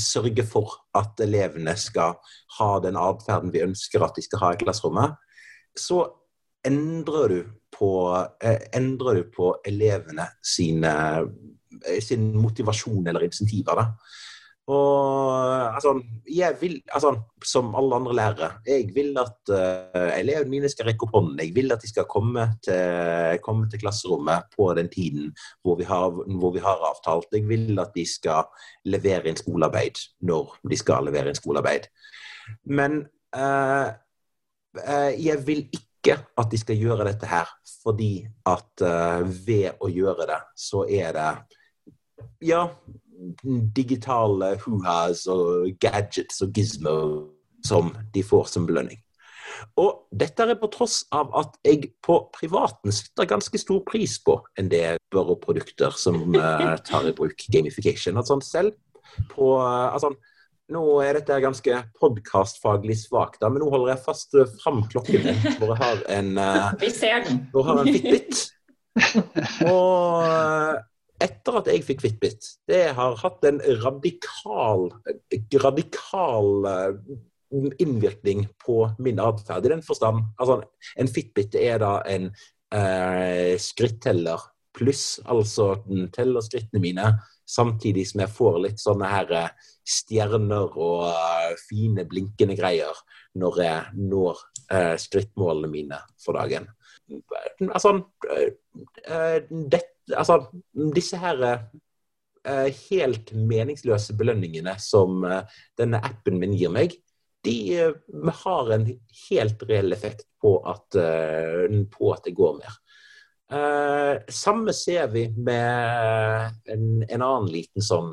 sørge 0.00 0.44
for 0.48 0.78
at 0.96 1.20
elevene 1.20 1.74
skal 1.76 2.16
ha 2.58 2.70
den 2.80 2.96
atferden 2.96 3.52
vi 3.52 3.64
ønsker 3.64 4.04
at 4.04 4.16
de 4.16 4.24
skal 4.24 4.40
ha 4.40 4.52
i 4.54 4.60
klasserommet, 4.62 5.18
så 5.76 6.06
endrer 6.64 7.28
du 7.28 7.40
på, 7.74 7.90
uh, 8.14 8.60
endrer 8.72 9.20
du 9.20 9.28
på 9.34 9.52
elevene 9.66 10.30
sine, 10.46 10.92
eh, 11.18 11.26
sin 12.02 12.32
motivasjon 12.40 13.06
eller 13.10 13.26
insentiver. 13.26 13.84
Og 14.64 15.74
altså, 15.76 15.92
jeg 16.24 16.56
vil, 16.60 16.78
altså, 16.88 17.10
som 17.44 17.74
alle 17.76 17.96
andre 17.98 18.14
lærere, 18.16 18.50
jeg 18.66 18.88
vil 18.96 19.18
at 19.20 19.52
uh, 19.52 20.12
elevene 20.16 20.50
mine 20.50 20.68
skal 20.72 20.88
rekke 20.88 21.04
opp 21.04 21.18
hånden. 21.18 21.40
Jeg 21.42 21.52
vil 21.56 21.72
at 21.72 21.82
de 21.82 21.90
skal 21.90 22.06
komme 22.08 22.46
til, 22.64 23.40
komme 23.44 23.68
til 23.68 23.82
klasserommet 23.82 24.48
på 24.56 24.70
den 24.78 24.88
tiden 24.88 25.34
hvor 25.62 25.76
vi, 25.76 25.84
har, 25.84 26.08
hvor 26.10 26.54
vi, 26.54 26.62
har, 26.64 26.80
avtalt. 26.80 27.28
Jeg 27.32 27.48
vil 27.48 27.76
at 27.80 27.92
de 27.94 28.06
skal 28.08 28.48
levere 28.88 29.28
inn 29.28 29.40
skolearbeid 29.40 30.00
når 30.24 30.56
de 30.70 30.78
skal 30.80 31.04
levere 31.10 31.28
inn 31.28 31.40
skolearbeid. 31.40 31.90
Men 32.64 33.02
uh, 33.36 33.90
uh, 34.80 35.12
jeg 35.12 35.44
vil 35.44 35.66
ikke 35.76 36.16
at 36.40 36.48
de 36.52 36.60
skal 36.60 36.80
gjøre 36.80 37.04
dette 37.08 37.28
her 37.28 37.52
fordi 37.84 38.26
at 38.48 38.82
ved 39.24 39.80
å 39.80 39.88
gjøre 39.88 40.26
det, 40.28 40.36
så 40.56 40.82
er 40.84 41.14
det 41.16 41.28
ja, 42.44 42.66
digitale 43.76 44.54
huhas 44.64 45.26
og 45.30 45.70
gadgets 45.80 46.42
og 46.44 46.52
gizmo 46.54 46.98
som 47.64 47.94
de 48.14 48.22
får 48.22 48.50
som 48.52 48.66
belønning. 48.68 49.00
Og 49.80 50.06
dette 50.14 50.44
er 50.44 50.58
på 50.58 50.68
tross 50.72 51.02
av 51.14 51.30
at 51.38 51.56
jeg 51.66 51.92
på 52.04 52.18
privaten 52.34 52.92
setter 52.94 53.28
ganske 53.30 53.58
stor 53.60 53.82
pris 53.86 54.16
på 54.24 54.36
en 54.60 54.68
del 54.72 54.98
børreprodukter 55.14 55.94
som 55.98 56.20
uh, 56.36 56.74
tar 56.88 57.08
i 57.08 57.14
bruk 57.16 57.46
gamification. 57.52 58.18
Altså 58.20 58.38
selv 58.44 58.74
på 59.32 59.56
uh, 59.60 59.92
altså, 59.92 60.14
Nå 60.72 60.80
er 61.04 61.18
dette 61.18 61.36
ganske 61.44 61.78
podkastfaglig 62.00 62.94
svakt, 62.96 63.42
men 63.44 63.60
nå 63.60 63.66
holder 63.68 63.90
jeg 63.92 64.00
fast 64.06 64.32
fram 64.62 64.78
klokken 64.88 65.26
min, 65.26 65.42
hvor 65.58 65.74
jeg 65.74 65.80
har 65.82 66.00
en 66.16 66.30
uh, 66.40 66.70
Vi 66.82 66.88
ser 66.88 67.26
den. 67.26 67.42
Hvor 67.52 67.68
jeg 67.68 67.76
har 67.76 67.82
en 67.82 67.92
Fitbit. 67.92 68.40
Og 69.74 70.80
etter 71.22 71.60
at 71.60 71.68
jeg 71.70 71.84
fikk 71.86 72.02
Fitbit, 72.04 72.48
det 72.68 72.88
har 72.96 73.18
hatt 73.20 73.44
en 73.46 73.60
radikal, 73.84 74.88
radikal 75.62 76.68
eh, 76.70 76.96
innvirkning 77.82 78.48
på 78.64 78.80
min 78.98 79.22
atferd. 79.22 79.66
I 79.66 79.74
den 79.76 79.84
forstand 79.86 80.24
altså 80.38 80.62
En 80.98 81.10
Fitbit 81.10 81.54
er 81.60 81.78
da 81.82 81.98
en 82.10 82.30
eh, 82.74 83.54
skritteller 83.62 84.42
pluss, 84.74 85.20
altså 85.30 85.76
den 85.86 86.10
teller 86.14 86.42
skrittene 86.42 86.82
mine, 86.82 87.12
samtidig 87.46 88.08
som 88.10 88.24
jeg 88.24 88.34
får 88.34 88.58
litt 88.64 88.82
sånne 88.82 89.10
her 89.10 89.34
eh, 89.38 89.70
stjerner 89.84 90.72
og 90.80 91.04
uh, 91.12 91.52
fine, 91.68 92.06
blinkende 92.08 92.56
greier 92.56 92.96
når 93.38 93.60
jeg 93.60 94.04
når 94.12 94.40
uh, 94.72 94.94
skrittmålene 95.00 95.70
mine 95.70 95.98
for 96.24 96.38
dagen. 96.38 96.70
Altså, 97.68 97.98
uh, 98.00 99.36
dette 99.50 99.93
altså, 100.12 100.38
disse 100.94 101.18
her 101.20 101.42
uh, 101.44 102.68
helt 102.90 103.32
meningsløse 103.34 104.16
belønningene 104.18 104.76
som 104.82 105.24
uh, 105.24 105.42
denne 105.78 106.00
appen 106.04 106.38
min 106.40 106.56
gir 106.58 106.72
meg, 106.74 106.96
de 107.44 107.56
uh, 107.88 108.30
har 108.44 108.72
en 108.76 108.88
helt 109.28 109.64
reell 109.68 109.96
effekt 109.96 110.26
på 110.44 110.58
at, 110.68 110.96
på 111.88 112.08
at 112.12 112.26
det 112.26 112.34
går 112.36 112.58
mer. 112.58 112.74
samme 114.28 114.74
ser 114.76 115.06
vi 115.08 115.22
med 115.32 116.58
en, 116.68 116.84
en 117.00 117.22
annen 117.22 117.46
liten 117.48 117.80
sånn 117.80 118.10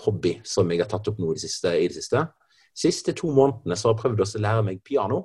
hobby 0.00 0.32
som 0.42 0.72
jeg 0.72 0.82
har 0.82 0.88
tatt 0.90 1.06
opp 1.12 1.20
nå 1.22 1.30
i 1.30 1.36
det 1.36 1.44
siste. 1.44 1.70
I 1.70 1.86
det 1.86 2.00
siste. 2.00 2.24
siste 2.74 3.14
to 3.14 3.30
månedene 3.30 3.78
så 3.78 3.88
har 3.88 3.94
jeg 3.94 4.00
prøvd 4.02 4.24
å 4.24 4.42
lære 4.42 4.64
meg 4.66 4.82
piano. 4.82 5.20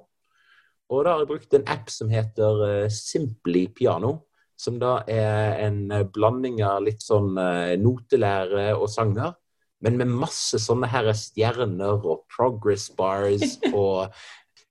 Og 0.94 1.02
da 1.02 1.16
har 1.16 1.24
jeg 1.24 1.32
brukt 1.32 1.58
en 1.58 1.66
app 1.74 1.90
som 1.90 2.14
heter 2.14 2.86
Simply 2.94 3.66
Piano 3.74 4.20
som 4.62 4.78
da 4.82 5.00
er 5.10 5.58
en 5.66 5.86
eh, 5.92 6.06
blanding 6.14 6.62
av 6.66 6.84
litt 6.86 7.02
sånn 7.04 7.34
eh, 7.42 7.78
notelære 7.82 8.72
og 8.76 8.90
sanger. 8.94 9.34
Men 9.82 9.98
med 9.98 10.14
masse 10.14 10.60
sånne 10.62 10.90
her 10.92 11.10
stjerner 11.18 12.04
og 12.06 12.28
progress 12.30 12.90
bars 12.98 13.58
og 13.74 14.14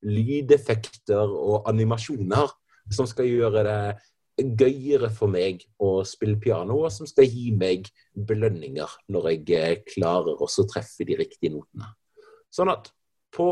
lydeffekter 0.06 1.34
og 1.34 1.66
animasjoner 1.68 2.54
som 2.94 3.08
skal 3.10 3.26
gjøre 3.28 3.64
det 3.66 3.80
gøyere 4.40 5.10
for 5.12 5.28
meg 5.28 5.66
å 5.82 5.98
spille 6.08 6.38
piano, 6.40 6.78
og 6.86 6.94
som 6.94 7.04
skal 7.08 7.26
gi 7.28 7.50
meg 7.52 7.90
belønninger 8.14 8.94
når 9.12 9.28
jeg 9.34 9.58
eh, 9.58 9.82
klarer 9.90 10.38
også 10.38 10.64
å 10.64 10.70
treffe 10.70 11.04
de 11.08 11.18
riktige 11.18 11.52
notene. 11.56 11.90
Sånn 12.54 12.70
at 12.72 12.88
på, 13.34 13.50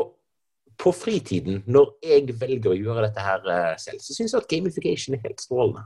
på 0.79 0.95
fritiden, 0.95 1.61
når 1.67 1.93
jeg 2.07 2.39
velger 2.39 2.73
å 2.73 2.79
gjøre 2.79 3.05
dette 3.09 3.27
her 3.27 3.45
selv, 3.83 4.01
så 4.03 4.15
syns 4.15 4.33
jeg 4.35 4.41
at 4.41 4.51
gamification 4.51 5.19
er 5.19 5.27
helt 5.27 5.43
strålende. 5.43 5.85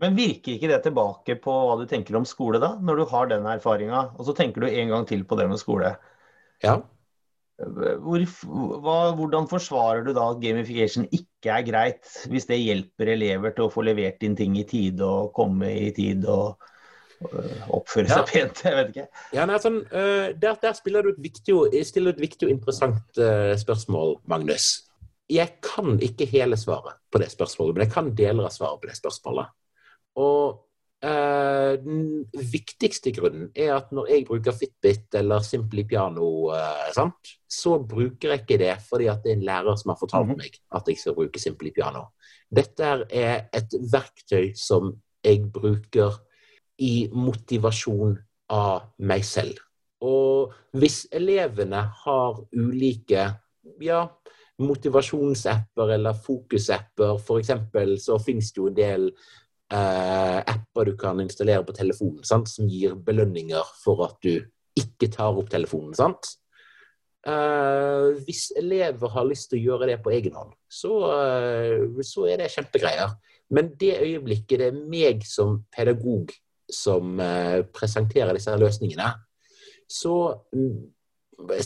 Men 0.00 0.16
virker 0.16 0.54
ikke 0.54 0.70
det 0.70 0.80
tilbake 0.86 1.36
på 1.44 1.52
hva 1.66 1.76
du 1.80 1.84
tenker 1.88 2.16
om 2.16 2.24
skole, 2.28 2.60
da? 2.62 2.72
Når 2.80 3.02
du 3.02 3.04
har 3.10 3.28
den 3.28 3.44
erfaringa, 3.48 4.06
og 4.16 4.26
så 4.28 4.34
tenker 4.36 4.64
du 4.64 4.70
en 4.70 4.94
gang 4.94 5.04
til 5.08 5.26
på 5.28 5.36
det 5.36 5.48
med 5.50 5.60
skole. 5.60 5.92
Ja. 6.64 6.78
Hvor, 7.60 8.22
hva, 8.80 8.96
hvordan 9.18 9.48
forsvarer 9.50 10.06
du 10.06 10.14
da 10.16 10.30
at 10.32 10.40
gamification 10.40 11.04
ikke 11.12 11.52
er 11.52 11.66
greit, 11.66 12.08
hvis 12.32 12.48
det 12.48 12.62
hjelper 12.62 13.12
elever 13.12 13.52
til 13.52 13.66
å 13.66 13.72
få 13.72 13.84
levert 13.84 14.24
inn 14.24 14.38
ting 14.38 14.56
i 14.56 14.64
tide 14.68 15.04
og 15.04 15.34
komme 15.36 15.68
i 15.68 15.90
tid 15.96 16.24
og 16.24 16.56
oppføre 17.20 17.76
oppføre 17.76 18.08
ja. 18.08 18.16
seg 18.16 18.32
pent? 18.32 18.64
Jeg 18.64 18.78
vet 18.78 18.92
ikke. 18.94 19.06
Ja, 19.36 19.44
nei, 19.48 19.60
sånn, 19.60 19.82
uh, 19.92 20.30
der, 20.32 20.56
der, 20.64 20.76
spiller 20.78 21.04
du 21.04 21.12
et 21.12 21.20
viktig, 21.20 21.58
stiller 21.84 22.16
et 22.16 22.24
viktig 22.24 22.48
og 22.48 22.54
interessant 22.56 23.20
uh, 23.20 23.52
spørsmål, 23.60 24.16
Magnus. 24.32 24.72
Jeg 25.30 25.60
kan 25.62 26.00
ikke 26.02 26.26
hele 26.32 26.56
svaret 26.58 26.96
på 27.12 27.20
det 27.20 27.28
spørsmålet, 27.30 27.76
men 27.76 27.84
jeg 27.84 27.92
kan 27.92 28.14
deler 28.16 28.48
av 28.48 28.56
svaret 28.56 28.80
på 28.80 28.88
det 28.88 28.96
spørsmålet. 28.96 29.52
Og 30.18 30.66
eh, 31.04 31.76
den 31.82 32.24
viktigste 32.52 33.12
grunnen 33.14 33.50
er 33.54 33.74
at 33.76 33.92
når 33.94 34.10
jeg 34.10 34.26
bruker 34.28 34.56
Fitbit 34.56 35.14
eller 35.20 35.44
Simply 35.46 35.84
Piano, 35.88 36.50
eh, 36.54 36.90
så 37.48 37.76
bruker 37.78 38.34
jeg 38.34 38.42
ikke 38.42 38.60
det 38.62 38.74
fordi 38.88 39.10
at 39.12 39.22
det 39.24 39.34
er 39.34 39.38
en 39.38 39.46
lærer 39.46 39.78
som 39.78 39.94
har 39.94 40.00
fortalt 40.00 40.32
mhm. 40.32 40.42
meg 40.42 40.58
at 40.74 40.88
jeg 40.90 40.98
skal 40.98 41.16
bruke 41.18 41.42
Simply 41.42 41.72
Piano. 41.74 42.08
Dette 42.50 42.90
er 43.10 43.46
et 43.54 43.78
verktøy 43.92 44.52
som 44.58 44.94
jeg 45.24 45.44
bruker 45.52 46.16
i 46.80 47.08
motivasjon 47.12 48.16
av 48.50 48.88
meg 49.04 49.24
selv. 49.26 49.60
Og 50.00 50.54
hvis 50.80 51.04
elevene 51.12 51.82
har 52.04 52.38
ulike 52.56 53.26
ja, 53.84 54.00
motivasjonsapper 54.60 55.94
eller 55.96 56.16
fokusapper, 56.24 57.20
f.eks. 57.20 57.52
så 58.04 58.18
finnes 58.24 58.50
det 58.52 58.62
jo 58.62 58.70
en 58.70 58.78
del 58.78 59.06
eh, 59.72 60.40
apper 60.40 60.90
du 60.90 60.96
kan 60.98 61.20
installere 61.22 61.64
på 61.66 61.76
telefonen, 61.76 62.24
sant? 62.26 62.50
som 62.50 62.68
gir 62.68 62.96
belønninger 63.06 63.74
for 63.84 64.04
at 64.08 64.18
du 64.24 64.34
ikke 64.78 65.10
tar 65.12 65.36
opp 65.36 65.50
telefonen. 65.52 65.94
sant? 65.94 66.34
Eh, 67.26 68.06
hvis 68.24 68.48
elever 68.56 69.12
har 69.12 69.26
lyst 69.28 69.50
til 69.50 69.60
å 69.60 69.64
gjøre 69.64 69.90
det 69.90 69.98
på 70.04 70.12
egen 70.16 70.36
hånd, 70.38 70.54
så, 70.72 70.92
eh, 71.12 72.02
så 72.06 72.26
er 72.30 72.40
det 72.40 72.52
kjempegreier. 72.54 73.16
Men 73.50 73.74
det 73.80 73.98
øyeblikket 74.00 74.62
det 74.62 74.68
er 74.70 74.78
meg 74.88 75.26
som 75.26 75.64
pedagog 75.74 76.32
som 76.70 77.18
eh, 77.20 77.62
presenterer 77.74 78.32
disse 78.36 78.54
løsningene, 78.56 79.10
så, 79.90 80.14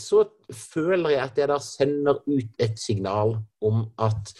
så 0.01 0.23
føler 0.49 1.13
jeg 1.13 1.21
at 1.21 1.37
jeg 1.37 1.51
da 1.51 1.59
sender 1.61 2.23
ut 2.25 2.63
et 2.65 2.79
signal 2.81 3.37
om 3.61 3.85
at 4.01 4.33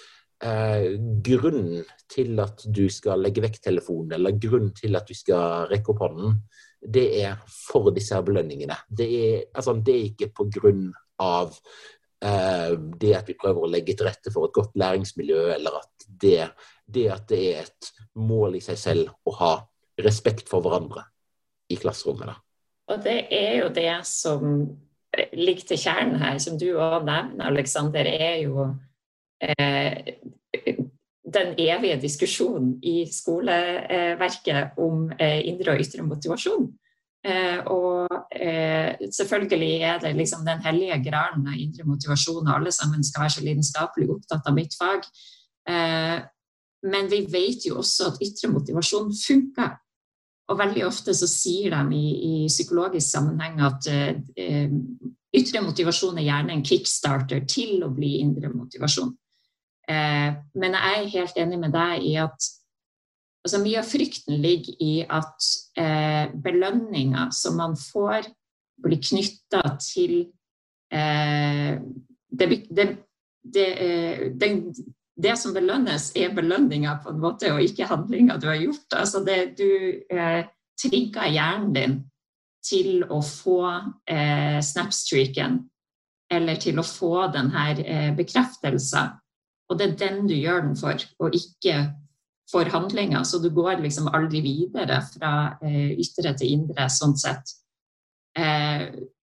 eh, 0.44 0.96
grunnen 1.26 1.86
til 2.12 2.40
at 2.44 2.66
du 2.68 2.86
skal 2.92 3.24
legge 3.24 3.44
vekk 3.46 3.60
telefonen, 3.64 4.16
eller 4.18 4.38
grunnen 4.42 4.74
til 4.76 4.98
at 4.98 5.08
du 5.08 5.16
skal 5.18 5.68
rekke 5.72 5.94
opp 5.94 6.04
hånden, 6.06 6.40
det 6.86 7.08
er 7.24 7.42
for 7.50 7.90
disse 7.96 8.20
belønningene. 8.22 8.78
Det 8.88 9.10
er, 9.10 9.44
altså, 9.54 9.76
det 9.80 9.96
er 9.96 10.08
ikke 10.12 10.32
på 10.38 10.48
grunn 10.60 10.88
av 11.22 11.54
eh, 12.24 12.76
det 13.02 13.14
at 13.18 13.30
vi 13.32 13.38
prøver 13.40 13.66
å 13.66 13.72
legge 13.72 13.96
til 13.96 14.10
rette 14.10 14.34
for 14.34 14.50
et 14.50 14.56
godt 14.56 14.76
læringsmiljø, 14.80 15.42
eller 15.56 15.82
at 15.82 16.08
det, 16.08 16.50
det 16.86 17.10
at 17.14 17.28
det 17.32 17.44
er 17.52 17.62
et 17.66 17.92
mål 18.20 18.60
i 18.60 18.64
seg 18.64 18.80
selv 18.80 19.14
å 19.26 19.36
ha 19.40 19.54
respekt 20.02 20.50
for 20.52 20.66
hverandre 20.66 21.06
i 21.72 21.78
klasserommet. 21.80 22.34
Da. 22.34 22.42
Og 22.94 23.06
det 23.06 23.20
er 23.34 23.62
jo 23.64 23.70
det 23.74 23.94
som 24.06 24.44
ligger 25.34 25.72
til 25.72 25.80
kjernen 25.80 26.20
her, 26.22 26.38
som 26.44 26.58
du 26.60 26.68
òg 26.76 27.06
nevner, 27.08 27.48
Aleksander, 27.48 28.06
er 28.06 28.42
jo 28.44 28.68
eh, 28.68 28.76
den 31.36 31.54
evige 31.58 32.02
diskusjonen 32.02 32.76
i 32.84 33.06
skoleverket 33.12 34.78
om 34.82 35.10
eh, 35.20 35.42
indre 35.50 35.76
og 35.76 35.82
ytre 35.84 36.06
motivasjon. 36.06 36.68
Eh, 37.26 37.58
og 37.74 38.12
eh, 38.32 38.94
selvfølgelig 39.18 39.82
er 39.82 40.00
det 40.04 40.14
liksom 40.16 40.46
den 40.46 40.62
hellige 40.62 41.00
gralen 41.10 41.48
av 41.50 41.58
indre 41.58 41.88
motivasjon, 41.90 42.46
og 42.46 42.54
alle 42.56 42.72
sammen 42.72 43.04
skal 43.04 43.26
være 43.26 43.36
så 43.38 43.46
lidenskapelig 43.46 44.10
opptatt 44.14 44.46
av 44.46 44.58
mitt 44.58 44.78
fag. 44.78 45.10
Eh, 45.70 46.20
men 46.86 47.10
vi 47.10 47.24
vet 47.32 47.66
jo 47.66 47.80
også 47.82 48.12
at 48.12 48.22
ytre 48.22 48.52
motivasjon 48.54 49.10
funker. 49.18 49.74
Og 50.54 50.60
veldig 50.60 50.84
ofte 50.86 51.16
så 51.18 51.26
sier 51.26 51.74
de 51.74 51.98
i, 51.98 52.10
i 52.30 52.34
psykologisk 52.48 53.10
sammenheng 53.10 53.58
at 53.66 53.88
eh, 53.90 54.70
ytre 55.34 55.64
motivasjon 55.66 56.20
er 56.22 56.28
gjerne 56.30 56.54
en 56.54 56.66
kickstarter 56.66 57.48
til 57.50 57.82
å 57.82 57.90
bli 57.90 58.20
indre 58.22 58.54
motivasjon. 58.54 59.16
Eh, 59.90 60.30
men 60.58 60.78
jeg 60.78 61.02
er 61.02 61.12
helt 61.14 61.42
enig 61.42 61.60
med 61.62 61.76
deg 61.76 62.06
i 62.06 62.16
at 62.22 62.50
altså 63.46 63.62
mye 63.62 63.82
av 63.82 63.90
frykten 63.90 64.40
ligger 64.42 64.82
i 64.82 64.94
at 65.06 65.50
eh, 65.78 66.34
belønninger 66.34 67.30
som 67.36 67.60
man 67.62 67.76
får, 67.78 68.32
blir 68.82 69.00
knytta 69.00 69.62
til 69.80 70.16
eh, 70.92 71.78
det, 72.30 72.48
det, 72.74 72.88
det, 73.46 73.68
eh, 73.86 74.26
det 75.16 75.36
som 75.40 75.54
belønnes, 75.56 76.10
er 76.18 76.34
belønninga 76.36 76.98
på 77.04 77.14
en 77.14 77.22
måte, 77.24 77.54
og 77.54 77.64
ikke 77.64 77.88
handlinga 77.88 78.40
du 78.42 78.50
har 78.50 78.60
gjort. 78.60 78.98
Altså 78.98 79.22
du 79.24 79.70
eh, 80.10 80.42
trigger 80.82 81.32
hjernen 81.32 81.72
din 81.76 81.96
til 82.66 83.06
å 83.06 83.22
få 83.22 83.60
eh, 84.10 84.58
snapstreaken, 84.66 85.60
eller 86.34 86.58
til 86.60 86.82
å 86.82 86.88
få 86.88 87.28
denne 87.34 87.68
eh, 87.86 88.10
bekreftelsen. 88.18 89.14
Og 89.70 89.80
det 89.80 89.88
er 89.88 90.00
den 90.02 90.28
du 90.30 90.36
gjør 90.36 90.68
den 90.68 90.76
for, 90.78 91.02
og 91.20 91.36
ikke 91.36 91.80
for 92.52 92.70
handlinga. 92.70 93.24
Så 93.26 93.42
du 93.42 93.50
går 93.54 93.82
liksom 93.82 94.12
aldri 94.14 94.44
videre 94.46 95.02
fra 95.10 95.34
eh, 95.66 95.96
ytre 95.98 96.36
til 96.38 96.54
indre, 96.60 96.88
sånn 96.94 97.16
sett. 97.18 97.56
Eh, 98.38 98.88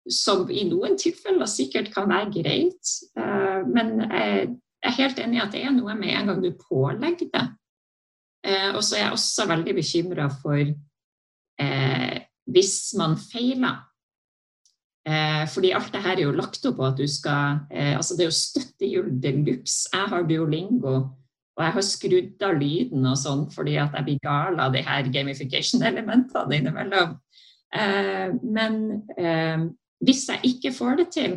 som 0.08 0.48
i 0.50 0.64
noen 0.66 0.96
tilfeller 0.98 1.50
sikkert 1.50 1.92
kan 1.94 2.08
være 2.10 2.32
greit, 2.40 2.94
eh, 3.18 3.60
men 3.68 3.98
jeg 4.02 4.54
er 4.82 4.96
helt 4.98 5.20
enig 5.22 5.38
i 5.38 5.42
at 5.44 5.52
det 5.54 5.66
er 5.66 5.74
noe 5.76 5.94
med 5.98 6.16
en 6.16 6.32
gang 6.32 6.40
du 6.42 6.50
pålegger 6.58 7.28
det. 7.34 7.46
Eh, 8.42 8.70
og 8.74 8.82
så 8.82 8.96
er 8.96 9.04
jeg 9.04 9.14
også 9.14 9.46
veldig 9.50 9.74
bekymra 9.76 10.26
for 10.42 10.58
eh, 10.58 12.16
hvis 12.50 12.76
man 12.98 13.14
feiler. 13.20 13.84
Eh, 15.02 15.48
fordi 15.50 15.72
alt 15.74 15.90
det 15.90 16.02
her 16.04 16.14
er 16.14 16.22
jo 16.28 16.34
lagt 16.36 16.62
opp 16.68 16.76
på 16.78 16.84
at 16.86 17.00
du 17.00 17.08
skal 17.10 17.64
eh, 17.74 17.96
Altså 17.96 18.14
det 18.14 18.22
er 18.22 18.28
jo 18.28 18.36
støttehjul 18.38 19.08
de 19.22 19.32
luxe. 19.48 19.88
Jeg 19.90 20.10
har 20.12 20.28
duolingo, 20.28 20.94
og 21.56 21.64
jeg 21.64 21.74
har 21.74 21.86
skrudd 21.86 22.44
av 22.46 22.54
lyden 22.60 23.08
og 23.10 23.18
sånn 23.18 23.42
fordi 23.50 23.74
at 23.82 23.96
jeg 23.98 24.06
blir 24.06 24.22
gal 24.22 24.60
av 24.62 24.76
de 24.76 24.84
her 24.86 25.10
gamification-elementene 25.12 26.58
innimellom. 26.60 27.16
Eh, 27.74 28.30
men 28.42 28.78
hvis 30.02 30.24
jeg 30.30 30.54
ikke 30.54 30.74
får 30.76 30.96
det 31.02 31.08
til, 31.18 31.36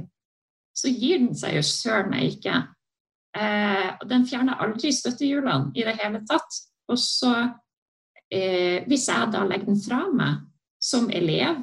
så 0.76 0.92
gir 0.92 1.24
den 1.24 1.36
seg 1.38 1.58
jo 1.58 1.66
søren 1.66 2.12
meg 2.12 2.36
ikke. 2.36 2.56
og 3.36 4.04
den 4.10 4.26
fjerner 4.28 4.60
aldri 4.64 4.92
støttehjulene 4.96 5.72
i 5.76 5.84
det 5.88 5.94
hele 6.00 6.22
tatt. 6.28 6.58
Og 6.92 6.98
så, 7.00 7.32
hvis 8.32 9.08
jeg 9.08 9.32
da 9.32 9.44
legger 9.48 9.70
den 9.70 9.80
fra 9.80 10.02
meg 10.12 10.42
som 10.80 11.08
elev, 11.10 11.62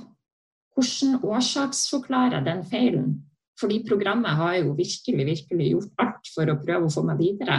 hvordan 0.75 1.21
årsaksforklarer 1.25 2.45
den 2.47 2.65
feilen? 2.65 3.13
Fordi 3.61 3.83
programmet 3.89 4.37
har 4.39 4.57
jo 4.57 4.73
virkelig, 4.75 5.27
virkelig 5.27 5.69
gjort 5.71 6.03
alt 6.03 6.31
for 6.35 6.51
å 6.51 6.59
prøve 6.63 6.89
å 6.89 6.93
få 6.93 7.05
meg 7.07 7.21
videre. 7.21 7.59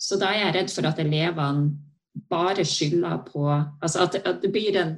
Så 0.00 0.16
da 0.18 0.32
er 0.32 0.46
jeg 0.46 0.56
redd 0.56 0.72
for 0.72 0.88
at 0.88 1.00
elevene 1.02 1.70
bare 2.30 2.64
skylder 2.66 3.20
på 3.22 3.44
Altså 3.46 4.02
at, 4.02 4.16
at 4.26 4.40
det 4.42 4.50
blir 4.52 4.76
en 4.80 4.96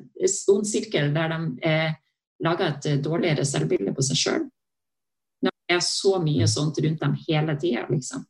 ond 0.55 0.67
sirkel 0.67 1.13
der 1.15 1.35
de 1.35 1.69
eh, 1.69 1.95
lager 2.43 2.73
et 2.73 3.05
dårligere 3.05 3.45
selvbilde 3.47 3.95
på 3.95 4.05
seg 4.07 4.19
sjøl. 4.19 4.45
Når 5.43 5.55
det 5.55 5.77
er 5.77 5.85
så 5.87 6.19
mye 6.23 6.49
sånt 6.51 6.79
rundt 6.83 7.03
dem 7.03 7.17
hele 7.29 7.57
tida, 7.59 7.85
liksom. 7.91 8.25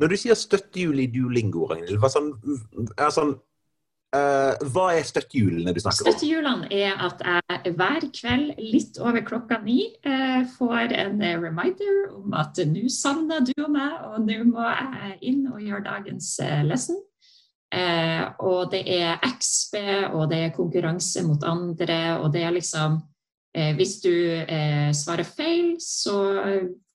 Når 0.00 0.08
du 0.08 0.16
sier 0.18 0.38
støttehjul 0.38 1.02
i 1.04 1.08
Duolingo, 1.12 1.66
Ragnhild, 1.70 2.00
sånn, 2.10 2.32
er 2.96 3.12
sånn, 3.14 3.36
uh, 4.16 4.54
hva 4.72 4.86
er 4.96 5.06
støttehjulene 5.06 5.72
du 5.74 5.80
snakker 5.82 6.04
om? 6.04 6.08
Støttehjulene 6.12 6.68
er 6.72 6.98
at 7.04 7.22
jeg 7.24 7.74
hver 7.78 8.08
kveld 8.14 8.50
litt 8.60 8.98
over 9.02 9.24
klokka 9.26 9.60
ni 9.64 9.86
uh, 10.06 10.42
får 10.56 10.94
en 10.96 11.22
reminder 11.42 12.02
om 12.16 12.36
at 12.38 12.60
nå 12.68 12.84
savner 12.92 13.44
du 13.46 13.54
og 13.58 13.72
meg, 13.76 13.96
og 14.10 14.26
nå 14.26 14.42
må 14.50 14.66
jeg 14.68 15.16
inn 15.32 15.46
og 15.50 15.62
gjøre 15.62 15.86
dagens 15.88 16.34
uh, 16.44 16.60
lesson. 16.68 17.00
Og 17.72 18.66
det 18.68 18.82
er 18.84 19.22
XB, 19.24 19.78
og 20.12 20.26
det 20.28 20.42
er 20.42 20.50
konkurranse 20.52 21.22
mot 21.24 21.40
andre, 21.48 22.18
og 22.20 22.34
det 22.34 22.42
er 22.44 22.52
liksom 22.52 22.98
Hvis 23.78 23.94
du 24.04 24.12
svarer 24.92 25.24
feil, 25.24 25.78
så 25.80 26.18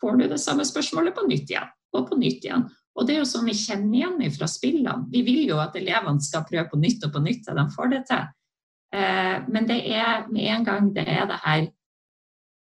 får 0.02 0.20
du 0.20 0.28
det 0.30 0.38
samme 0.38 0.66
spørsmålet 0.66 1.16
på 1.18 1.26
nytt 1.26 1.50
igjen, 1.50 1.72
og 1.98 2.06
på 2.12 2.20
nytt 2.22 2.46
igjen. 2.46 2.68
Og 2.98 3.06
det 3.06 3.14
er 3.14 3.20
jo 3.22 3.30
sånn 3.30 3.46
vi 3.46 3.54
kjenner 3.58 3.98
igjen 4.00 4.34
fra 4.34 4.48
spillene. 4.50 5.06
Vi 5.14 5.22
vil 5.26 5.44
jo 5.52 5.58
at 5.62 5.76
elevene 5.78 6.22
skal 6.24 6.46
prøve 6.48 6.70
på 6.72 6.78
nytt 6.82 7.06
og 7.06 7.12
på 7.14 7.20
nytt 7.22 7.42
til 7.46 7.56
de 7.60 7.66
får 7.76 7.88
det 7.94 8.02
til. 8.10 8.24
Eh, 8.96 9.38
men 9.52 9.64
det 9.70 9.80
er 9.94 10.14
med 10.32 10.44
en 10.48 10.64
gang 10.66 10.96
det 10.96 11.06
er 11.12 11.26
det 11.30 11.40
her 11.44 11.64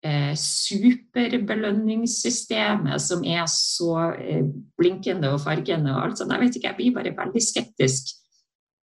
eh, 0.05 0.35
superbelønningssystemet 0.43 3.03
som 3.03 3.25
er 3.25 3.47
så 3.53 4.13
eh, 4.19 4.45
blinkende 4.81 5.33
og 5.33 5.41
fargende 5.47 5.95
og 5.95 6.03
alt 6.05 6.19
sånt. 6.21 6.33
Jeg 6.35 6.43
vet 6.45 6.57
ikke, 6.57 6.69
jeg 6.69 6.79
blir 6.83 6.97
bare 6.99 7.19
veldig 7.25 7.43
skeptisk 7.45 8.03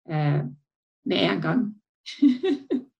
med 0.03 1.19
en 1.23 1.41
gang. 1.41 1.61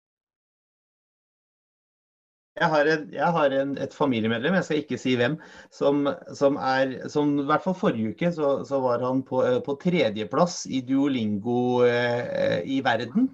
Jeg 2.53 2.69
har, 2.69 2.85
en, 2.85 3.05
jeg 3.09 3.29
har 3.35 3.53
en, 3.57 3.71
et 3.81 3.93
familiemedlem, 3.97 4.53
jeg 4.59 4.65
skal 4.67 4.81
ikke 4.83 4.97
si 5.01 5.15
hvem, 5.17 5.39
som, 5.73 6.03
som 6.37 6.59
er 6.61 6.91
som, 7.09 7.31
I 7.41 7.45
hvert 7.49 7.63
fall 7.63 7.73
forrige 7.79 8.11
uke 8.13 8.29
så, 8.35 8.51
så 8.67 8.77
var 8.83 9.01
han 9.01 9.23
på, 9.25 9.39
eh, 9.47 9.57
på 9.65 9.73
tredjeplass 9.81 10.59
i 10.69 10.83
Duolingo 10.85 11.81
eh, 11.87 12.59
i 12.69 12.77
verden. 12.85 13.31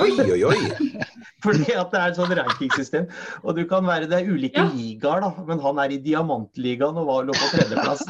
Oi, 0.00 0.14
oi, 0.24 0.40
oi! 0.48 0.56
Fordi 1.44 1.74
at 1.76 1.92
det 1.92 2.00
er 2.00 2.06
et 2.06 2.16
sånt 2.16 2.32
rankingsystem. 2.38 3.10
Og 3.42 3.58
du 3.58 3.66
kan 3.68 3.84
være, 3.84 4.08
Det 4.08 4.22
er 4.22 4.32
ulike 4.32 4.64
ja. 4.64 4.70
ligaer, 4.72 5.20
da, 5.26 5.44
men 5.50 5.60
han 5.60 5.82
er 5.82 5.92
i 5.92 6.00
diamantligaen 6.00 6.96
og 7.02 7.10
var, 7.10 7.28
lå 7.28 7.36
på 7.36 7.50
tredjeplass. 7.52 8.06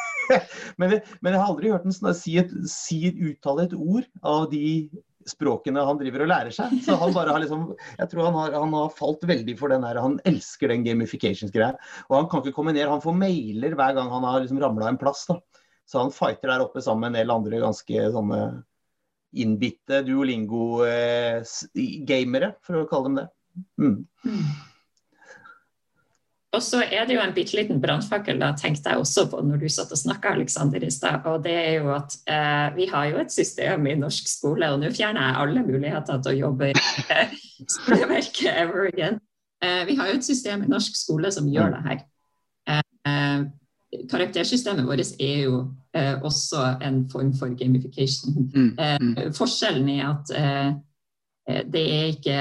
men, 0.80 0.96
men, 1.20 1.32
jeg 1.32 1.40
har 1.42 1.50
aldri 1.50 1.74
hørt 1.74 1.84
ham 1.84 2.14
si, 2.16 2.38
si, 2.72 3.02
uttale 3.12 3.68
et 3.68 3.76
ord 3.76 4.08
av 4.24 4.48
de 4.52 4.64
språkene 5.26 5.82
han 5.86 5.98
driver 6.00 6.20
og 6.24 6.30
lærer 6.30 6.52
seg. 6.54 6.74
Så 6.84 6.92
han 7.00 7.14
bare 7.16 7.32
har 7.34 7.40
liksom 7.42 7.62
Jeg 7.98 8.08
tror 8.12 8.22
han 8.28 8.36
har, 8.38 8.50
han 8.56 8.72
har 8.76 8.94
falt 8.94 9.22
veldig 9.26 9.54
for 9.58 9.68
den 9.72 9.84
der 9.86 9.96
Han 10.02 10.14
elsker 10.28 10.66
den 10.72 10.84
gamifications-greia. 10.86 11.74
Og 12.08 12.14
han 12.20 12.28
kan 12.30 12.40
ikke 12.42 12.56
komme 12.56 12.72
ned. 12.76 12.90
Han 12.90 13.04
får 13.04 13.14
mailer 13.18 13.72
hver 13.78 13.92
gang 13.98 14.08
han 14.12 14.28
har 14.28 14.38
liksom 14.44 14.62
ramla 14.62 14.84
en 14.92 15.00
plass. 15.00 15.22
da. 15.30 15.36
Så 15.86 15.94
han 16.02 16.14
fighter 16.14 16.48
der 16.50 16.64
oppe 16.64 16.80
sammen 16.82 17.02
med 17.06 17.12
en 17.14 17.18
del 17.20 17.30
andre 17.34 17.62
ganske 17.62 17.96
sånne 18.14 18.40
innbitte 19.36 19.96
duolingo-gamere, 20.06 22.48
for 22.64 22.74
å 22.80 22.88
kalle 22.90 23.06
dem 23.08 23.18
det. 23.20 23.28
Mm. 23.80 23.98
Og 26.56 26.62
så 26.64 26.80
er 26.88 27.04
det 27.04 27.16
jo 27.18 27.20
en 27.20 27.34
bitte 27.36 27.56
liten 27.58 27.80
brannfakkel, 27.82 28.40
tenkte 28.56 28.92
jeg 28.92 29.02
også 29.02 29.26
på 29.28 29.42
når 29.44 29.60
du 29.60 29.68
satt 29.72 29.92
og 29.92 30.00
snakka, 30.00 30.32
Aleksander, 30.32 30.84
i 30.86 30.90
stad. 30.92 31.26
Og 31.28 31.44
det 31.44 31.52
er 31.52 31.74
jo 31.82 31.92
at 31.92 32.16
eh, 32.32 32.68
vi 32.78 32.88
har 32.92 33.10
jo 33.10 33.20
et 33.20 33.32
system 33.32 33.86
i 33.90 33.96
norsk 34.00 34.30
skole, 34.30 34.70
og 34.72 34.80
nå 34.80 34.90
fjerner 34.96 35.26
jeg 35.26 35.40
alle 35.42 35.64
muligheter 35.66 36.22
til 36.24 36.32
å 36.32 36.40
jobbe 36.46 36.70
i 36.72 36.76
eh, 37.12 37.36
skoleverket 37.76 38.48
ever 38.54 38.88
again. 38.88 39.20
Eh, 39.60 39.84
vi 39.88 39.98
har 40.00 40.08
jo 40.08 40.16
et 40.16 40.28
system 40.28 40.64
i 40.64 40.72
norsk 40.72 40.96
skole 40.96 41.32
som 41.34 41.48
gjør 41.52 41.76
det 41.76 41.82
her. 41.90 42.02
Eh, 42.72 42.82
eh, 43.12 44.02
karaktersystemet 44.10 44.88
vårt 44.88 45.14
er 45.20 45.38
jo 45.44 45.60
eh, 45.96 46.14
også 46.24 46.78
en 46.84 47.02
form 47.12 47.34
for 47.36 47.52
gamification. 47.58 48.48
Mm, 48.54 48.72
mm. 48.76 49.32
forskjellen 49.36 49.88
er 49.98 50.04
at 50.14 50.36
det 51.70 51.82
er 51.94 52.08
ikke 52.10 52.38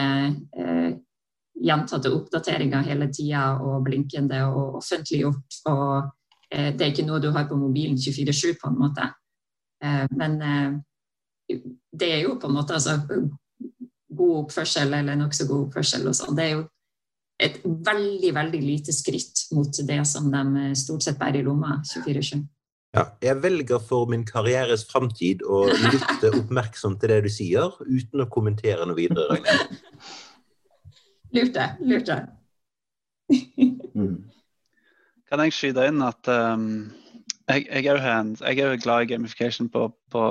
gjentatte 1.55 2.11
oppdateringer 2.11 2.83
hele 2.85 3.07
tida 3.13 3.55
og 3.63 3.83
blinkende 3.85 4.41
og 4.49 4.79
offentliggjort. 4.81 5.59
Og 5.71 5.93
eh, 6.51 6.71
det 6.75 6.81
er 6.81 6.91
ikke 6.91 7.07
noe 7.07 7.21
du 7.23 7.31
har 7.35 7.47
på 7.49 7.59
mobilen 7.59 7.97
24-7, 7.99 8.55
på 8.61 8.71
en 8.71 8.79
måte. 8.79 9.09
Eh, 9.83 10.05
men 10.19 10.37
eh, 10.41 11.59
det 11.91 12.11
er 12.11 12.23
jo 12.25 12.37
på 12.41 12.49
en 12.49 12.57
måte 12.57 12.77
altså, 12.77 12.99
god 14.15 14.37
oppførsel 14.43 14.93
eller 14.99 15.19
nokså 15.19 15.47
god 15.49 15.67
oppførsel 15.67 16.07
og 16.09 16.17
sånn. 16.17 16.35
Det 16.37 16.47
er 16.47 16.57
jo 16.57 16.65
et 17.45 17.61
veldig, 17.63 18.31
veldig 18.35 18.61
lite 18.63 18.95
skritt 18.95 19.47
mot 19.55 19.81
det 19.87 20.01
som 20.07 20.29
de 20.31 20.69
stort 20.79 21.03
sett 21.03 21.19
bærer 21.19 21.41
i 21.41 21.47
lomma 21.47 21.81
24-7. 21.83 22.45
Ja, 22.95 23.09
jeg 23.19 23.41
velger 23.43 23.81
for 23.83 24.07
min 24.07 24.23
karrieres 24.23 24.85
framtid 24.87 25.41
å 25.43 25.65
lytte 25.67 26.29
oppmerksomt 26.31 27.01
til 27.01 27.11
det 27.11 27.25
du 27.25 27.33
sier, 27.33 27.73
uten 27.83 28.23
å 28.23 28.29
kommentere 28.31 28.87
noe 28.87 28.95
videre. 28.95 29.41
Lurte. 31.35 31.65
Lurte. 31.79 32.21
mm. 33.95 34.15
Kan 35.25 35.41
jeg 35.43 35.55
skyte 35.57 35.87
inn 35.89 36.03
at 36.05 36.29
um, 36.31 36.69
jeg, 37.49 37.65
jeg, 37.67 37.85
er 37.85 37.99
jeg, 37.99 38.59
er 38.59 38.71
jo 38.71 38.81
glad 38.81 39.03
i 39.03 39.09
gamification 39.09 39.69
på, 39.69 39.89
på, 40.11 40.23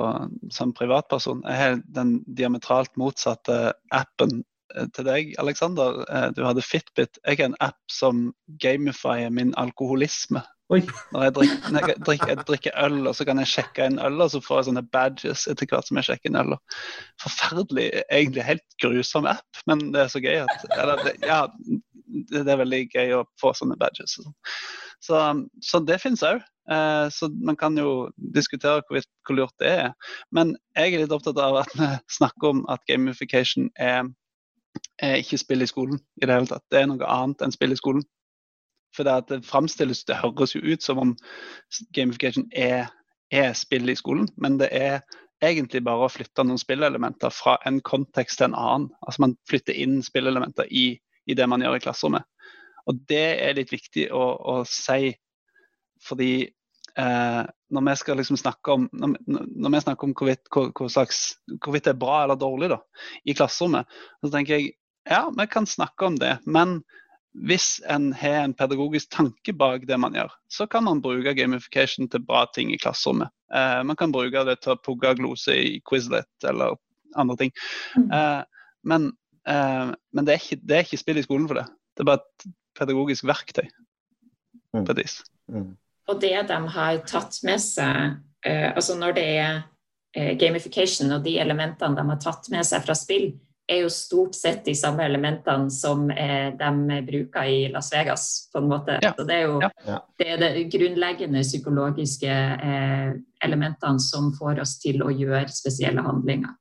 som 0.51 0.73
privatperson. 0.75 1.43
Jeg 1.47 1.61
har 1.61 1.79
den 1.97 2.17
diametralt 2.39 2.97
motsatte 2.97 3.75
appen 3.95 4.43
eh, 4.75 4.89
til 4.97 5.07
deg, 5.07 5.35
Aleksander. 5.43 6.01
Eh, 6.09 6.29
du 6.37 6.43
hadde 6.47 6.65
Fitbit. 6.65 7.21
Jeg 7.27 7.39
har 7.43 7.51
en 7.51 7.61
app 7.61 7.79
som 7.91 8.31
gamifier 8.63 9.31
min 9.31 9.55
alkoholisme. 9.61 10.43
Oi. 10.73 10.81
Når 11.12 11.27
jeg 11.27 11.33
drikker, 11.37 11.57
jeg, 11.77 11.97
drikker, 12.07 12.31
jeg 12.31 12.45
drikker, 12.49 12.77
øl, 12.87 13.01
og 13.11 13.17
så 13.17 13.27
kan 13.29 13.41
jeg 13.43 13.51
sjekke 13.53 13.89
inn 13.91 13.99
øl, 14.01 14.17
og 14.25 14.31
så 14.33 14.41
får 14.41 14.61
jeg 14.62 14.69
sånne 14.71 14.83
badges 14.97 15.45
etter 15.53 15.69
hvert 15.69 15.91
som 15.91 16.01
jeg 16.01 16.09
sjekker 16.09 16.31
inn 16.31 16.39
øl. 16.41 16.55
Forferdelig, 17.21 17.91
egentlig 18.07 18.47
helt 18.47 18.79
grusom 18.81 19.29
app, 19.29 19.61
men 19.69 19.91
det 19.93 20.07
er 20.07 20.15
så 20.15 20.23
gøy 20.25 20.41
at 20.47 20.65
eller, 20.79 21.05
det, 21.05 21.15
Ja, 21.29 21.43
det 22.33 22.47
er 22.49 22.62
veldig 22.62 22.81
gøy 22.95 23.15
å 23.19 23.21
få 23.43 23.53
sånne 23.59 23.77
badges. 23.81 24.17
Sånn. 24.17 24.33
Så, 25.05 25.21
så, 25.61 25.83
det 25.85 26.01
finnes 26.01 26.25
òg. 26.25 26.41
Eh, 26.73 27.07
så 27.12 27.29
man 27.45 27.61
kan 27.61 27.77
jo 27.77 28.09
diskutere 28.33 28.81
hvor, 28.89 29.05
hvor 29.29 29.37
lurt 29.37 29.57
det 29.61 29.69
er. 29.69 29.93
Men 30.33 30.57
jeg 30.79 30.95
er 30.95 31.05
litt 31.05 31.12
opptatt 31.12 31.41
av 31.45 31.61
at 31.61 31.77
vi 31.77 31.91
snakker 32.19 32.55
om 32.55 32.65
at 32.73 32.85
gamification 32.89 33.69
er, 33.77 34.09
er 35.05 35.21
ikke 35.21 35.43
spill 35.45 35.65
i 35.65 35.69
skolen 35.69 36.01
i 36.23 36.25
det 36.25 36.33
hele 36.33 36.49
tatt. 36.49 36.65
Det 36.73 36.81
er 36.81 36.89
noe 36.89 37.17
annet 37.19 37.45
enn 37.45 37.53
spill 37.53 37.77
i 37.77 37.81
skolen. 37.81 38.07
For 38.95 39.07
det, 39.07 39.16
det 39.30 39.42
framstilles, 39.49 40.05
det 40.09 40.20
høres 40.20 40.55
jo 40.55 40.62
ut 40.62 40.84
som 40.84 41.01
om 41.03 41.12
gamification 41.97 42.47
er, 42.55 42.88
er 43.34 43.55
spill 43.59 43.90
i 43.90 43.99
skolen, 43.99 44.28
men 44.38 44.59
det 44.61 44.70
er 44.74 45.01
egentlig 45.45 45.82
bare 45.84 46.07
å 46.07 46.12
flytte 46.12 46.45
noen 46.47 46.61
spillelementer 46.61 47.32
fra 47.34 47.57
en 47.68 47.80
kontekst 47.84 48.40
til 48.40 48.51
en 48.51 48.59
annen. 48.59 48.90
Altså 49.05 49.26
Man 49.26 49.36
flytter 49.51 49.76
inn 49.76 49.99
spillelementer 50.05 50.70
i, 50.70 50.92
i 51.26 51.36
det 51.36 51.49
man 51.51 51.64
gjør 51.64 51.78
i 51.78 51.84
klasserommet. 51.84 52.28
Og 52.88 53.01
det 53.09 53.26
er 53.42 53.57
litt 53.57 53.72
viktig 53.72 54.11
å, 54.12 54.22
å 54.55 54.57
si, 54.68 55.14
fordi 56.05 56.32
eh, 56.45 57.42
når 57.74 57.86
vi 57.88 57.95
skal 58.01 58.20
liksom 58.20 58.38
snakke 58.40 58.76
om 58.76 58.88
når, 58.92 59.14
når 59.26 59.74
vi 59.74 59.82
snakker 59.86 60.09
om 60.09 60.16
hvorvidt, 60.16 60.45
hvor, 60.53 60.70
hvor 60.76 60.92
slags, 60.92 61.22
hvorvidt, 61.64 61.86
det 61.88 61.95
er 61.95 62.03
bra 62.03 62.22
eller 62.22 62.40
dårlig 62.40 62.70
da, 62.74 62.80
i 63.24 63.36
klasserommet, 63.36 63.88
så 64.20 64.32
tenker 64.34 64.59
jeg 64.59 64.74
ja, 65.09 65.26
vi 65.36 65.45
kan 65.53 65.66
snakke 65.68 66.07
om 66.09 66.14
det, 66.16 66.38
men 66.49 66.78
hvis 67.35 67.80
en 67.91 68.12
har 68.14 68.45
en 68.45 68.55
pedagogisk 68.55 69.11
tanke 69.11 69.53
bak 69.59 69.87
det 69.89 69.99
man 69.99 70.14
gjør, 70.14 70.32
så 70.51 70.68
kan 70.70 70.87
man 70.87 71.03
bruke 71.03 71.35
gamification 71.35 72.09
til 72.11 72.22
bra 72.22 72.45
ting 72.55 72.70
i 72.72 72.78
klasserommet. 72.78 73.32
Eh, 73.55 73.80
man 73.82 73.99
kan 73.99 74.14
bruke 74.14 74.45
det 74.47 74.61
til 74.62 74.74
å 74.74 74.80
pugge 74.80 75.16
glose 75.18 75.57
i 75.59 75.78
Quizlet 75.87 76.47
eller 76.47 76.78
andre 77.18 77.39
ting. 77.41 77.55
Mm. 77.99 78.11
Eh, 78.14 78.68
men, 78.87 79.09
eh, 79.51 79.91
men 80.14 80.28
det, 80.28 80.37
er 80.37 80.45
ikke, 80.45 80.61
det, 80.62 80.76
er 80.76 80.87
ikke, 80.87 81.03
spill 81.03 81.18
i 81.18 81.26
skolen 81.26 81.49
for 81.51 81.59
det. 81.59 81.66
Det 81.95 82.05
er 82.05 82.11
bare 82.12 82.22
et 82.22 82.47
pedagogisk 82.78 83.26
verktøy. 83.26 83.66
Mm. 84.74 84.85
på 84.85 84.93
et 84.93 85.05
vis. 85.05 85.20
Mm. 85.49 85.76
Og 86.11 86.20
det 86.20 86.35
de 86.49 86.59
har 86.76 86.99
tatt 87.09 87.39
med 87.47 87.62
seg, 87.62 88.18
eh, 88.47 88.70
altså 88.74 88.97
når 88.99 89.16
det 89.16 89.26
er 89.39 89.62
eh, 90.16 90.35
gamification 90.39 91.12
og 91.14 91.24
de 91.24 91.39
elementene 91.41 91.97
de 91.97 92.07
har 92.11 92.20
tatt 92.22 92.51
med 92.53 92.66
seg 92.66 92.85
fra 92.85 92.97
spill, 92.99 93.30
er 93.67 93.85
jo 93.85 93.91
stort 93.93 94.37
sett 94.37 94.65
de 94.67 94.75
samme 94.77 95.05
elementene 95.07 95.73
som 95.73 96.11
eh, 96.11 96.51
de 96.59 96.99
bruker 97.07 97.49
i 97.49 97.61
Las 97.73 97.91
Vegas, 97.95 98.27
på 98.53 98.61
en 98.61 98.69
måte. 98.69 98.99
Ja. 99.03 99.15
Så 99.17 99.25
det 99.29 99.39
er 99.39 99.47
jo 99.47 99.61
ja. 99.62 100.01
det, 100.21 100.27
er 100.35 100.43
det 100.43 100.67
grunnleggende 100.75 101.45
psykologiske 101.47 102.35
eh, 102.35 103.15
elementene 103.45 104.03
som 104.03 104.33
får 104.37 104.61
oss 104.65 104.77
til 104.83 105.01
å 105.05 105.12
gjøre 105.12 105.49
spesielle 105.53 106.05
handlinger. 106.05 106.53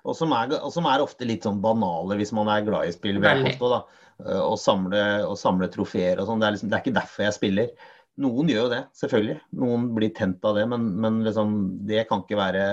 Og 0.00 0.16
som, 0.16 0.32
er, 0.32 0.56
og 0.58 0.72
som 0.72 0.88
er 0.88 1.04
ofte 1.04 1.28
litt 1.28 1.44
sånn 1.44 1.60
banale 1.62 2.16
hvis 2.18 2.32
man 2.34 2.48
er 2.50 2.64
glad 2.66 2.88
i 2.88 2.96
spill. 2.96 3.20
Påstå, 3.22 3.80
eh, 4.24 4.42
og, 4.42 4.58
samle, 4.58 5.04
samle 5.38 5.70
trofeer 5.70 6.18
og 6.18 6.30
sånn. 6.30 6.42
Det, 6.42 6.54
liksom, 6.56 6.72
det, 6.72 6.78
er 6.78 6.84
ikke 6.86 6.98
derfor 6.98 7.26
jeg 7.28 7.38
spiller. 7.38 7.88
Noen 8.20 8.50
gjør 8.50 8.66
jo 8.66 8.74
det, 8.74 8.82
selvfølgelig. 8.98 9.38
Noen 9.62 9.86
blir 9.96 10.10
tent 10.16 10.42
av 10.44 10.58
det, 10.58 10.66
men, 10.68 10.90
men 10.98 11.22
liksom, 11.28 11.56
det 11.88 12.08
kan 12.10 12.24
ikke 12.24 12.40
være 12.40 12.66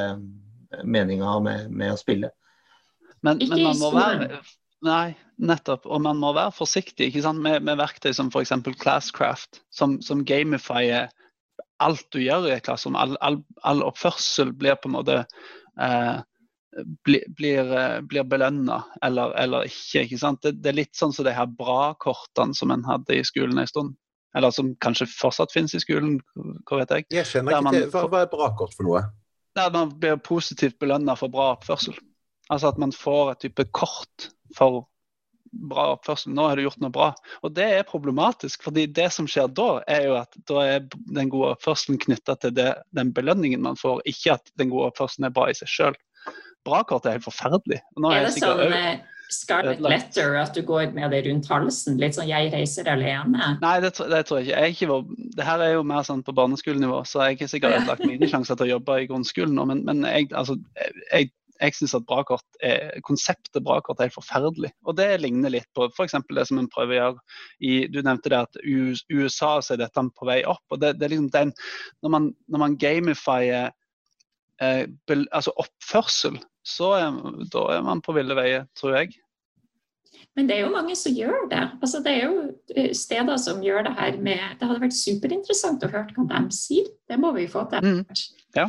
meninga 0.83 1.37
med, 1.45 1.69
med 1.69 1.93
å 1.93 1.99
spille. 1.99 2.33
Men, 3.25 3.41
men 3.41 3.63
man 3.63 3.79
må 3.81 3.91
være 3.95 4.41
Nei, 4.85 5.15
nettopp. 5.41 5.87
Og 5.89 6.01
man 6.05 6.19
må 6.21 6.33
være 6.37 6.53
forsiktig 6.53 7.09
ikke 7.09 7.23
sant? 7.25 7.41
Med, 7.41 7.63
med 7.65 7.79
verktøy 7.79 8.11
som 8.13 8.29
f.eks. 8.29 8.53
Classcraft, 8.77 9.63
som, 9.73 9.97
som 10.05 10.21
gamifier 10.27 11.09
alt 11.83 12.07
du 12.13 12.21
gjør 12.21 12.47
i 12.49 12.55
et 12.55 12.65
klasserom. 12.65 12.97
All, 12.97 13.15
all, 13.25 13.39
all, 13.65 13.83
oppførsel 13.85 14.53
blir 14.57 14.77
på 14.81 14.89
en 14.89 14.95
måte 14.97 15.17
eh, 15.81 16.17
blir, 17.05 17.25
blir, 17.37 17.71
eh, 17.73 17.99
blir 18.01 18.25
belønna 18.29 18.81
eller, 19.05 19.33
eller, 19.37 19.69
ikke. 19.69 20.05
ikke 20.05 20.21
sant? 20.21 20.41
Det, 20.45 20.57
det, 20.61 20.71
er 20.71 20.81
litt 20.83 20.97
sånn 20.97 21.13
som 21.13 21.27
de 21.27 21.35
her 21.37 21.49
bra-kortene 21.59 22.57
som 22.57 22.73
en 22.73 22.85
hadde 22.87 23.17
i 23.17 23.25
skolen 23.25 23.61
en 23.61 23.69
stund. 23.69 23.95
Eller 24.37 24.53
som 24.53 24.73
kanskje 24.83 25.07
fortsatt 25.09 25.53
finnes 25.53 25.73
i 25.73 25.81
skolen, 25.81 26.19
hva 26.67 26.83
vet 26.83 26.93
jeg. 26.93 27.07
Jeg 27.15 27.29
kjenner 27.31 27.57
ikke 27.57 27.73
til, 27.73 27.87
Hva, 27.93 28.03
hva 28.11 28.25
er 28.25 28.29
bra-kort 28.33 28.75
for 28.77 28.85
noe? 28.85 29.07
Der 29.57 29.71
man 29.73 29.95
blir 29.97 30.19
positivt 30.21 30.77
belønna 30.81 31.15
for 31.17 31.33
bra 31.33 31.55
oppførsel. 31.55 31.95
Altså 32.53 32.71
at 32.71 32.79
man 32.81 32.93
får 32.95 33.33
et 33.33 33.43
type 33.47 33.67
kort 33.75 34.29
for 34.55 34.85
bra 35.51 35.91
oppførsel. 35.95 36.33
Nå 36.35 36.47
har 36.47 36.57
du 36.57 36.65
gjort 36.65 36.79
noe 36.83 36.93
bra. 36.93 37.09
Og 37.45 37.53
det 37.55 37.67
er 37.77 37.87
problematisk, 37.87 38.63
fordi 38.67 38.87
det 38.91 39.09
som 39.15 39.27
skjer 39.29 39.49
da, 39.55 39.69
er 39.89 40.07
jo 40.09 40.15
at 40.19 40.39
da 40.49 40.63
er 40.75 40.87
den 41.15 41.31
gode 41.33 41.55
oppførselen 41.55 41.99
knytta 42.03 42.37
til 42.41 42.55
det, 42.57 42.71
den 42.97 43.13
belønningen 43.15 43.63
man 43.63 43.79
får, 43.79 44.03
ikke 44.09 44.37
at 44.37 44.51
den 44.59 44.71
gode 44.73 44.91
oppførselen 44.91 45.29
er 45.29 45.35
bra 45.35 45.49
i 45.51 45.57
seg 45.57 45.71
sjøl. 45.71 45.99
Brakort 46.67 47.07
er 47.07 47.17
helt 47.17 47.27
forferdelig. 47.27 47.79
er 47.79 48.25
det 48.25 48.33
sånn 48.35 48.65
eh, 48.75 48.97
Scarlet 49.31 49.81
Letter, 49.83 50.35
at 50.39 50.55
du 50.55 50.61
går 50.67 50.93
med 50.95 51.11
det 51.11 51.25
rundt 51.25 51.47
halsen? 51.51 51.97
Litt 51.99 52.15
sånn 52.15 52.29
'jeg 52.29 52.51
reiser 52.53 52.87
alene'? 52.87 53.57
Nei, 53.61 53.79
det, 53.83 53.91
det 53.99 54.21
tror 54.27 54.39
jeg 54.39 54.47
ikke. 54.47 54.59
Jeg 54.59 54.75
ikke 54.75 54.89
var, 54.91 55.01
det 55.35 55.47
her 55.47 55.63
er 55.63 55.73
jo 55.73 55.83
mer 55.87 56.03
sånn 56.07 56.23
på 56.23 56.35
barneskolenivå, 56.35 57.01
så 57.03 57.19
jeg 57.19 57.25
har 57.25 57.35
ikke 57.35 57.51
sikkert 57.51 57.89
lagt 57.89 58.07
mine 58.07 58.29
sjanser 58.31 58.55
til 58.55 58.67
å 58.67 58.73
jobbe 58.77 59.01
i 59.01 59.09
grunnskolen 59.09 59.55
nå. 59.55 59.67
Men, 59.67 59.83
men 59.87 60.03
jeg, 60.07 60.31
altså, 60.31 60.55
jeg 61.11 61.31
jeg 61.61 61.75
syns 61.77 61.95
at 61.97 62.05
brakort 62.07 62.59
er, 62.63 62.99
konseptet 63.05 63.63
brakort 63.65 63.99
er 63.99 64.09
helt 64.09 64.17
forferdelig. 64.17 64.71
Og 64.87 64.97
det 64.99 65.09
ligner 65.21 65.53
litt 65.53 65.67
på 65.77 65.87
f.eks. 65.89 66.17
det 66.29 66.45
som 66.49 66.61
en 66.61 66.69
prøver 66.71 66.95
å 66.95 66.99
gjøre 66.99 67.23
i 67.69 67.73
Du 67.91 67.99
nevnte 68.01 68.31
det 68.33 68.41
at 68.43 68.59
USA 68.63 69.57
så 69.61 69.75
er 69.75 69.83
dette 69.83 70.05
på 70.17 70.29
vei 70.29 70.41
opp. 70.47 70.63
og 70.71 70.81
det, 70.83 70.95
det 70.99 71.07
er 71.07 71.15
liksom 71.15 71.31
den, 71.33 71.53
Når 72.05 72.13
man, 72.13 72.31
når 72.47 72.63
man 72.65 72.77
gamifier 72.81 73.71
eh, 74.61 74.83
altså 75.31 75.55
oppførsel, 75.57 76.39
så 76.67 76.91
er, 76.97 77.21
da 77.53 77.69
er 77.77 77.85
man 77.85 78.03
på 78.03 78.15
ville 78.17 78.35
veier, 78.37 78.67
tror 78.77 78.99
jeg. 78.99 79.15
Men 80.37 80.49
det 80.49 80.57
er 80.57 80.67
jo 80.67 80.73
mange 80.73 80.95
som 80.97 81.15
gjør 81.17 81.47
det. 81.49 81.63
Altså, 81.81 82.01
det 82.05 82.13
er 82.13 82.27
jo 82.27 82.41
eh, 82.75 82.91
steder 82.95 83.39
som 83.41 83.63
gjør 83.65 83.87
det 83.87 83.93
her 83.97 84.19
med 84.21 84.43
Det 84.59 84.67
hadde 84.69 84.83
vært 84.83 84.97
superinteressant 84.97 85.85
å 85.85 85.89
høre 85.93 86.13
hva 86.13 86.27
de 86.29 86.57
sier. 86.57 86.89
Det 87.09 87.17
må 87.21 87.31
vi 87.37 87.47
få 87.49 87.65
til. 87.71 87.85
Mm. 87.85 88.03
Ja. 88.57 88.67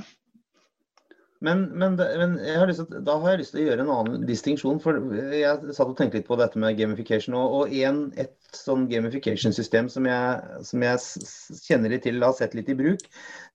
Men, 1.45 1.61
men, 1.79 1.95
men 1.95 2.33
har 2.43 2.67
til, 2.91 3.03
da 3.07 3.15
har 3.23 3.37
jeg 3.37 3.41
lyst 3.45 3.53
til 3.55 3.61
å 3.63 3.67
gjøre 3.69 3.85
en 3.85 3.93
annen 3.95 4.25
distinksjon. 4.27 4.81
For 4.83 4.99
jeg 5.15 5.75
satt 5.77 5.87
og 5.87 5.95
tenkte 5.99 6.19
litt 6.19 6.27
på 6.27 6.39
dette 6.41 6.59
med 6.59 6.79
gamification. 6.79 7.37
Og, 7.39 7.55
og 7.61 7.75
en, 7.79 8.01
et 8.19 8.35
sånn 8.59 8.89
gamification-system 8.91 9.91
som 9.93 10.09
som 10.67 10.83
jeg, 10.83 11.29
kjenner 11.63 11.95
litt 11.95 12.07
til 12.09 12.19
har 12.25 12.35
sett 12.39 12.57
litt 12.59 12.73
i 12.73 12.79
bruk, 12.79 13.07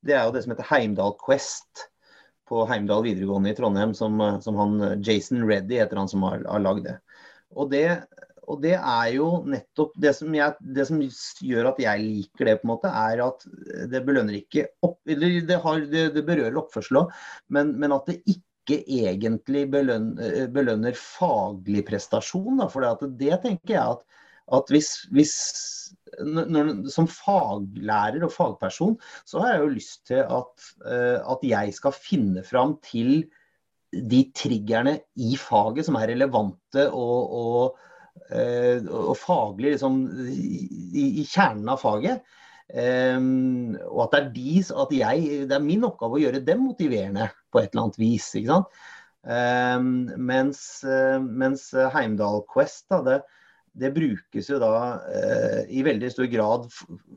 det 0.05 0.15
er 0.15 0.23
jo 0.23 0.35
det 0.35 0.45
som 0.45 0.55
heter 0.55 0.69
Heimdal 0.71 1.17
Quest 1.19 1.89
på 2.47 2.63
Heimdal 2.69 3.03
videregående 3.03 3.51
i 3.51 3.57
Trondheim. 3.57 3.91
Som, 3.97 4.21
som 4.45 4.59
han, 4.61 4.79
Jason 5.03 5.43
Reddy 5.49 5.81
heter 5.81 5.99
han 5.99 6.11
som 6.11 6.23
har, 6.27 6.39
har 6.47 6.63
lagd 6.63 6.87
det. 6.87 6.97
Og 7.53 7.67
det 7.73 7.87
og 8.49 8.61
det 8.63 8.75
er 8.75 9.09
jo 9.15 9.27
nettopp 9.49 9.93
det 10.03 10.13
som, 10.17 10.31
jeg, 10.35 10.55
det 10.75 10.85
som, 10.89 11.01
gjør 11.43 11.69
at 11.71 11.83
jeg 11.83 12.03
liker 12.03 12.49
det, 12.49 12.55
på 12.61 12.67
en 12.67 12.71
måte, 12.73 12.91
er 12.91 13.21
at 13.25 13.45
det 13.91 14.01
belønner 14.07 14.39
ikke 14.39 14.67
opp, 14.85 14.99
eller 15.09 15.37
det, 15.47 15.59
har, 15.63 15.85
det, 15.91 16.07
det 16.17 16.25
berører 16.27 16.59
oppførsel 16.59 17.03
òg, 17.03 17.13
men, 17.55 17.75
men, 17.79 17.95
at 17.95 18.09
det 18.09 18.19
ikke 18.29 18.79
egentlig 18.81 19.65
belønner, 19.71 20.47
belønner 20.55 20.97
faglig 20.97 21.83
prestasjon. 21.87 22.63
For 22.71 23.07
det 23.19 23.39
tenker 23.43 23.75
jeg 23.75 23.95
at, 23.97 24.03
at 24.59 24.71
hvis, 24.71 24.91
hvis 25.15 25.35
når, 26.23 26.73
som 26.93 27.07
faglærer 27.11 28.23
og 28.27 28.33
fagperson, 28.35 28.97
så 29.27 29.43
har 29.43 29.55
jeg 29.55 29.63
jo 29.63 29.71
lyst 29.77 30.03
til 30.11 30.23
at, 30.23 30.67
eh, 30.87 31.17
at 31.19 31.47
jeg 31.47 31.73
skal 31.79 31.95
finne 31.95 32.43
fram 32.47 32.77
til 32.85 33.25
de 33.93 34.23
triggerne 34.33 34.97
i 35.21 35.35
faget 35.37 35.85
som 35.85 35.99
er 35.99 36.07
relevante 36.15 36.87
og, 36.89 37.35
og 37.37 37.81
Eh, 37.83 37.92
og 38.33 39.17
faglig 39.19 39.75
liksom, 39.75 39.99
i, 40.31 41.05
i, 41.21 41.25
kjernen 41.27 41.69
av 41.73 41.81
faget. 41.81 42.23
Um, 42.73 43.75
og 43.91 44.05
at 44.05 44.13
det 44.13 44.19
er 44.19 44.29
de, 44.33 44.53
at 44.81 44.93
jeg, 44.95 45.25
det 45.49 45.55
er 45.57 45.65
min 45.65 45.83
oppgave 45.85 46.17
å 46.17 46.23
gjøre 46.23 46.41
dem 46.47 46.63
motiverende 46.65 47.27
på 47.51 47.59
et 47.59 47.73
eller 47.73 47.83
annet 47.83 47.99
vis. 48.01 48.31
ikke 48.39 48.49
sant? 48.49 48.81
Um, 49.23 49.91
mens, 50.17 50.63
uh, 50.87 51.19
mens 51.21 51.69
Heimdal 51.93 52.41
Quest 52.49 52.87
da, 52.91 52.99
det, 53.05 53.19
det, 53.79 53.93
brukes 53.95 54.49
jo 54.51 54.57
da 54.59 54.71
uh, 55.03 55.59
i 55.71 55.83
veldig 55.85 56.09
stor 56.11 56.27
grad 56.31 56.65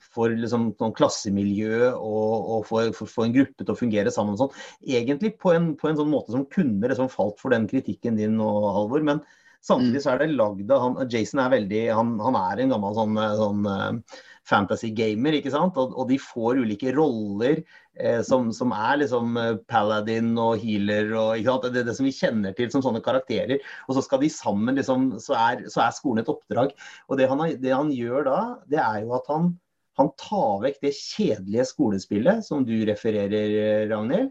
for 0.03 0.35
liksom, 0.35 0.69
sånn 0.79 0.95
klassemiljø 0.99 1.89
og, 1.95 2.35
og 2.59 2.69
for, 2.69 2.93
for, 2.99 3.11
for, 3.11 3.27
en 3.27 3.35
gruppe 3.39 3.63
til 3.63 3.75
å 3.75 3.81
fungere 3.81 4.13
sammen. 4.15 4.39
Sånn. 4.39 4.55
Egentlig 4.85 5.37
på 5.41 5.55
en, 5.55 5.73
på 5.79 5.91
en, 5.91 5.99
sånn 6.03 6.13
måte 6.13 6.35
som 6.35 6.47
kunne 6.53 6.91
liksom, 6.91 7.11
falt 7.13 7.41
for 7.43 7.55
den 7.55 7.71
kritikken 7.71 8.19
din 8.21 8.37
nå, 8.43 8.53
Halvor. 8.77 9.07
men 9.07 9.25
Samtidig 9.67 9.99
mm. 9.99 10.05
så 10.05 10.13
er 10.13 10.23
det 10.23 10.33
lagd 10.39 10.71
av 10.71 10.83
han, 10.85 10.97
Jason 11.11 11.43
er 11.43 11.53
veldig 11.57 11.83
han, 11.99 12.15
han, 12.23 12.39
er 12.39 12.63
en 12.63 12.75
gammel 12.77 12.95
sånn, 12.95 13.19
sånn 13.41 13.67
uh, 13.67 14.19
fantasy 14.47 14.93
gamer, 14.95 15.35
ikke 15.39 15.53
sant. 15.55 15.79
Og, 15.81 15.97
og 15.99 16.07
de 16.11 16.19
får 16.23 16.61
ulike 16.63 16.93
roller 16.95 17.59
eh, 17.99 18.21
som, 18.27 18.53
som, 18.55 18.75
er 18.77 19.01
liksom 19.03 19.35
uh, 19.41 19.59
paladin 19.71 20.33
og 20.39 20.63
healer 20.63 21.11
og 21.17 21.41
ikke 21.41 21.51
sant? 21.51 21.69
Det, 21.75 21.85
det 21.89 21.97
som 21.99 22.07
vi 22.07 22.15
kjenner 22.15 22.55
til 22.57 22.71
som 22.73 22.85
sånne 22.85 23.03
karakterer. 23.05 23.59
Og 23.89 23.99
så 23.99 24.07
skal 24.07 24.23
de 24.23 24.31
sammen 24.33 24.79
liksom 24.79 25.15
Så 25.23 25.35
er, 25.39 25.67
så 25.73 25.83
er 25.87 25.97
skolen 25.97 26.23
et 26.23 26.33
oppdrag. 26.33 26.75
Og 27.11 27.19
det 27.19 27.31
han, 27.33 27.47
det 27.63 27.75
han 27.75 27.93
gjør 27.95 28.27
da, 28.31 28.41
det 28.71 28.83
er 28.83 29.03
jo 29.03 29.17
at 29.19 29.31
han, 29.33 29.55
han 29.99 30.15
tar 30.21 30.63
vekk 30.63 30.83
det 30.85 30.95
kjedelige 30.95 31.67
skolespillet 31.73 32.47
som 32.47 32.63
du 32.69 32.77
refererer, 32.87 33.89
Ragnhild. 33.91 34.31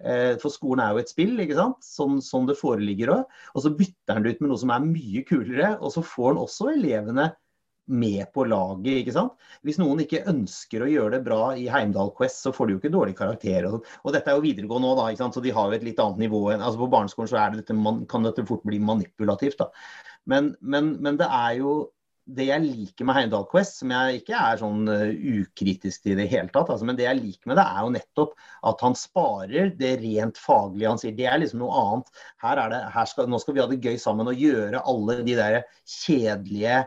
Eh, 0.00 0.34
for 0.40 0.52
skolen 0.52 0.82
er 0.84 0.94
jo 0.94 1.02
et 1.02 1.12
spill, 1.12 1.36
ikke 1.42 1.58
sant? 1.58 1.84
Sånn, 1.84 2.20
sånn 2.24 2.48
det 2.48 2.58
foreligger 2.60 3.12
òg. 3.18 3.38
Og 3.54 3.64
så 3.66 3.74
bytter 3.76 4.16
han 4.16 4.24
det 4.24 4.36
ut 4.36 4.42
med 4.44 4.52
noe 4.52 4.62
som 4.62 4.72
er 4.74 4.88
mye 4.88 5.22
kulere, 5.28 5.74
og 5.80 5.94
så 5.94 6.04
får 6.06 6.32
han 6.32 6.42
også 6.46 6.72
elevene 6.74 7.30
med 7.90 8.30
på 8.32 8.44
laget. 8.46 9.00
ikke 9.00 9.14
sant? 9.16 9.34
Hvis 9.66 9.80
noen 9.82 10.04
ikke 10.04 10.22
ønsker 10.30 10.84
å 10.84 10.90
gjøre 10.90 11.16
det 11.16 11.24
bra 11.26 11.40
i 11.58 11.66
Heimdal 11.72 12.12
Quest, 12.16 12.44
så 12.44 12.52
får 12.54 12.68
de 12.68 12.76
jo 12.76 12.80
ikke 12.82 12.92
dårlige 12.94 13.18
karakterer. 13.18 13.68
Og, 13.74 13.88
og 14.04 14.14
dette 14.14 14.30
er 14.30 14.38
jo 14.38 14.44
videregående 14.46 14.92
òg, 14.92 15.02
ikke 15.10 15.24
sant? 15.24 15.36
så 15.36 15.44
de 15.44 15.54
har 15.56 15.68
jo 15.68 15.78
et 15.78 15.86
litt 15.88 16.02
annet 16.02 16.24
nivå. 16.26 16.44
enn, 16.54 16.64
altså 16.64 16.84
På 16.84 16.90
barneskolen 16.94 17.32
så 17.32 17.42
det 17.50 17.64
dette, 17.64 17.96
kan 18.10 18.28
dette 18.28 18.46
fort 18.48 18.64
bli 18.66 18.78
manipulativt. 18.82 19.58
da. 19.60 19.70
Men, 20.30 20.54
men, 20.60 20.94
men 21.02 21.18
det 21.20 21.26
er 21.26 21.58
jo 21.60 21.74
det 22.30 22.46
jeg 22.46 22.62
liker 22.62 23.06
med 23.08 23.16
Heimdal 23.16 23.46
Quest, 23.50 23.80
som 23.80 23.92
jeg 23.94 24.20
ikke 24.20 24.36
er 24.38 24.60
sånn 24.60 24.84
uh, 24.90 25.08
ukritisk 25.40 26.04
til 26.04 26.14
i 26.14 26.18
det 26.20 26.28
hele 26.30 26.52
tatt, 26.52 26.70
altså, 26.70 26.86
men 26.86 26.98
det 26.98 27.06
jeg 27.06 27.18
liker 27.18 27.50
med 27.50 27.58
det, 27.58 27.64
er 27.64 27.86
jo 27.86 27.92
nettopp 27.96 28.34
at 28.70 28.84
han 28.86 28.96
sparer 28.98 29.72
det 29.80 29.92
rent 30.02 30.40
faglige. 30.40 30.92
Han 30.92 31.00
sier 31.00 31.16
det 31.16 31.26
er 31.30 31.40
liksom 31.42 31.64
noe 31.64 31.82
annet. 31.82 32.22
Her 32.44 32.62
er 32.64 32.74
det, 32.74 32.80
her 32.94 33.10
skal, 33.10 33.30
nå 33.30 33.40
skal 33.42 33.56
vi 33.56 33.64
ha 33.64 33.68
det 33.70 33.80
gøy 33.82 33.98
sammen 34.00 34.30
og 34.30 34.44
gjøre 34.46 34.84
alle 34.92 35.20
de 35.26 35.36
der 35.38 35.60
kjedelige, 35.98 36.82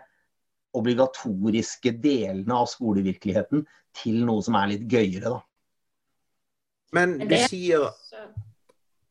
obligatoriske 0.74 1.92
delene 2.02 2.56
av 2.58 2.66
skolevirkeligheten 2.72 3.62
til 3.94 4.24
noe 4.26 4.42
som 4.42 4.56
er 4.58 4.72
litt 4.72 4.88
gøyere, 4.90 5.36
da. 5.36 5.44
Men 6.94 7.18
du 7.26 7.36
sier 7.50 7.90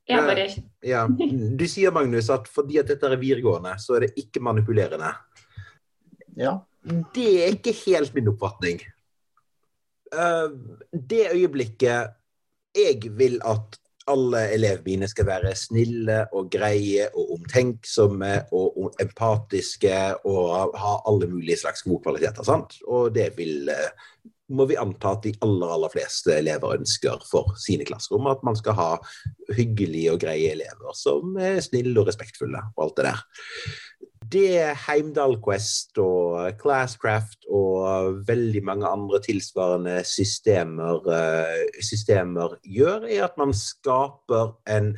ja, 0.07 0.23
bare... 0.27 0.49
ja, 0.87 1.05
Du 1.09 1.65
sier, 1.71 1.95
Magnus, 1.95 2.31
at 2.35 2.49
fordi 2.51 2.81
at 2.83 2.91
dette 2.91 3.07
er 3.07 3.19
videregående, 3.21 3.75
så 3.83 3.99
er 3.99 4.07
det 4.07 4.13
ikke 4.23 4.43
manipulerende. 4.43 5.13
Ja. 6.37 6.59
Det 7.15 7.29
er 7.45 7.55
ikke 7.55 7.75
helt 7.85 8.15
min 8.15 8.33
oppfatning. 8.33 8.83
Uh, 10.13 10.51
det 10.93 11.29
øyeblikket 11.33 12.19
jeg 12.77 13.13
vil 13.19 13.39
at 13.45 13.79
alle 14.11 14.41
elevene 14.57 14.85
mine 14.85 15.09
skal 15.09 15.29
være 15.29 15.55
snille 15.57 16.25
og 16.35 16.51
greie 16.51 17.07
og 17.15 17.37
omtenksomme 17.37 18.33
og 18.53 18.97
empatiske 19.01 19.95
og 20.27 20.75
ha 20.79 20.97
alle 21.09 21.29
mulige 21.31 21.61
slags 21.61 21.85
gode 21.87 22.03
kvaliteter. 22.03 22.43
Sant? 22.43 22.81
Og 22.89 23.15
det 23.15 23.31
vil, 23.37 23.71
uh, 23.71 24.27
må 24.53 24.67
vi 24.67 24.81
anta 24.81 25.15
at 25.15 25.23
de 25.29 25.35
aller, 25.47 25.71
aller 25.77 25.93
fleste 25.95 26.35
elever 26.35 26.75
ønsker 26.81 27.23
for 27.31 27.55
sine 27.63 27.87
klasserom. 27.87 28.27
At 28.27 28.43
man 28.43 28.59
skal 28.59 28.77
ha 28.77 28.91
hyggelige 29.55 30.17
og 30.17 30.21
greie 30.25 30.51
elever 30.57 30.99
som 30.99 31.39
er 31.39 31.63
snille 31.63 31.95
og 32.01 32.11
respektfulle 32.11 32.67
og 32.75 32.87
alt 32.89 32.99
det 32.99 33.11
der 33.13 33.25
det 34.33 34.73
Heimdal 34.87 35.37
Quest 35.45 35.99
og 36.01 36.57
Classcraft 36.61 37.47
og 37.53 38.23
veldig 38.29 38.63
mange 38.65 38.89
andre 38.89 39.21
tilsvarende 39.25 39.99
systemer, 40.09 41.03
eh, 41.13 41.83
systemer 41.85 42.57
gjør, 42.65 43.07
er 43.09 43.27
at 43.27 43.37
man 43.39 43.53
skaper 43.55 44.55
en, 44.73 44.95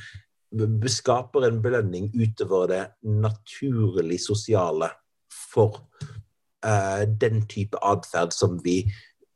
skaper 0.87 1.49
en 1.49 1.63
belønning 1.63 2.13
utover 2.15 2.69
det 2.71 2.85
naturlig 3.03 4.21
sosiale 4.23 4.93
for 5.55 5.81
uh, 6.67 7.03
den 7.21 7.43
type 7.51 7.79
atferd 7.83 8.33
som 8.33 8.61
vi 8.65 8.85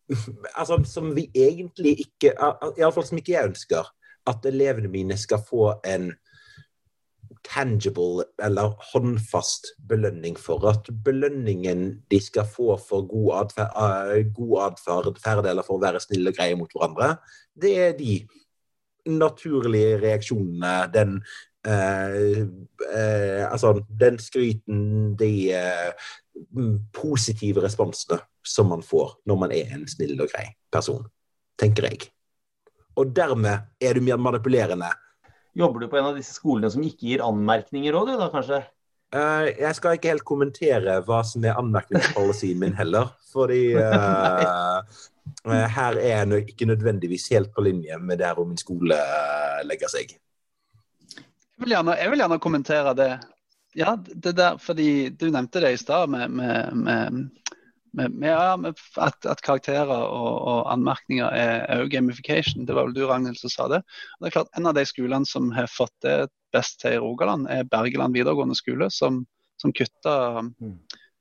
Altså 0.57 0.79
som 0.89 1.11
vi 1.17 1.27
egentlig 1.37 1.99
ikke 2.01 2.33
Iallfall 2.79 3.05
som 3.05 3.19
ikke 3.19 3.35
jeg 3.35 3.51
ønsker. 3.51 3.91
At 4.29 4.47
elevene 4.49 4.89
mine 4.89 5.17
skal 5.21 5.43
få 5.45 5.75
en 5.85 6.13
tangible 7.49 8.25
eller 8.43 8.75
håndfast 8.93 9.73
belønning 9.89 10.37
for. 10.39 10.65
At 10.71 10.89
belønningen 11.05 12.03
de 12.11 12.21
skal 12.21 12.49
få 12.49 12.77
for 12.89 13.07
god 13.09 13.43
atferd, 13.43 13.73
uh, 13.77 14.33
god 14.37 15.47
eller 15.49 15.65
for 15.67 15.79
å 15.79 15.83
være 15.83 16.03
snille 16.05 16.33
og 16.33 16.39
greie 16.39 16.59
mot 16.59 16.73
hverandre, 16.75 17.17
det 17.59 17.75
er 17.87 17.97
de 17.99 18.21
naturlige 19.09 19.97
reaksjonene, 20.03 20.73
den 20.93 21.15
eh, 21.65 22.43
eh, 22.93 23.45
Altså 23.49 23.81
den 24.01 24.19
skryten, 24.21 25.17
de 25.17 25.49
positive 26.93 27.65
responsene 27.65 28.21
som 28.45 28.69
man 28.69 28.83
får 28.85 29.17
når 29.27 29.41
man 29.41 29.55
er 29.57 29.73
en 29.75 29.89
snill 29.89 30.21
og 30.21 30.29
grei 30.29 30.45
person, 30.73 31.07
tenker 31.59 31.89
jeg. 31.89 32.11
Og 32.99 33.17
dermed 33.17 33.71
er 33.81 33.95
du 33.95 34.05
mer 34.05 34.21
manipulerende 34.21 34.91
Jobber 35.57 35.81
du 35.81 35.89
på 35.89 35.99
en 35.99 36.11
av 36.11 36.19
disse 36.19 36.35
skolene 36.37 36.71
som 36.73 36.85
ikke 36.85 37.09
gir 37.09 37.25
anmerkninger 37.25 37.97
òg, 37.97 38.11
du 38.11 38.21
da 38.21 38.29
kanskje? 38.33 38.61
Uh, 39.09 39.49
jeg 39.57 39.73
skal 39.79 39.97
ikke 39.97 40.11
helt 40.13 40.27
kommentere 40.29 40.99
hva 41.07 41.23
som 41.25 41.45
er 41.49 41.57
anmerkningspolicyen 41.57 42.61
min 42.61 42.77
heller. 42.77 43.15
Fordi 43.33 43.63
uh, 43.79 44.83
uh, 45.49 45.65
her 45.79 45.97
er 45.97 46.29
jeg 46.29 46.53
ikke 46.53 46.69
nødvendigvis 46.69 47.31
helt 47.33 47.55
på 47.55 47.65
linje 47.65 47.97
med 47.99 48.21
der 48.21 48.37
hvor 48.37 48.49
min 48.49 48.61
skole 48.61 48.99
legger 49.65 49.93
seg. 49.93 50.13
Jeg 51.17 51.65
vil, 51.65 51.73
gjerne, 51.73 51.97
jeg 51.99 52.13
vil, 52.13 52.23
gjerne, 52.23 52.39
kommentere 52.43 52.95
det. 52.95 53.11
Ja, 53.77 53.97
det 53.97 54.37
der, 54.37 54.61
fordi 54.61 55.09
Du 55.11 55.27
nevnte 55.31 55.61
det 55.65 55.73
i 55.75 55.81
stad 55.81 56.09
med, 56.13 56.29
med, 56.29 56.77
med 56.77 57.25
med, 57.93 58.15
med, 58.15 58.29
ja, 58.31 58.57
med 58.61 58.77
at, 59.01 59.27
at, 59.27 59.43
karakterer 59.45 59.91
og, 59.93 60.35
og 60.49 60.73
anmerkninger 60.73 61.29
er, 61.35 61.65
er, 61.69 61.87
gamification. 61.93 62.67
Det 62.69 62.77
var 62.77 62.89
vel 62.89 62.97
du 62.97 63.05
Ragnhild 63.07 63.39
som 63.41 63.53
sa 63.53 63.69
det. 63.73 63.83
Og 64.17 64.25
det 64.25 64.31
er 64.31 64.37
klart 64.39 64.59
En 64.59 64.71
av 64.71 64.77
de 64.77 64.85
skolene 64.89 65.29
som 65.29 65.51
har 65.57 65.71
fått 65.73 65.95
det 66.05 66.17
best 66.55 66.81
til 66.83 66.97
i 66.97 67.03
Rogaland, 67.03 67.49
er 67.53 67.69
Bergeland 67.69 68.17
videregående 68.17 68.57
skole, 68.57 68.89
som, 68.95 69.23
som 69.61 69.75
kutter, 69.77 70.51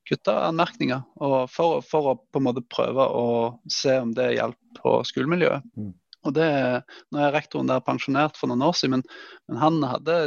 kutta, 0.07 0.37
anmerkninger. 0.47 1.03
For, 1.51 1.81
for, 1.85 2.11
å 2.13 2.17
på 2.21 2.41
en 2.41 2.47
måte 2.47 2.65
prøve 2.71 3.07
å 3.11 3.27
se 3.71 3.97
om 4.03 4.13
det 4.15 4.33
hjelper 4.37 4.81
på 4.81 4.99
skolemiljøet. 5.09 5.67
Mm. 5.75 5.93
Og 6.27 6.35
det, 6.35 6.47
Nå 7.13 7.21
er 7.23 7.33
rektoren 7.35 7.69
der 7.69 7.83
pensjonert 7.85 8.37
for 8.39 8.51
noen 8.51 8.65
år 8.67 8.75
siden, 8.77 8.97
men, 8.97 9.03
men 9.49 9.61
han, 9.61 9.79
hadde, 9.87 10.17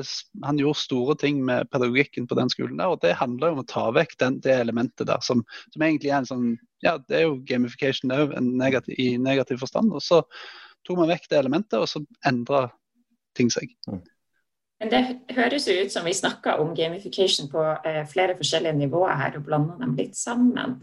han, 0.44 0.61
gjorde 0.61 0.82
store 0.82 1.16
ting 1.20 1.42
med 1.46 1.70
pedagogikken 1.72 2.28
på 2.30 2.38
den 2.38 2.53
skolen. 2.53 2.78
der, 2.80 2.94
og 2.94 3.03
Det 3.05 3.16
handler 3.20 3.55
om 3.55 3.62
å 3.62 3.68
ta 3.68 3.88
vekk 3.94 4.16
den, 4.22 4.40
det 4.44 4.57
elementet 4.62 5.09
der, 5.11 5.20
som, 5.24 5.44
som, 5.74 5.84
egentlig 5.84 6.12
er 6.12 6.22
en 6.22 6.30
sånn 6.30 6.51
Ja, 6.84 6.96
det 6.96 7.18
er 7.18 7.26
jo 7.26 7.40
gamification 7.44 8.12
òg, 8.14 8.32
negativ, 8.40 8.96
i 8.96 9.18
negativ 9.20 9.61
forstand. 9.61 9.92
og 9.92 10.05
Så 10.05 10.22
tok 10.86 11.03
man 11.03 11.11
vekk 11.12 11.28
det 11.28 11.42
elementet, 11.42 11.76
og 11.80 11.90
så 11.90 12.01
endra 12.26 12.68
ting 13.36 13.53
seg. 13.53 13.68
Mm. 13.88 14.01
Men 14.80 14.92
Det 14.94 15.01
høres 15.36 15.66
jo 15.68 15.74
ut 15.76 15.92
som 15.92 16.07
vi 16.09 16.14
snakker 16.16 16.61
om 16.62 16.72
gamification 16.76 17.51
på 17.53 17.61
eh, 17.84 18.01
flere 18.09 18.36
forskjellige 18.38 18.78
nivåer 18.78 19.18
her, 19.20 19.36
og 19.36 19.44
blander 19.44 19.76
dem 19.82 19.92
litt 19.98 20.16
sammen. 20.16 20.78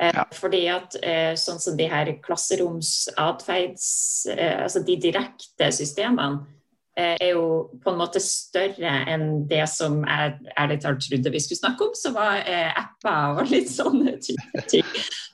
Eh, 0.00 0.12
ja. 0.14 0.24
Fordi 0.34 0.62
at 0.72 0.96
eh, 1.02 1.34
sånn 1.38 1.60
som 1.62 1.76
de 1.78 1.88
her 1.90 2.10
klasseromsatferds... 2.24 3.86
Eh, 4.32 4.64
altså 4.64 4.82
de 4.86 4.98
direkte 5.00 5.70
systemene 5.74 6.44
er 6.92 7.30
jo 7.30 7.70
på 7.80 7.88
en 7.88 7.96
måte 8.02 8.20
større 8.20 8.90
enn 9.08 9.46
det 9.48 9.62
som 9.72 10.02
jeg 10.04 10.34
ærlig 10.60 10.76
talt 10.82 11.00
trodde 11.00 11.30
vi 11.32 11.40
skulle 11.40 11.62
snakke 11.62 11.86
om, 11.86 11.94
som 11.96 12.12
var 12.18 12.42
eh, 12.44 12.68
apper 12.68 13.40
og 13.40 13.48
litt 13.48 13.70
sånne 13.72 14.18
type 14.20 14.64
ting. 14.68 14.90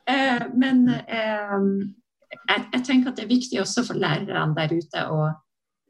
Eh, 0.06 0.44
men 0.54 0.86
jeg, 0.94 2.82
tenker 2.86 3.10
at 3.10 3.18
det 3.18 3.26
er 3.26 3.34
viktig 3.34 3.58
også 3.60 3.82
for 3.88 3.98
lærerne 3.98 4.54
der 4.54 4.76
ute 4.78 5.02
å 5.10 5.28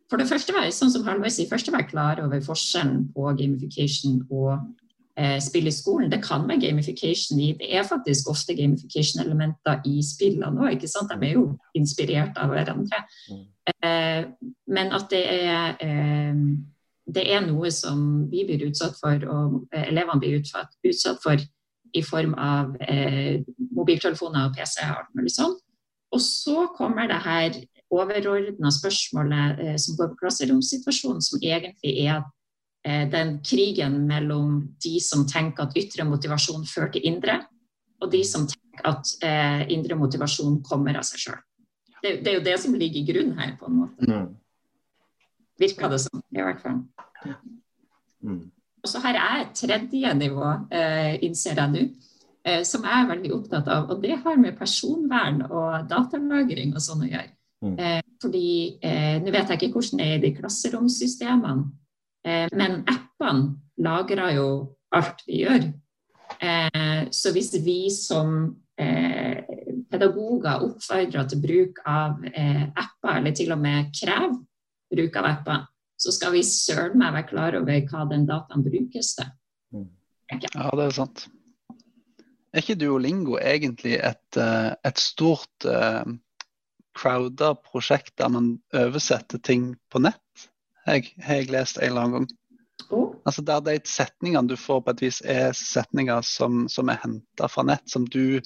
for 0.08 0.16
det 0.16 0.28
første 0.30 0.54
være, 0.56 0.72
sånn 0.72 0.88
som 0.88 1.04
Halvor 1.04 1.28
sier, 1.28 1.50
først 1.50 1.68
være 1.68 1.90
klar 1.90 2.20
over 2.24 2.40
forskjellen 2.40 3.10
på 3.12 3.28
gamification 3.36 4.22
og 4.32 4.54
spill 5.42 5.66
i 5.66 5.74
skolen. 5.74 6.10
Det 6.12 6.20
kan 6.22 6.44
være 6.48 6.60
gamification 6.62 7.40
i 7.40 7.52
Det 7.58 7.68
er 7.74 7.82
faktisk 7.82 8.30
ofte 8.30 8.54
gamification-elementer 8.54 9.80
i 9.86 9.98
spillene 10.06 10.68
òg. 10.68 10.80
De 10.80 11.26
er 11.26 11.32
jo 11.32 11.58
inspirert 11.74 12.38
av 12.38 12.52
hverandre. 12.52 13.02
Mm. 13.30 13.44
Eh, 13.84 14.24
men 14.66 14.92
at 14.92 15.06
det 15.10 15.24
er, 15.26 15.76
eh, 15.80 16.34
det 17.14 17.24
er 17.34 17.46
noe 17.46 17.70
som 17.70 18.30
vi 18.30 18.44
blir 18.46 18.68
utsatt 18.68 18.96
for, 19.00 19.26
og 19.28 19.68
eh, 19.72 19.88
elevene 19.88 20.20
blir 20.20 20.38
utsatt, 20.40 20.76
utsatt 20.84 21.22
for 21.22 21.36
i 21.94 22.02
form 22.02 22.34
av 22.34 22.76
eh, 22.80 23.40
mobiltelefoner 23.72 24.48
og 24.48 24.56
PC-er 24.56 24.92
og 24.92 25.02
alt 25.02 25.14
mulig 25.16 25.34
sånn. 25.34 25.56
Og 26.12 26.20
så 26.24 26.68
kommer 26.76 27.08
det 27.08 27.20
her 27.24 27.60
overordna 27.90 28.70
spørsmålet 28.72 29.60
eh, 29.64 29.76
som 29.80 29.96
går 29.96 30.12
på 30.12 30.22
klasseromssituasjonen, 30.24 31.24
som 31.24 31.40
egentlig 31.42 31.96
er 32.06 32.22
Eh, 32.22 32.37
den 33.12 33.38
krigen 33.44 34.00
mellom 34.08 34.60
de 34.82 34.94
som 35.02 35.26
tenker 35.28 35.66
at 35.66 35.76
ytre 35.78 36.06
motivasjon 36.08 36.66
fører 36.68 36.92
til 36.94 37.08
indre, 37.10 37.40
og 38.02 38.10
de 38.12 38.22
som 38.26 38.46
tenker 38.48 38.88
at 38.88 39.14
eh, 39.26 39.64
indre 39.74 39.98
motivasjon 39.98 40.60
kommer 40.66 40.98
av 40.98 41.06
seg 41.06 41.24
sjøl. 41.24 41.40
Det, 41.98 42.12
det, 42.22 42.30
er 42.30 42.36
jo 42.36 42.44
det 42.46 42.58
som 42.62 42.76
ligger 42.78 43.00
i 43.00 43.08
grunnen 43.08 43.38
her, 43.40 43.56
på 43.58 43.66
en 43.66 43.80
måte. 43.80 44.06
Mm. 44.06 44.28
Virker 45.58 45.90
det 45.90 46.02
som, 46.04 46.22
i 46.30 46.44
hvert 46.44 46.62
fall. 46.62 46.78
Mm. 48.22 48.44
Og 48.78 48.90
så 48.90 49.00
har 49.02 49.18
jeg 49.18 49.40
et 49.42 49.56
tredje 49.58 50.12
nivå, 50.14 50.52
eh, 50.70 51.16
innser 51.26 51.58
jeg 51.58 51.72
nå, 51.72 51.82
eh, 52.46 52.62
som 52.66 52.86
jeg 52.86 52.94
er 53.00 53.10
veldig 53.10 53.32
opptatt 53.34 53.72
av. 53.74 53.90
Og 53.90 54.04
det 54.04 54.20
har 54.22 54.38
med 54.38 54.58
personvern 54.58 55.42
og 55.48 55.88
datalagring 55.90 56.76
og 56.76 56.84
sånn 56.84 57.02
å 57.02 57.10
gjøre. 57.10 57.34
Mm. 57.66 57.74
Eh, 57.74 58.00
fordi 58.22 58.48
eh, 58.86 59.18
nå 59.18 59.34
vet 59.34 59.50
jeg 59.50 59.58
ikke 59.58 59.72
hvordan 59.74 60.00
det 60.00 60.06
er 60.06 60.20
i 60.20 60.22
de 60.22 60.34
klasseromssystemene. 60.38 61.66
Eh, 62.28 62.48
men 62.52 62.82
appene 62.88 63.56
lagrer 63.80 64.34
jo 64.36 64.48
alt 64.96 65.22
vi 65.28 65.42
gjør. 65.44 65.68
Eh, 66.44 67.08
så 67.14 67.32
hvis 67.32 67.54
vi 67.64 67.78
som 67.94 68.34
eh, 68.78 69.40
pedagoger 69.88 70.66
oppfordrer 70.66 71.30
til 71.30 71.42
bruk 71.42 71.80
av 71.88 72.20
apper, 72.28 73.14
eller 73.16 73.36
til 73.36 73.54
og 73.54 73.62
med 73.62 73.90
krever 73.96 74.36
bruk 74.92 75.18
av 75.20 75.30
apper, 75.32 75.64
så 75.98 76.14
skal 76.14 76.36
vi 76.36 76.44
søren 76.46 76.98
meg 77.00 77.16
være 77.16 77.30
klar 77.30 77.56
over 77.58 77.80
hva 77.90 78.04
den 78.10 78.28
dataen 78.28 78.62
brukes 78.66 79.16
til. 79.18 79.32
Okay. 80.28 80.52
Ja, 80.52 80.68
det 80.76 80.84
er 80.84 80.94
sant. 80.94 81.24
Er 82.52 82.62
ikke 82.62 82.78
Duolingo 82.80 83.38
egentlig 83.40 83.96
et, 83.96 84.38
et 84.38 85.00
stort 85.00 85.66
uh, 85.68 86.04
crowda 86.96 87.50
prosjekt 87.64 88.14
der 88.20 88.30
man 88.32 88.52
oversetter 88.76 89.42
ting 89.42 89.72
på 89.90 90.00
nett? 90.04 90.48
Jeg, 90.96 91.14
har 91.24 91.42
jeg 91.42 91.52
lest 91.52 91.80
en 91.80 91.90
eller 91.90 92.06
annen 92.06 92.20
gang. 92.20 92.36
Oh. 92.94 93.10
Altså 93.26 93.42
Der 93.44 93.60
de 93.60 93.74
setningene 93.84 94.48
du 94.48 94.54
får 94.56 94.80
på 94.84 94.92
et 94.94 95.00
vis 95.02 95.18
er 95.26 95.50
setninger 95.56 96.22
som, 96.24 96.62
som 96.72 96.88
er 96.88 97.00
henta 97.02 97.48
fra 97.50 97.64
nett, 97.66 97.84
som 97.90 98.06
du 98.08 98.38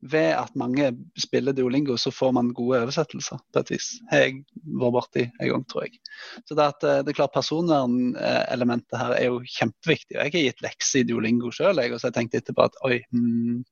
Ved 0.00 0.30
at 0.38 0.54
mange 0.56 0.92
spiller 1.20 1.52
Duolingo, 1.56 1.96
så 2.00 2.12
får 2.14 2.32
man 2.36 2.52
gode 2.56 2.80
oversettelser 2.84 3.42
på 3.52 3.60
et 3.60 3.72
vis. 3.74 3.90
Har 4.10 4.24
jeg 4.24 4.38
vært 4.64 4.96
borti 4.96 5.24
en 5.26 5.50
gang, 5.50 5.66
tror 5.68 5.86
jeg. 5.86 6.00
Så 6.48 6.56
det, 6.56 6.68
at, 6.70 6.86
eh, 6.86 7.02
det 7.04 7.12
er 7.12 7.18
klart 7.18 7.34
Personvernelementet 7.36 8.98
her 9.00 9.16
er 9.18 9.28
jo 9.28 9.42
kjempeviktig. 9.42 10.16
Jeg 10.16 10.34
har 10.36 10.46
gitt 10.48 10.64
lekser 10.64 11.02
i 11.02 11.08
Duolingo 11.08 11.52
sjøl, 11.52 11.80
og 11.80 11.98
så 11.98 12.08
har 12.08 12.14
jeg 12.14 12.18
tenkt 12.20 12.38
etterpå 12.40 12.68
at 12.68 12.80
oi, 12.86 13.00
hmm, 13.12 13.64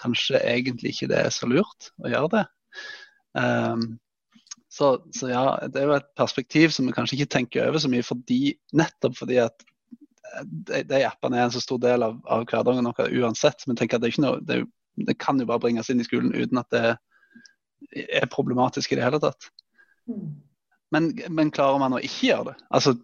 kanskje 0.00 0.42
egentlig 0.42 0.94
ikke 0.94 1.10
det 1.12 1.24
er 1.24 1.34
så 1.34 1.48
lurt 1.50 1.90
å 2.02 2.12
gjøre 2.12 2.32
det. 2.36 2.46
Um, 3.38 3.84
så, 4.72 5.02
så, 5.14 5.28
ja, 5.28 5.44
det 5.66 5.80
er 5.80 5.88
jo 5.88 5.96
et 5.96 6.12
perspektiv 6.18 6.70
som 6.70 6.86
vi 6.86 6.94
kanskje 6.94 7.16
ikke 7.18 7.32
tenker 7.34 7.66
over 7.66 7.82
så 7.82 7.90
mye, 7.90 8.06
fordi, 8.06 8.52
nettopp 8.78 9.16
fordi 9.18 9.40
at 9.42 9.64
eh, 9.64 10.44
de, 10.46 10.82
de 10.86 11.00
appene 11.08 11.40
er 11.40 11.48
en 11.48 11.54
så 11.56 11.62
stor 11.64 11.80
del 11.82 12.06
av, 12.06 12.20
av 12.30 12.44
hverdagen 12.46 12.86
vår 12.86 13.16
uansett. 13.18 13.66
Men 13.66 13.80
tenker 13.80 13.98
at 13.98 14.06
det, 14.06 14.12
noe, 14.22 14.38
det, 14.46 14.60
det, 15.08 15.18
kan 15.18 15.42
jo 15.42 15.48
bare 15.50 15.64
bringes 15.66 15.90
inn 15.90 16.02
i 16.02 16.06
skolen 16.06 16.30
uten 16.36 16.62
at 16.62 16.70
det 16.70 16.94
er 18.06 18.30
problematisk 18.30 18.94
i 18.94 19.00
det 19.00 19.08
hele 19.08 19.18
tatt. 19.22 19.50
Mm. 20.06 20.38
Men, 20.94 21.12
men 21.34 21.50
klarer 21.54 21.82
man 21.82 21.98
å 21.98 22.02
ikke 22.02 22.30
gjøre 22.30 22.52
det? 22.52 22.56
Altså, 22.70 22.94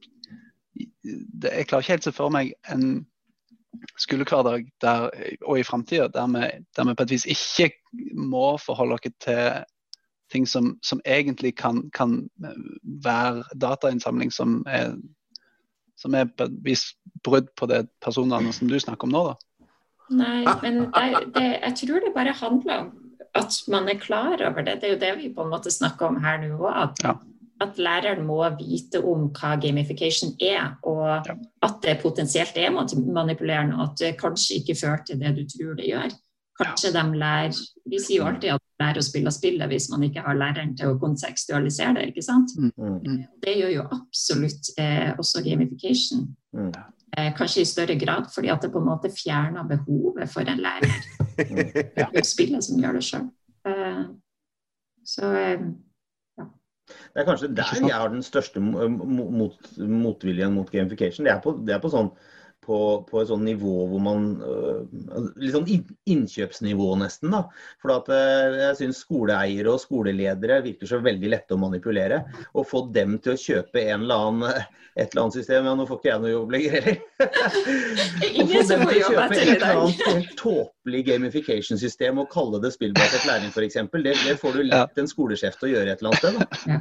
det, 0.77 1.51
jeg 1.51 1.67
klarer 1.67 1.83
ikke 1.83 1.97
helt 1.97 2.07
å 2.07 2.11
se 2.13 2.15
for 2.15 2.35
meg 2.35 2.55
en 2.71 2.91
skolehverdag 4.01 4.69
og 5.45 5.59
i 5.59 5.65
framtida 5.67 6.07
der, 6.15 6.61
der, 6.79 6.87
vi 6.87 6.95
på 6.95 7.05
et 7.05 7.13
vis 7.13 7.27
ikke 7.29 7.73
må 8.15 8.53
forholde 8.63 8.97
oss 8.97 9.17
til 9.27 9.67
ting 10.33 10.47
som, 10.47 10.75
som 10.83 11.01
egentlig 11.05 11.57
kan, 11.59 11.85
kan, 11.95 12.29
være 13.05 13.45
datainnsamling 13.55 14.33
som 14.35 14.63
er, 14.67 14.97
som 15.99 16.15
er 16.15 16.27
på 16.27 16.49
et 16.49 16.57
vis 16.65 16.89
brudd 17.25 17.49
på 17.59 17.69
det 17.71 17.87
personene 18.05 18.53
som 18.53 18.71
du 18.71 18.79
snakker 18.81 19.09
om 19.09 19.15
nå, 19.15 19.25
da? 19.31 19.37
Nei, 20.17 20.43
men 20.63 20.85
det, 20.95 21.33
det, 21.35 21.47
jeg 21.65 21.75
tror 21.81 22.05
det 22.05 22.15
bare 22.15 22.35
handler 22.39 22.85
om 22.85 22.93
at 23.37 23.57
man 23.69 23.89
er 23.89 23.99
klar 24.01 24.43
over 24.49 24.65
det. 24.65 24.79
Det 24.81 24.89
er 24.89 24.95
jo 24.95 25.01
det 25.01 25.15
vi 25.21 25.33
på 25.35 25.45
en 25.45 25.51
måte 25.53 25.73
snakker 25.73 26.09
om 26.09 26.21
her 26.23 26.39
nå 26.43 26.55
òg. 26.57 26.69
At, 26.85 27.03
ja. 27.05 27.15
at, 27.65 27.81
læreren 27.83 28.27
må 28.29 28.39
vite 28.59 29.03
om 29.03 29.29
hva 29.37 29.57
gamification 29.61 30.37
er, 30.41 30.77
og 30.87 31.27
ja. 31.27 31.37
at 31.67 31.83
det 31.85 31.99
potensielt 32.03 32.57
er 32.57 32.73
manipulerende, 32.73 33.77
og 33.77 33.91
at 33.91 33.99
det 34.03 34.15
kanskje 34.21 34.61
ikke 34.61 34.79
fører 34.81 35.05
til 35.07 35.21
det 35.21 35.35
du 35.37 35.45
tror 35.53 35.75
det 35.81 35.91
gjør. 35.91 36.17
Kanskje 36.57 36.95
de 36.95 37.05
lærer 37.21 37.59
Vi 37.85 37.99
sier 38.01 38.23
jo 38.23 38.31
alltid 38.31 38.55
at 38.55 38.66
de 38.77 38.85
lærer 38.85 39.01
å 39.01 39.05
spille 39.05 39.33
spillet 39.33 39.71
hvis 39.71 39.89
man 39.93 40.05
ikke 40.05 40.25
har 40.27 40.37
læreren 40.37 40.75
til 40.77 40.93
å 40.93 40.99
kontekstualisere 41.01 41.95
det. 41.97 42.11
ikke 42.11 42.25
sant? 42.25 42.53
Mm. 42.59 42.73
mm. 42.77 43.23
Det 43.43 43.57
gjør 43.57 43.73
jo 43.73 43.87
absolutt 43.97 44.71
eh, 44.81 45.15
også 45.17 45.43
gamification. 45.47 46.27
Mm. 46.57 46.73
Eh, 47.17 47.33
kanskje 47.39 47.63
i 47.63 47.69
større 47.69 47.97
grad 47.97 48.29
fordi 48.35 48.51
at 48.53 48.63
det 48.63 48.73
på 48.75 48.83
en 48.83 48.91
måte 48.91 49.13
fjerner 49.15 49.65
behovet 49.71 50.29
for 50.29 50.45
en 50.45 50.61
lærer. 50.61 50.95
Det 51.37 52.07
er 52.21 52.27
spillet 52.27 52.65
som 52.65 52.81
gjør 52.81 52.99
det 52.99 53.05
sjøl. 53.07 53.27
Eh, 53.71 54.05
så 55.07 55.33
eh, 55.33 55.67
ja. 56.37 56.49
Det 57.15 57.23
er 57.23 57.29
kanskje 57.29 57.53
der 57.57 57.77
jeg 57.81 57.95
har 57.95 58.13
den 58.13 58.25
største 58.27 58.61
mot, 58.61 59.71
motviljen 59.81 60.53
mot 60.55 60.71
gamification. 60.71 61.25
Det 61.25 61.33
er 61.33 61.41
på, 61.45 61.57
det 61.65 61.77
er 61.77 61.81
på 61.83 61.93
sånn 61.93 62.13
på, 62.67 62.79
på, 63.09 63.21
et 63.21 63.31
sånn 63.31 63.45
nivå 63.47 63.75
hvor 63.91 64.03
man 64.03 64.27
øh, 64.43 64.81
Litt 65.41 65.55
sånn 65.55 65.69
innkjøpsnivå, 66.11 66.89
nesten. 67.01 67.33
da. 67.35 67.45
For 67.83 67.95
at, 67.97 68.11
øh, 68.13 68.57
jeg 68.63 68.79
syns 68.81 69.03
skoleeiere 69.05 69.73
og 69.73 69.83
skoleledere 69.83 70.63
virker 70.65 70.91
så 70.91 71.01
veldig 71.05 71.33
lette 71.33 71.57
å 71.57 71.61
manipulere. 71.61 72.23
Og 72.55 72.67
få 72.69 72.87
dem 72.95 73.19
til 73.23 73.35
å 73.35 73.41
kjøpe 73.41 73.85
en 73.87 74.07
eller 74.07 74.27
annen, 74.29 74.67
et 74.97 75.11
eller 75.11 75.27
annet 75.27 75.39
system 75.39 75.69
Ja, 75.69 75.75
nå 75.77 75.87
får 75.89 76.01
ikke 76.01 76.11
jeg 76.11 76.23
noe 76.25 76.33
jobb 76.33 76.55
lenger 76.57 76.77
heller. 76.77 76.99
Å 78.27 78.47
få 78.47 78.63
dem 78.71 78.85
til 78.87 78.99
å 78.99 79.11
kjøpe 79.11 79.27
et 79.37 79.43
eller 79.45 79.67
annet 79.71 80.33
tåpelig 80.41 81.03
gamification-system 81.11 82.21
og 82.23 82.31
kalle 82.33 82.61
det 82.63 82.73
spillbasert 82.75 83.27
læring 83.29 83.53
f.eks., 83.53 83.79
det, 84.07 84.15
det 84.25 84.37
får 84.41 84.57
du 84.57 84.65
lett 84.67 85.01
en 85.01 85.09
skolesjef 85.11 85.57
til 85.61 85.69
å 85.69 85.73
gjøre 85.75 85.95
et 85.95 86.03
eller 86.03 86.13
annet 86.13 86.23
sted. 86.23 86.39
da. 86.41 86.81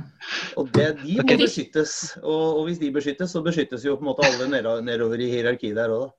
Og 0.60 0.70
det, 0.76 0.88
De 1.02 1.18
må 1.20 1.38
beskyttes. 1.40 1.96
Og, 2.22 2.60
og 2.60 2.70
hvis 2.70 2.80
de 2.82 2.92
beskyttes, 2.96 3.34
så 3.36 3.44
beskyttes 3.46 3.86
jo 3.88 3.98
på 4.00 4.06
en 4.06 4.12
måte 4.12 4.28
alle 4.28 4.80
nedover 4.86 5.22
i 5.22 5.30
hierarkiet 5.32 5.74
der 5.78 5.95
òg, 5.95 6.07
da. 6.07 6.13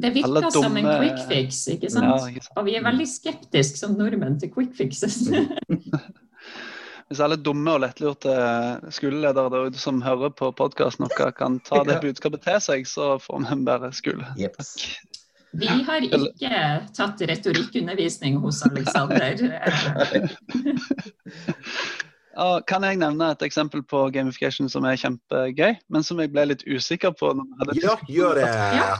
Det 0.00 0.14
virker 0.14 0.46
dumme... 0.46 0.50
som 0.54 0.76
en 0.80 0.88
quick 0.88 1.18
fix, 1.28 1.60
ikke 1.74 1.90
sant? 1.92 2.08
Ja, 2.08 2.28
ikke 2.30 2.44
sant? 2.46 2.56
Og 2.56 2.68
vi 2.68 2.76
er 2.78 2.84
veldig 2.86 3.08
skeptiske 3.10 3.82
som 3.82 3.98
nordmenn 3.98 4.38
til 4.40 4.52
quick 4.54 4.72
fixes. 4.78 5.26
Hvis 7.10 7.18
alle 7.24 7.40
dumme 7.42 7.72
og 7.74 7.80
lettlurte 7.82 8.30
skoleledere 8.94 9.50
der 9.50 9.64
ute 9.66 9.80
som 9.82 9.98
hører 10.04 10.30
på 10.30 10.52
podkasten 10.54 11.08
vår, 11.08 11.32
kan 11.34 11.58
ta 11.66 11.82
det 11.88 11.98
budskapet 12.04 12.44
til 12.46 12.60
seg, 12.62 12.86
så 12.86 13.16
får 13.18 13.42
vi 13.42 13.50
en 13.56 13.64
bedre 13.66 13.90
skole. 13.96 14.28
Yep. 14.38 14.60
Vi 15.58 15.66
har 15.66 16.06
ikke 16.06 16.54
tatt 16.94 17.18
retorikkundervisning 17.26 18.38
hos 18.38 18.62
Aleksander. 18.68 19.42
kan 22.66 22.84
jeg 22.86 22.98
nevne 23.00 23.32
et 23.34 23.42
eksempel 23.42 23.82
på 23.82 24.04
gamification 24.14 24.68
som 24.70 24.84
er 24.86 24.98
kjempegøy, 25.00 25.74
men 25.90 26.04
som 26.06 26.20
jeg 26.22 26.30
ble 26.30 26.44
litt 26.52 26.66
usikker 26.68 27.14
på? 27.18 27.32
ja, 27.80 27.96
gjør 28.08 28.38
det, 28.38 28.50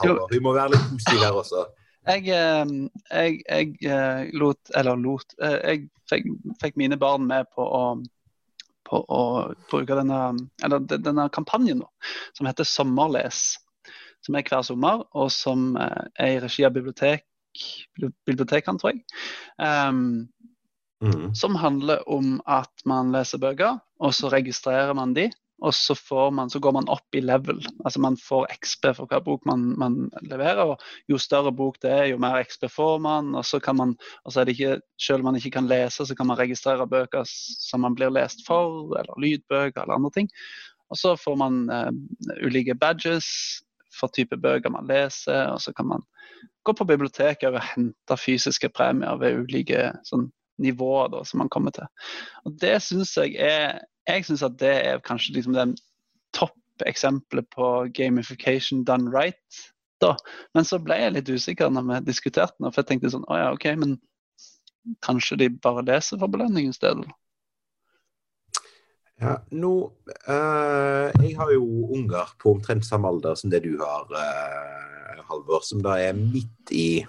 Halvor. 0.03 0.27
Vi 0.33 0.41
må 0.43 0.55
være 0.57 0.75
litt 0.75 0.89
positive 0.91 1.29
her 1.29 1.39
også. 1.39 1.67
Jeg, 2.09 2.29
eh, 2.33 2.71
jeg, 3.11 3.41
jeg, 3.45 3.75
eh, 3.85 4.31
lot 4.41 4.71
Eller 4.75 4.97
lot 4.97 5.35
eh, 5.45 5.59
Jeg 5.69 5.83
fikk, 6.09 6.31
fikk, 6.63 6.79
mine 6.81 6.97
barn 6.97 7.27
med 7.29 7.51
på 7.55 7.63
å, 7.63 7.83
på 8.89 9.03
å 9.05 9.25
bruke 9.69 9.99
denne, 9.99 10.21
eller 10.65 10.87
denne 10.91 11.29
kampanjen 11.35 11.83
nå, 11.83 11.91
som 12.35 12.49
heter 12.49 12.67
Sommerles. 12.67 13.61
Som 14.25 14.37
er 14.37 14.45
hver 14.49 14.65
sommer, 14.67 15.05
og 15.17 15.31
som 15.33 15.77
er 15.79 16.27
i 16.27 16.41
regi 16.43 16.67
av 16.67 16.75
bibliotek, 16.75 17.23
bibliotekene, 18.29 18.77
tror 18.77 18.91
jeg. 18.93 19.05
Um, 19.57 20.27
Mm. 21.05 21.35
Som 21.35 21.55
handler 21.57 22.03
om 22.09 22.41
at 22.47 22.83
man 22.85 23.13
leser 23.15 23.41
bøker, 23.41 23.79
og 24.01 24.13
så 24.15 24.29
registrerer 24.33 24.93
man 24.95 25.15
de. 25.17 25.31
og 25.61 25.75
så, 25.75 25.95
man, 26.33 26.51
så, 26.51 26.59
går 26.59 26.73
man 26.73 26.89
opp 26.89 27.15
i 27.15 27.21
level. 27.21 27.59
Altså 27.85 28.01
man 28.01 28.17
får 28.17 28.47
XP 28.65 28.87
for 28.97 29.07
hver 29.11 29.21
bok 29.21 29.45
man, 29.45 29.75
man, 29.79 30.11
leverer. 30.23 30.63
og 30.65 30.81
Jo 31.09 31.19
større 31.19 31.53
bok 31.53 31.77
det 31.83 31.91
er, 31.91 32.05
jo 32.13 32.19
mer 32.19 32.41
XP 32.45 32.65
får 32.73 32.99
man. 32.99 33.35
og 33.35 33.45
så 33.45 33.61
kan 33.61 33.77
man, 33.77 33.97
og 34.25 34.33
så 34.33 34.45
det 34.45 34.57
ikke, 34.57 34.81
Selv 35.01 35.21
om 35.21 35.25
man 35.25 35.37
ikke 35.37 35.51
kan 35.51 35.69
lese, 35.69 36.07
så 36.07 36.15
kan 36.15 36.27
man 36.27 36.39
registrere 36.39 36.89
bøker 36.89 37.25
som 37.29 37.81
man 37.81 37.95
blir 37.95 38.09
lest 38.09 38.47
for, 38.47 38.97
eller 38.99 39.21
lydbøker 39.21 39.83
eller 39.83 39.95
andre 39.95 40.11
ting. 40.11 40.29
Og 40.91 40.97
så 40.97 41.17
får 41.17 41.37
man 41.37 41.71
eh, 41.71 41.93
ulike 42.47 42.75
badges 42.75 43.29
for 44.01 44.09
type 44.09 44.37
bøker 44.37 44.71
man 44.71 44.89
leser, 44.89 45.51
og 45.53 45.61
så 45.61 45.73
kan 45.77 45.87
man 45.87 46.03
gå 46.65 46.73
på 46.73 46.85
biblioteket 46.85 47.53
og 47.53 47.63
hente 47.75 48.17
fysiske 48.17 48.69
premier 48.75 49.19
ved 49.21 49.45
ulike 49.45 49.91
sånn, 50.09 50.29
nivåer 50.61 51.11
da, 51.13 51.25
som 51.27 51.43
man 51.43 51.51
kommer 51.53 51.75
til. 51.77 51.89
Og 52.45 52.57
Det 52.61 52.77
synes 52.85 53.17
jeg 53.17 53.37
er 53.41 53.81
jeg 54.09 54.25
synes 54.25 54.43
at 54.43 54.59
det 54.61 54.73
er 54.87 55.03
kanskje 55.05 55.35
liksom 55.37 55.55
det 55.55 55.67
toppeksempelet 56.37 57.47
på 57.55 57.69
gamification 57.95 58.85
done 58.85 59.11
right. 59.15 59.61
Da. 60.01 60.15
Men 60.55 60.65
så 60.65 60.79
ble 60.81 60.97
jeg 60.97 61.13
litt 61.13 61.29
usikker 61.29 61.71
når 61.71 61.89
vi 61.89 61.99
diskuterte 62.09 62.57
den, 62.59 62.71
for 62.73 62.81
jeg 62.81 62.89
tenkte 62.89 63.11
sånn 63.13 63.27
Å 63.29 63.37
ja, 63.37 63.49
OK, 63.53 63.67
men 63.77 63.99
kanskje 65.05 65.37
de 65.43 65.51
bare 65.61 65.85
leser 65.85 66.21
for 66.21 66.33
belønning 66.33 66.71
i 66.71 66.77
stedet? 66.77 67.05
Ja, 69.21 69.35
nå 69.53 69.75
øh, 70.09 71.11
Jeg 71.21 71.35
har 71.37 71.53
jo 71.53 71.67
unger 71.93 72.33
på 72.41 72.55
omtrent 72.55 72.89
samme 72.89 73.11
alder 73.13 73.37
som 73.37 73.53
det 73.53 73.61
du 73.67 73.75
har, 73.83 74.09
øh, 74.09 75.21
Halvor, 75.29 75.61
som 75.63 75.83
da 75.85 75.99
er 76.01 76.17
midt 76.17 76.73
i 76.73 77.05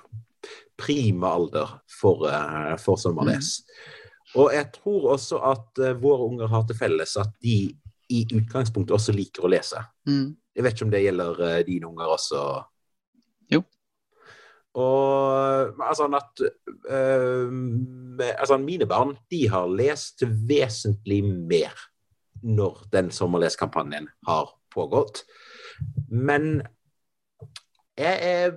prima 0.82 1.36
alder 1.38 1.76
for, 2.00 2.26
øh, 2.28 2.76
for 2.82 3.00
sommerles. 3.00 3.60
Mm. 3.62 4.42
Og 4.42 4.54
jeg 4.56 4.70
tror 4.74 5.10
også 5.16 5.40
at 5.52 5.82
uh, 5.84 6.04
våre 6.04 6.28
unger 6.30 6.48
har 6.48 6.64
til 6.68 6.78
felles 6.80 7.18
at 7.20 7.32
de 7.44 7.74
i 8.12 8.22
utgangspunktet 8.36 8.96
også 8.96 9.16
liker 9.16 9.46
å 9.48 9.52
lese. 9.52 9.82
Mm. 10.08 10.32
Jeg 10.56 10.66
vet 10.66 10.76
ikke 10.76 10.88
om 10.88 10.94
det 10.94 11.04
gjelder 11.04 11.42
uh, 11.42 11.60
dine 11.68 11.90
unger 11.92 12.14
også? 12.16 12.42
Jo. 13.52 13.64
Og 14.80 15.84
altså 15.84 16.08
at 16.16 16.44
øh, 16.88 17.52
altså 18.40 18.58
Mine 18.58 18.86
barn 18.88 19.18
de 19.32 19.42
har 19.52 19.68
lest 19.68 20.24
vesentlig 20.48 21.24
mer 21.28 21.76
når 22.42 22.86
den 22.94 23.12
sommerleskampanjen 23.12 24.08
har 24.28 24.48
pågått. 24.72 25.26
Men 26.08 26.62
jeg 28.00 28.20
er 28.22 28.56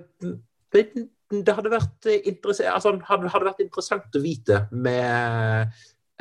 det 1.31 1.55
hadde 1.57 1.73
vært, 1.73 2.07
altså, 2.45 2.95
hadde, 3.07 3.31
hadde 3.33 3.47
vært 3.47 3.63
interessant 3.63 4.17
å 4.17 4.21
vite 4.21 4.59
med 4.71 5.71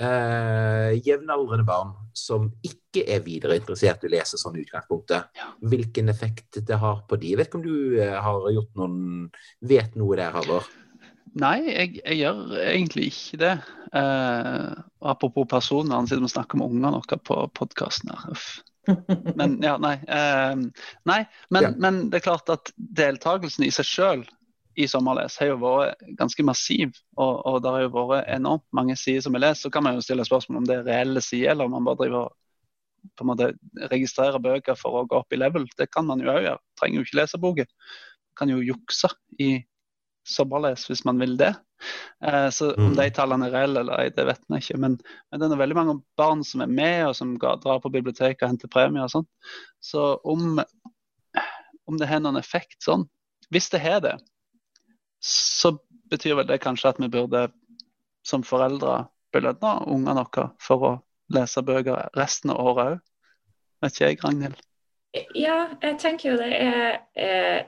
eh, 0.00 0.94
jevnaldrende 1.04 1.66
barn 1.68 1.92
som 2.16 2.48
ikke 2.64 3.04
er 3.10 3.24
videre 3.26 3.58
interessert 3.58 4.04
i 4.04 4.10
å 4.10 4.14
lese 4.14 4.40
sånn 4.40 4.56
utgangspunktet, 4.60 5.28
utgangspunktet, 5.34 5.68
hvilken 5.74 6.12
effekt 6.12 6.62
det 6.66 6.78
har 6.80 7.02
på 7.08 7.18
de. 7.20 7.34
Jeg 7.34 7.40
vet 7.40 7.50
ikke 7.50 7.60
om 7.60 7.66
du 7.66 8.00
eh, 8.00 8.16
har 8.26 8.48
gjort 8.54 8.80
noen 8.80 8.98
vet 9.60 9.96
noe 10.00 10.18
der, 10.18 10.34
Halvor? 10.34 10.68
Nei, 11.34 11.56
jeg, 11.66 11.96
jeg, 11.98 12.20
gjør 12.20 12.54
egentlig 12.62 13.08
ikke 13.10 13.40
det. 13.42 13.54
Eh, 13.98 14.68
apropos 15.10 15.48
personvern, 15.50 16.06
siden 16.06 16.26
vi 16.26 16.30
snakker 16.30 16.60
om 16.60 16.68
ungene 16.68 16.94
våre 16.94 17.18
på 17.18 17.40
podkasten 17.58 18.14
her. 18.14 18.46
Men 19.40 19.58
ja, 19.64 19.78
nei. 19.80 19.96
Eh, 20.04 20.54
nei 21.08 21.20
men, 21.48 21.66
ja. 21.66 21.72
men, 21.80 22.04
det 22.12 22.20
er 22.20 22.26
klart 22.28 22.50
at 22.52 22.70
deltakelsen 22.76 23.66
i 23.66 23.72
seg 23.74 23.88
sjøl 23.88 24.24
i 24.76 24.86
sommerles 24.90 25.36
har 25.40 25.52
jo 25.52 25.58
vært 25.62 26.00
ganske 26.18 26.46
massiv. 26.46 26.94
Og, 27.16 27.34
og 27.46 27.60
det 27.64 27.74
har 27.74 27.84
jo 27.84 27.92
vært 27.94 28.30
enormt 28.34 28.66
mange 28.76 28.96
sider 28.98 29.24
som 29.24 29.36
er 29.36 29.46
lest. 29.46 29.64
Så 29.64 29.72
kan 29.74 29.84
man 29.86 29.98
jo 29.98 30.04
stille 30.04 30.26
spørsmål 30.26 30.62
om 30.62 30.70
det 30.70 30.80
er 30.80 30.88
reelle 30.88 31.22
sider, 31.24 31.52
eller 31.52 31.68
om 31.68 31.76
man 31.76 31.86
bare 31.86 32.02
driver 32.02 32.32
på 33.12 33.24
en 33.24 33.28
måte 33.28 33.50
registrerer 33.92 34.40
bøker 34.40 34.78
for 34.80 35.00
å 35.00 35.04
gå 35.08 35.20
opp 35.20 35.34
i 35.34 35.38
level. 35.38 35.68
Det 35.78 35.90
kan 35.92 36.06
man 36.08 36.22
jo 36.24 36.32
òg 36.32 36.42
gjøre. 36.46 36.62
Trenger 36.80 37.00
jo 37.00 37.06
ikke 37.06 37.20
lese 37.20 37.40
boken. 37.40 37.70
Kan 38.38 38.50
jo 38.50 38.64
jukse 38.64 39.10
i 39.42 39.50
sommerles 40.24 40.86
hvis 40.88 41.04
man 41.04 41.20
vil 41.20 41.36
det. 41.40 41.52
Eh, 42.24 42.48
så 42.54 42.70
om 42.72 42.92
mm. 42.92 42.96
de 42.98 43.08
tallene 43.14 43.48
er 43.48 43.54
reelle 43.58 43.82
eller 43.84 44.04
ei, 44.06 44.12
det 44.14 44.26
vet 44.28 44.40
vi 44.48 44.60
ikke. 44.62 44.78
Men, 44.80 44.96
men, 45.30 45.42
det 45.42 45.50
er 45.50 45.60
veldig 45.60 45.78
mange 45.78 45.96
barn 46.18 46.44
som 46.46 46.64
er 46.64 46.72
med, 46.72 47.00
og 47.10 47.16
som 47.18 47.34
drar 47.38 47.82
på 47.84 47.92
biblioteket 47.92 48.46
og 48.46 48.54
henter 48.54 48.72
premier 48.72 49.06
og 49.06 49.12
sånn. 49.12 49.28
Så 49.84 50.06
om, 50.24 50.62
om 51.84 52.00
det 52.00 52.08
har 52.10 52.24
noen 52.24 52.40
effekt 52.40 52.80
sånn, 52.84 53.04
hvis 53.52 53.68
det 53.74 53.82
har 53.84 54.00
det, 54.04 54.16
så 55.24 55.74
betyr 56.12 56.38
vel 56.40 56.48
det 56.48 56.60
kanskje 56.62 56.92
at 56.92 57.00
vi 57.00 57.08
burde 57.08 57.48
som 58.26 58.44
foreldre 58.44 59.04
belønne 59.34 59.74
ungene 59.90 60.24
våre 60.24 60.50
for 60.62 60.88
å 60.88 60.92
lese 61.34 61.62
bøker 61.64 62.10
resten 62.18 62.52
av 62.52 62.60
året 62.60 62.94
òg. 62.94 63.02
Vet 63.84 63.96
ikke 63.96 64.08
jeg, 64.08 64.20
Ragnhild? 64.24 64.60
Ja, 65.36 65.56
jeg 65.82 65.98
tenker 66.02 66.30
jo 66.30 66.36
det 66.40 66.50
er, 66.56 67.00
eh, 67.14 67.64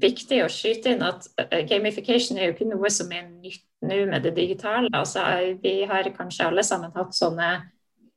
viktig 0.00 0.40
å 0.44 0.48
skyte 0.50 0.94
inn 0.94 1.04
at 1.04 1.26
uh, 1.36 1.60
gamification 1.68 2.38
er 2.38 2.48
jo 2.48 2.54
ikke 2.54 2.70
noe 2.70 2.90
som 2.92 3.12
er 3.12 3.26
nytt 3.28 3.66
nå 3.84 3.98
med 4.08 4.24
det 4.24 4.34
digitale. 4.38 4.88
Altså, 4.94 5.24
vi 5.62 5.82
har 5.88 6.08
kanskje 6.16 6.48
alle 6.48 6.64
sammen 6.64 6.92
hatt 6.94 7.16
sånne 7.16 7.48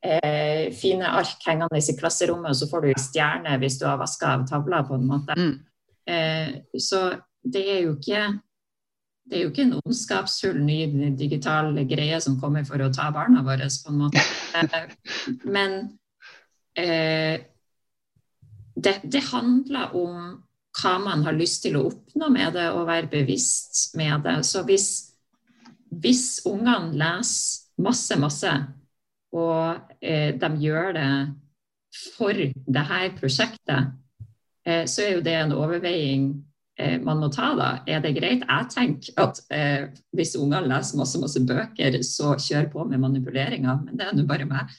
eh, 0.06 0.72
fine 0.76 1.08
ark 1.10 1.42
hengende 1.46 1.80
i 1.80 1.96
klasserommet, 1.98 2.54
og 2.54 2.60
så 2.60 2.68
får 2.70 2.86
du 2.86 3.02
stjerne 3.02 3.56
hvis 3.60 3.80
du 3.80 3.86
har 3.88 3.98
vaska 4.00 4.36
av 4.36 4.46
tavla, 4.48 4.84
på 4.86 4.96
en 4.96 5.08
måte. 5.10 5.36
Mm. 5.36 5.54
Eh, 6.06 6.52
så 6.80 7.02
det 7.42 7.64
er 7.74 7.80
jo 7.82 7.96
ikke 7.96 8.22
det 9.26 9.38
er 9.38 9.42
jo 9.42 9.50
ikke 9.50 9.64
en 9.66 9.78
ondskapsfull 9.80 10.58
ny 10.62 11.10
digital 11.18 11.72
greie 11.90 12.18
som 12.22 12.38
kommer 12.40 12.66
for 12.66 12.82
å 12.82 12.92
ta 12.94 13.08
barna 13.14 13.42
våre, 13.46 13.66
på 13.66 13.92
en 13.92 14.00
måte. 14.04 14.22
Eh, 14.54 14.86
men 15.42 15.76
eh, 16.78 17.42
det, 18.76 18.94
det, 19.02 19.24
handler 19.32 19.96
om 19.98 20.36
hva 20.76 20.94
man 21.02 21.24
har 21.26 21.34
lyst 21.34 21.64
til 21.64 21.78
å 21.78 21.86
oppnå 21.90 22.30
med 22.30 22.54
det, 22.54 22.68
og 22.70 22.86
være 22.86 23.10
bevisst 23.10 23.96
med 23.98 24.22
det. 24.28 24.38
Så 24.46 24.62
hvis, 24.68 24.88
hvis 25.90 26.26
ungene 26.46 26.94
leser 26.94 27.64
masse, 27.82 28.16
masse, 28.20 28.52
og 29.36 29.96
eh, 30.00 30.32
de 30.38 30.50
gjør 30.62 30.94
det 30.96 31.10
for 32.14 32.32
dette 32.32 33.00
prosjektet, 33.18 33.90
eh, 34.64 34.84
så 34.86 35.02
er 35.02 35.16
jo 35.16 35.24
det 35.24 35.34
en 35.40 35.56
overveiing 35.56 36.30
eh, 36.78 36.96
man 37.02 37.20
må 37.22 37.30
ta, 37.34 37.52
da. 37.58 37.70
Er 37.88 38.02
det 38.04 38.14
greit? 38.18 38.44
Jeg 38.46 38.70
tenker 38.72 39.22
at 39.24 39.40
eh, 39.54 39.88
hvis 40.16 40.36
ungene 40.40 40.68
leser 40.70 41.00
masse, 41.00 41.20
masse 41.22 41.42
bøker, 41.46 42.00
så 42.06 42.34
kjør 42.40 42.70
på 42.72 42.86
med 42.90 43.02
manipuleringa, 43.02 43.80
men 43.84 43.98
det 43.98 44.08
er 44.08 44.16
nå 44.16 44.26
bare 44.28 44.48
meg. 44.50 44.74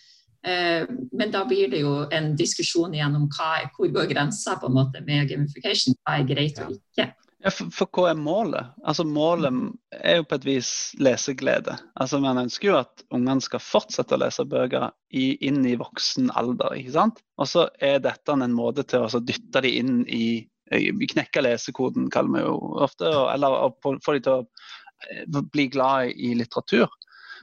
Eh, 0.47 0.87
men 1.11 1.31
da 1.33 1.43
blir 1.47 1.71
det 1.71 1.83
jo 1.83 1.99
en 2.13 2.33
diskusjon 2.39 2.93
igjen 2.95 3.15
om 3.17 3.29
hva, 3.33 3.53
hvor 3.75 3.89
går 3.93 4.11
grensa 4.13 4.57
på 4.61 4.69
en 4.69 4.77
måte 4.77 5.03
med 5.07 5.29
gamification. 5.31 5.97
Hva 6.05 6.19
er 6.19 6.29
greit 6.29 6.61
og 6.63 6.77
ikke. 6.77 7.11
Ja, 7.43 7.51
for, 7.53 7.69
for, 7.73 7.89
hva 7.93 8.11
er 8.11 8.17
målet? 8.17 8.71
Altså 8.81 9.05
Målet 9.05 9.53
er 9.93 10.19
jo 10.19 10.25
på 10.27 10.39
et 10.39 10.47
vis 10.47 10.71
leseglede. 10.97 11.75
Altså 11.99 12.19
Man 12.23 12.41
ønsker 12.41 12.71
jo 12.71 12.79
at 12.79 13.03
ungene 13.13 13.43
skal 13.45 13.61
fortsette 13.61 14.17
å 14.17 14.21
lese 14.23 14.45
bøker 14.49 14.89
i, 15.13 15.35
inn 15.45 15.61
i 15.69 15.75
voksen 15.77 16.31
alder. 16.33 16.79
ikke 16.79 16.95
sant? 16.95 17.21
Og 17.37 17.49
så 17.49 17.67
er 17.77 18.01
dette 18.03 18.33
en 18.33 18.55
måte 18.57 18.87
til 18.89 19.05
å 19.05 19.21
dytte 19.21 19.61
de 19.63 19.73
inn 19.81 19.99
i 20.09 20.27
vi 20.71 21.07
knekker 21.07 21.45
lesekoden, 21.45 22.09
kaller 22.11 22.33
vi 22.33 22.45
jo 22.45 22.55
ofte. 22.83 23.09
Eller 23.33 23.71
få 23.81 24.15
de 24.15 24.23
til 24.23 24.33
å 24.33 24.39
eh, 24.41 25.43
bli 25.53 25.67
glad 25.73 26.13
i 26.15 26.33
litteratur. 26.37 26.87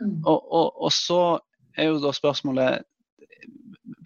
Mm. 0.00 0.18
Og, 0.24 0.40
og, 0.40 0.82
og, 0.82 0.90
så 0.92 1.20
er 1.78 1.92
jo 1.92 2.02
da 2.02 2.12
spørsmålet 2.14 2.90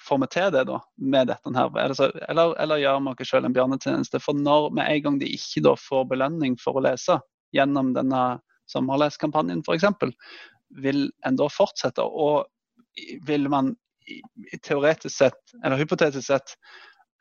Får 0.02 0.18
vi 0.22 0.26
til 0.30 0.48
det 0.54 0.64
da, 0.66 0.76
med 1.10 1.28
dette 1.30 1.50
her? 1.54 1.68
Det 1.74 1.96
så, 1.98 2.08
eller, 2.30 2.52
eller, 2.62 2.80
gjør 2.82 3.00
vi 3.02 3.12
oss 3.12 3.30
selv 3.30 3.46
en 3.46 3.54
bjørnetjeneste? 3.54 4.20
For 4.22 4.34
når 4.34 4.72
med 4.74 4.90
en 4.90 5.02
gang 5.04 5.18
de 5.20 5.28
ikke 5.34 5.62
da 5.66 5.74
får 5.78 6.06
belønning 6.10 6.56
for 6.58 6.78
å 6.78 6.82
lese 6.82 7.18
gjennom 7.54 7.92
denne 7.94 8.22
sommerleskampanjen 8.70 9.62
f.eks., 9.66 9.86
vil 10.82 11.04
en 11.26 11.38
da 11.38 11.46
fortsette? 11.50 12.02
Og 12.02 12.46
vil 13.26 13.46
man 13.50 13.74
teoretisk 14.66 15.14
sett, 15.14 15.38
eller 15.62 15.78
hypotetisk 15.78 16.26
sett, 16.26 16.54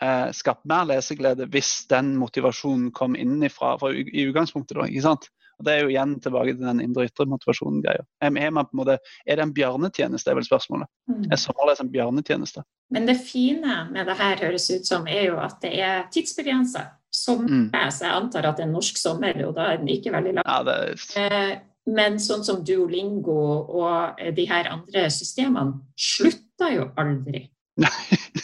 eh, 0.04 0.30
skapt 0.36 0.66
mer 0.70 0.88
leseglede 0.90 1.48
hvis 1.54 1.88
den 1.92 2.16
motivasjonen 2.20 2.92
kom 2.96 3.16
innenfra 3.16 3.76
i 3.92 4.28
utgangspunktet. 4.28 4.78
Da, 4.78 4.88
ikke 4.88 5.06
sant? 5.08 5.30
Og 5.58 5.66
Det 5.66 5.74
er 5.74 5.80
jo 5.82 5.90
igjen 5.90 6.20
tilbake 6.22 6.54
til 6.54 6.66
den 6.68 6.82
indre-ytre 6.84 7.26
motivasjonen-greia. 7.32 8.04
Er, 8.22 8.36
er, 8.38 8.60
er, 8.94 9.00
det 9.40 9.42
en 9.42 9.54
bjørnetjeneste, 9.58 10.30
er 10.30 10.38
vel 10.38 10.46
spørsmålet. 10.46 10.90
Mm. 11.10 11.24
Er 11.32 11.42
sommerles 11.42 11.82
en 11.82 11.90
bjørnetjeneste? 11.94 12.62
Men 12.94 13.10
det 13.10 13.18
fine 13.26 13.80
med 13.90 14.06
det 14.06 14.20
her 14.20 14.44
høres 14.46 14.70
ut 14.70 14.86
som 14.86 15.10
er 15.10 15.32
jo 15.32 15.40
at 15.42 15.58
det 15.66 15.74
er 15.82 16.06
tidsbegrensa. 16.14 16.86
Sommerles, 17.10 17.98
mm. 17.98 18.06
jeg 18.06 18.14
antar 18.14 18.52
at 18.52 18.62
det 18.62 18.68
er 18.68 18.72
norsk 18.76 19.02
sommer, 19.02 19.42
og 19.48 19.58
da 19.58 19.72
er 19.72 19.82
den 19.82 19.90
ikke 19.90 20.14
veldig 20.14 20.38
lang. 20.38 20.46
Ja, 20.46 20.62
det 20.68 20.78
er... 20.78 21.08
Eh, 21.24 21.58
men 21.88 22.18
sånn 22.20 22.44
som 22.44 22.66
Duolingo 22.68 23.42
og 23.80 24.20
de 24.36 24.44
her 24.50 24.68
andre 24.74 25.06
systemene 25.14 25.80
slutter 25.96 26.74
jo 26.76 26.90
aldri. 27.00 27.46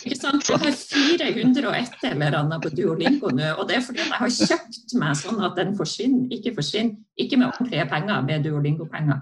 Ikke 0.03 0.17
sant? 0.19 0.49
Jeg 0.49 0.59
har 0.61 0.73
401 0.77 2.03
eller 2.11 2.37
annet 2.37 2.61
på 2.65 2.69
Duolingo 2.75 3.31
nå, 3.33 3.53
og 3.57 3.67
det 3.69 3.77
er 3.77 3.85
fordi 3.85 4.03
jeg 4.03 4.19
har 4.19 4.33
kjøpt 4.33 4.95
meg 5.01 5.15
sånn 5.17 5.39
at 5.45 5.55
den 5.57 5.71
forsvinner, 5.77 6.27
ikke 6.37 6.53
forsvinner. 6.57 6.99
Ikke 7.17 7.39
med 7.39 7.49
ordentlige 7.49 7.87
penger, 7.89 8.21
med 8.27 8.45
Duolingo-penger. 8.45 9.21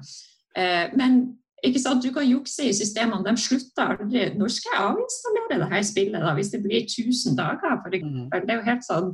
Eh, 0.57 0.91
men 0.99 1.19
ikke 1.63 1.79
sant? 1.79 2.03
Du 2.03 2.11
kan 2.15 2.25
jukse 2.27 2.65
i 2.67 2.73
systemene, 2.75 3.23
de 3.23 3.35
slutter 3.37 3.93
aldri. 3.93 4.25
Når 4.39 4.53
skal 4.55 4.75
jeg 4.75 4.87
avinstallere 4.89 5.59
det 5.61 5.69
her 5.75 5.85
spillet, 5.91 6.25
da, 6.25 6.33
hvis 6.33 6.51
det 6.55 6.63
blir 6.63 6.81
1000 6.87 7.37
dager? 7.37 7.77
For 7.83 7.89
Mm. 8.01 8.29
det 8.31 8.49
er 8.49 8.55
jo 8.59 8.69
helt 8.71 8.87
sånn 8.87 9.11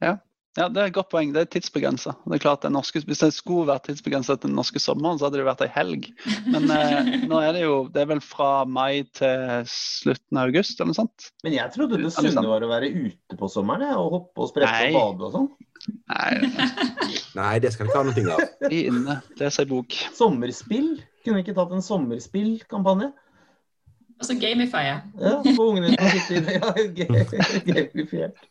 Ja, 0.00 0.16
det 0.58 0.66
er 0.66 0.88
et 0.88 0.94
godt 0.96 1.10
poeng. 1.12 1.30
Det 1.34 1.44
er 1.44 1.50
tidsbegrensa. 1.52 2.16
Hvis 2.26 3.22
det 3.22 3.30
skulle 3.36 3.68
vært 3.68 3.84
tidsbegrensa 3.86 4.34
til 4.34 4.50
den 4.50 4.56
norske 4.58 4.82
sommeren, 4.82 5.18
så 5.20 5.28
hadde 5.28 5.38
det 5.38 5.46
vært 5.46 5.62
ei 5.62 5.70
helg. 5.76 6.08
Men 6.50 6.66
eh, 6.74 7.10
nå 7.30 7.38
er 7.38 7.54
det 7.54 7.62
jo 7.62 7.76
Det 7.94 8.02
er 8.02 8.10
vel 8.10 8.22
fra 8.24 8.64
mai 8.66 9.04
til 9.14 9.62
slutten 9.70 10.40
av 10.40 10.50
august, 10.50 10.80
eller 10.80 10.90
noe 10.90 10.98
sånt? 10.98 11.30
Men 11.46 11.54
jeg 11.54 11.74
trodde 11.76 12.02
det 12.02 12.10
sunne 12.16 12.46
var 12.50 12.66
å 12.66 12.72
være 12.72 12.90
ute 12.90 13.38
på 13.38 13.50
sommeren 13.52 13.94
og 13.94 14.16
hoppe 14.16 14.46
og 14.46 14.50
sprette 14.50 14.74
Nei. 14.74 14.90
og 14.90 15.20
bade 15.20 15.28
og 15.28 15.36
sånn. 15.38 15.50
Nei, 16.10 16.50
Nei, 17.38 17.54
det 17.62 17.72
skal 17.72 17.86
vi 17.86 17.92
ikke 17.92 18.02
ha 18.02 18.08
noe 18.10 18.34
av. 18.34 18.68
Vi 18.68 18.84
inne, 18.90 19.20
leser 19.40 19.64
ei 19.64 19.70
bok. 19.70 19.96
Sommerspill? 20.18 20.96
Kunne 21.22 21.38
vi 21.38 21.46
ikke 21.46 21.56
tatt 21.56 21.72
en 21.76 21.84
sommerspillkampanje? 21.84 23.12
Altså 24.20 24.34
gamify. 24.36 24.82
Ja, 24.84 25.00
for 25.56 25.70
ungene 25.70 25.94
som 25.94 26.08
sitter 26.12 26.20
sitte 26.20 26.34
i 26.34 26.40
det. 26.44 26.52
Ja, 27.66 27.74
gamifiert. 27.74 28.42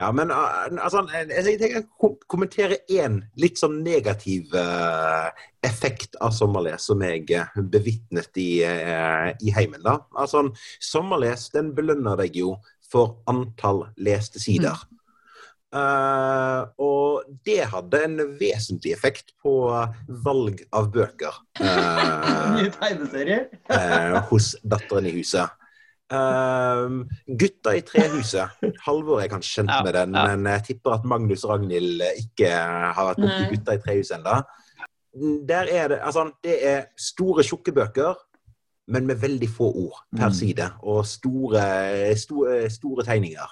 Ja, 0.00 0.10
men 0.12 0.30
uh, 0.30 0.68
altså, 0.84 1.00
jeg 1.14 1.56
tenker 1.62 1.86
å 1.86 2.10
kommentere 2.28 2.82
én 2.92 3.22
litt 3.40 3.56
sånn 3.60 3.78
negativ 3.86 4.52
uh, 4.52 5.32
effekt 5.64 6.18
av 6.20 6.34
sommerles 6.36 6.84
som 6.90 7.00
jeg 7.06 7.24
uh, 7.32 7.56
bevitnet 7.72 8.36
i, 8.36 8.50
uh, 8.68 9.32
i 9.40 9.54
heimen. 9.56 9.80
da. 9.80 10.02
Altså, 10.12 10.44
Sommerles 10.84 11.48
den 11.56 11.72
belønner 11.76 12.20
deg 12.20 12.36
jo 12.42 12.58
for 12.92 13.22
antall 13.32 13.86
leste 13.96 14.42
sider. 14.42 14.76
Uh, 15.72 16.66
og 16.84 17.22
det 17.48 17.62
hadde 17.72 18.02
en 18.04 18.18
vesentlig 18.40 18.92
effekt 18.92 19.30
på 19.40 19.52
valg 20.26 20.60
av 20.76 20.90
bøker. 20.92 21.38
Uh, 21.60 22.52
Nye 22.58 22.70
tegneserier. 22.74 23.46
uh, 23.72 24.18
hos 24.28 24.50
datteren 24.68 25.08
i 25.08 25.14
huset. 25.16 25.48
Uh, 26.12 27.06
gutta 27.40 27.72
i 27.78 27.80
trehuset. 27.88 28.58
Halvor 28.84 29.22
er 29.24 29.30
kanskje 29.32 29.62
kjent 29.62 29.72
Ja, 29.72 29.78
med 29.86 29.96
den, 29.96 30.12
ja. 30.18 30.26
men 30.36 30.50
jeg 30.52 30.64
tipper 30.66 30.98
at 30.98 31.06
Magnus 31.08 31.46
og 31.46 31.54
Ragnhild 31.54 32.04
ikke 32.20 32.50
har 32.52 33.08
vært 33.14 33.22
borti. 33.24 33.46
Gutta 33.54 33.78
i 33.78 33.80
trehuset 33.86 34.18
ennå. 34.18 34.42
Der 35.48 35.68
er 35.72 35.88
det 35.92 35.98
altså, 36.04 36.26
det 36.44 36.58
er 36.68 36.84
store, 37.00 37.44
tjukke 37.48 37.72
bøker, 37.76 38.20
men 38.92 39.06
med 39.08 39.20
veldig 39.24 39.48
få 39.56 39.70
ord 39.86 40.02
per 40.16 40.28
Mm. 40.28 40.36
side. 40.36 40.68
Og 40.82 41.06
store, 41.06 41.64
store, 42.20 42.68
store 42.70 43.04
tegninger. 43.08 43.48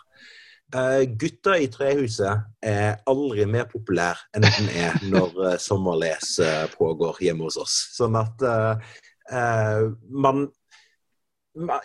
Eh, 0.71 1.03
gutta 1.19 1.57
i 1.59 1.67
trehuset 1.67 2.45
er 2.63 3.01
aldri 3.11 3.43
mer 3.51 3.67
populær 3.71 4.21
enn 4.37 4.45
den 4.45 4.69
er 4.79 5.01
når 5.11 5.33
uh, 5.35 5.55
sommerles 5.59 6.37
uh, 6.39 6.69
pågår 6.77 7.19
hjemme 7.27 7.49
hos 7.49 7.57
oss. 7.59 7.75
Sånn 7.97 8.15
at 8.21 8.45
eh, 8.47 9.87
man 10.11 10.47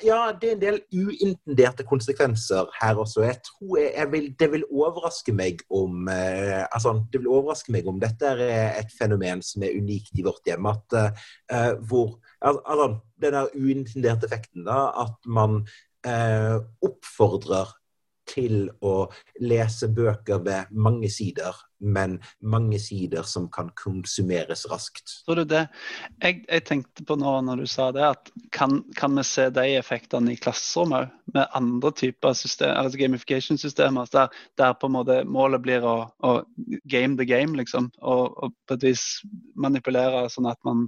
Ja, 0.06 0.30
det 0.38 0.50
er 0.50 0.54
en 0.54 0.62
del 0.62 0.76
uintenderte 0.94 1.84
konsekvenser 1.90 2.70
her 2.78 3.00
også. 3.02 3.24
Jeg 3.26 3.40
tror 3.48 3.80
jeg, 3.82 4.06
vil, 4.12 4.28
Det 4.38 4.52
vil 4.54 4.66
overraske 4.70 5.34
meg 5.34 5.64
om 5.74 6.06
altså, 6.06 6.94
Det 7.10 7.24
vil 7.24 7.32
overraske 7.34 7.74
meg 7.74 7.90
om 7.90 7.98
dette 8.00 8.30
er 8.30 8.78
et 8.78 8.94
fenomen 8.94 9.42
som 9.42 9.66
er 9.66 9.74
unikt 9.74 10.14
i 10.14 10.26
vårt 10.26 10.46
hjem. 10.46 10.70
At 10.70 11.18
hvor 11.90 12.20
Altså, 12.46 13.00
den 13.18 13.34
der 13.34 13.50
uintenderte 13.58 14.30
effekten, 14.30 14.68
da, 14.70 14.92
at 15.02 15.18
man 15.26 15.64
oppfordrer 16.86 17.74
til 18.30 18.70
å 18.86 19.08
lese 19.44 19.90
bøker 19.94 20.42
med 20.44 20.72
mange 20.72 21.10
sider, 21.14 21.56
men 21.80 22.18
mange 22.42 22.80
sider 22.82 23.28
som 23.28 23.48
kan 23.54 23.70
konsumeres 23.78 24.66
raskt. 24.72 25.20
Tror 25.28 25.42
du 25.42 25.46
det? 25.52 25.66
Jeg, 26.24 26.42
jeg 26.48 26.66
tenkte 26.66 27.06
på 27.06 27.18
nå 27.20 27.36
når 27.46 27.64
du 27.64 27.70
sa 27.70 27.92
det, 27.96 28.06
at 28.08 28.32
kan, 28.56 28.80
kan 28.98 29.16
vi 29.20 29.26
se 29.28 29.50
de 29.54 29.68
effektene 29.80 30.34
i 30.34 30.40
klasserom 30.42 30.96
òg? 30.98 31.14
Med 31.36 31.50
andre 31.58 31.92
typer 31.98 32.36
system, 32.38 32.74
altså 32.80 33.00
gamification-systemer, 33.02 34.10
der, 34.14 34.44
der 34.60 34.76
på 34.80 34.90
en 34.90 34.98
måte 34.98 35.22
målet 35.28 35.64
blir 35.66 35.86
å, 35.86 35.96
å 36.24 36.36
game 36.90 37.18
the 37.20 37.28
game, 37.28 37.58
liksom. 37.58 37.92
Og, 38.02 38.38
og 38.40 38.56
på 38.66 38.78
et 38.78 38.90
vis 38.92 39.08
manipulere 39.60 40.28
sånn 40.32 40.50
at 40.52 40.62
man 40.68 40.86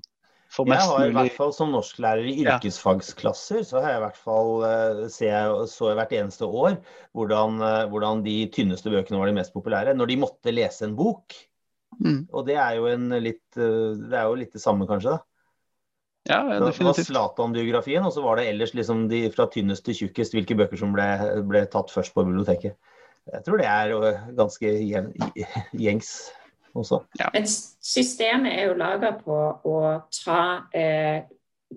Jeg 0.47 0.71
mest 0.71 0.87
har 0.87 1.03
i 1.03 1.11
mulig 1.11 1.23
hvert 1.27 1.37
fall 1.37 1.53
som 1.53 1.71
norsklærer 1.75 2.27
i 2.29 2.35
yrkesfagsklasser, 2.45 3.63
så 3.67 3.81
har 3.83 3.91
jeg 3.91 3.99
i 3.99 4.03
hvert 4.05 4.19
fall 4.21 4.51
eh, 4.67 5.01
ser 5.11 5.31
jeg, 5.33 5.67
så 5.73 5.89
jeg 5.91 5.99
hvert 5.99 6.15
eneste 6.17 6.47
år 6.47 6.77
hvordan, 7.17 7.57
eh, 7.67 7.85
hvordan 7.91 8.23
de 8.25 8.35
tynneste 8.55 8.93
bøkene 8.93 9.19
var 9.19 9.27
de 9.31 9.35
mest 9.37 9.53
populære. 9.55 9.95
Når 9.97 10.11
de 10.13 10.19
måtte 10.23 10.53
lese 10.55 10.87
en 10.87 10.95
bok. 10.97 11.35
Mm. 11.99 12.27
Og 12.31 12.45
det 12.47 12.55
er 12.59 12.77
jo 12.77 12.87
en 12.91 13.09
litt 13.23 13.57
eh, 13.57 13.95
Det 13.97 14.15
er 14.17 14.27
jo 14.27 14.37
litt 14.39 14.53
det 14.55 14.61
samme, 14.63 14.87
kanskje. 14.87 15.17
da. 15.17 15.23
Ja, 16.27 16.39
ja, 16.51 16.59
Det 16.59 16.83
var. 16.83 16.93
Zlatan-biografien, 17.07 18.03
og 18.03 18.11
så 18.11 18.23
var 18.23 18.35
det 18.39 18.49
ellers 18.51 18.73
liksom 18.75 19.07
de 19.11 19.25
fra 19.31 19.45
tynnest 19.51 19.85
til 19.87 19.95
tjukkest 19.95 20.35
hvilke 20.35 20.57
bøker 20.59 20.79
som 20.79 20.91
ble, 20.95 21.05
ble 21.47 21.63
tatt 21.71 21.91
først 21.93 22.15
på 22.15 22.25
biblioteket. 22.27 22.75
Jeg 23.31 23.43
tror 23.43 23.59
det 23.59 23.67
er 23.67 24.19
ganske 24.35 24.73
gjen- 24.87 25.13
gjengs 25.75 26.11
også. 26.77 27.01
Men 27.33 27.45
systemet 27.47 28.53
er 28.59 28.67
jo 28.69 28.73
laga 28.79 29.11
på 29.19 29.37
å 29.65 29.79
ta 30.23 30.63
eh, 30.73 31.21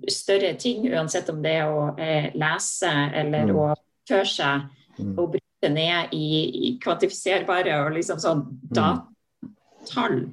større 0.09 0.55
ting, 0.61 0.85
uansett 0.93 1.29
om 1.33 1.43
det 1.43 1.53
er 1.61 1.65
å 1.71 1.99
eh, 1.99 2.31
lese 2.35 2.91
eller 3.15 3.47
Mm. 3.51 3.57
å 3.57 3.75
føre 4.09 4.27
seg, 4.27 4.69
Mm. 4.99 5.19
og 5.19 5.31
bryte 5.33 5.69
ned 5.73 6.13
i, 6.13 6.27
i 6.69 6.79
kvantifiserbare 6.83 7.87
og 7.87 7.93
liksom 7.95 8.19
sånn 8.21 8.43
datatall. 8.75 10.29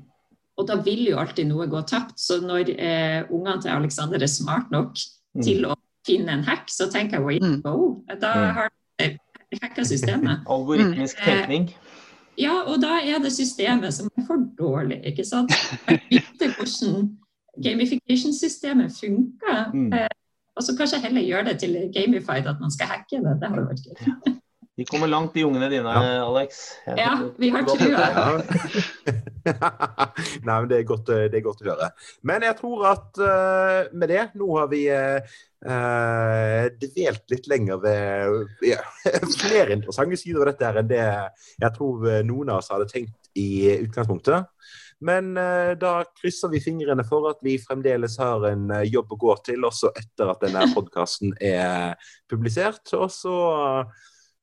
Og 0.57 0.67
da 0.67 0.75
vil 0.81 1.05
jo 1.11 1.17
alltid 1.21 1.47
noe 1.47 1.67
gå 1.69 1.81
tapt. 1.87 2.17
Så 2.19 2.39
når 2.41 2.71
eh, 2.79 3.23
ungene 3.29 3.61
til 3.61 3.71
Alexander 3.71 4.21
er 4.21 4.27
smart 4.31 4.71
nok 4.71 4.95
Mm. 5.37 5.43
til 5.43 5.65
å 5.69 5.75
finne 6.07 6.29
en 6.33 6.43
hack, 6.43 6.67
så 6.67 6.87
tenker 6.89 7.19
jeg 7.29 7.41
Mm. 7.43 7.61
wow, 7.63 8.01
da 8.19 8.33
Mm. 8.33 8.53
har 8.55 8.69
de 8.99 9.17
hacka 9.61 9.83
systemet. 9.85 10.39
Algoritmisk 10.47 11.17
tenkning. 11.17 11.67
tenkning. 11.67 11.75
Ja, 12.37 12.53
og 12.69 12.81
da 12.81 12.99
er 13.01 13.21
det 13.23 13.31
systemet 13.33 13.93
som 13.93 14.09
er 14.17 14.25
for 14.27 14.43
dårlig, 14.59 15.01
ikke 15.09 15.25
sant? 15.25 15.53
Jeg 15.89 16.01
vite 16.11 16.51
hvordan 16.53 17.07
gamification-systemet 17.63 18.93
funker. 18.99 19.71
Mm. 19.73 19.93
Eh, 19.93 20.09
og 20.57 20.63
så 20.63 20.75
kanskje 20.77 20.99
heller 21.01 21.21
gjøre 21.21 21.45
det 21.49 21.59
til 21.59 21.77
gamified 21.93 22.49
at 22.49 22.61
man 22.61 22.71
skal 22.71 22.91
hacke 22.93 23.21
det. 23.25 23.37
Det 23.41 23.49
hadde 23.49 23.67
vært 23.69 23.87
gøy. 23.87 24.35
De 24.77 24.85
kommer 24.85 25.09
langt, 25.09 25.33
de 25.33 25.43
ungene 25.43 25.69
dine, 25.71 25.89
Ja. 25.89 26.25
Alex. 26.27 26.57
Jeg 26.85 26.97
Ja, 26.97 27.13
vi 27.37 27.49
har 27.49 27.63
trua. 27.65 27.87
Ja. 27.89 28.41
Nei, 30.45 30.59
men 30.59 30.67
det 30.69 30.77
er, 30.77 30.83
godt, 30.85 31.09
eh, 31.09 31.25
det 31.31 31.39
er 31.39 31.45
godt 31.45 31.63
å 31.63 31.69
høre. 31.71 31.87
Men 32.21 32.43
jeg 32.45 32.57
tror 32.59 32.83
at 32.91 33.17
uh, 33.17 33.89
med 33.97 34.11
det 34.11 34.27
Nå 34.37 34.47
har 34.53 34.67
vi 34.69 34.83
uh, 34.93 36.67
dvelt 36.83 37.33
litt 37.33 37.49
lenger 37.49 37.81
ved 37.81 38.67
ja, 38.67 38.83
flere 39.41 39.73
interessante 39.79 40.19
sider 40.21 40.43
ved 40.43 40.51
dette 40.51 40.67
her 40.69 40.77
enn 40.83 40.91
det 40.91 41.05
jeg 41.07 41.71
tror 41.73 42.05
noen 42.27 42.51
av 42.51 42.61
oss 42.61 42.69
hadde 42.69 42.85
tenkt 42.91 43.31
i 43.33 43.79
utgangspunktet. 43.79 44.45
Men 45.01 45.31
uh, 45.37 45.73
da 45.77 46.03
krysser 46.21 46.53
vi 46.53 46.61
fingrene 46.61 47.05
for 47.07 47.31
at 47.31 47.41
vi 47.45 47.55
fremdeles 47.61 48.17
har 48.21 48.45
en 48.49 48.69
uh, 48.73 48.83
jobb 48.85 49.13
å 49.13 49.19
gå 49.25 49.33
til, 49.49 49.65
også 49.65 49.89
etter 49.97 50.29
at 50.33 50.45
denne 50.45 50.67
podkasten 50.73 51.33
er 51.41 51.97
publisert. 52.29 52.85
Og 52.97 53.09
så 53.13 53.37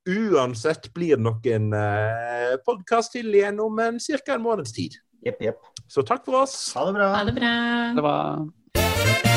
Uansett 0.05 0.90
blir 0.94 1.16
det 1.16 1.24
nok 1.24 1.46
en 1.48 1.70
uh, 1.72 2.57
podkast 2.66 3.14
til 3.16 3.32
igjen 3.32 3.61
om 3.64 3.80
ca. 3.80 4.34
en 4.34 4.44
måneds 4.44 4.74
tid. 4.76 4.98
Yep, 5.24 5.40
yep. 5.40 5.70
Så 5.88 6.05
takk 6.05 6.26
for 6.26 6.42
oss. 6.42 6.59
Ha 6.76 6.84
det 6.90 6.98
bra. 6.98 7.09
Ha 7.16 7.24
det 7.24 7.38
bra. 7.38 7.55
Det 7.96 8.05
var 8.05 9.34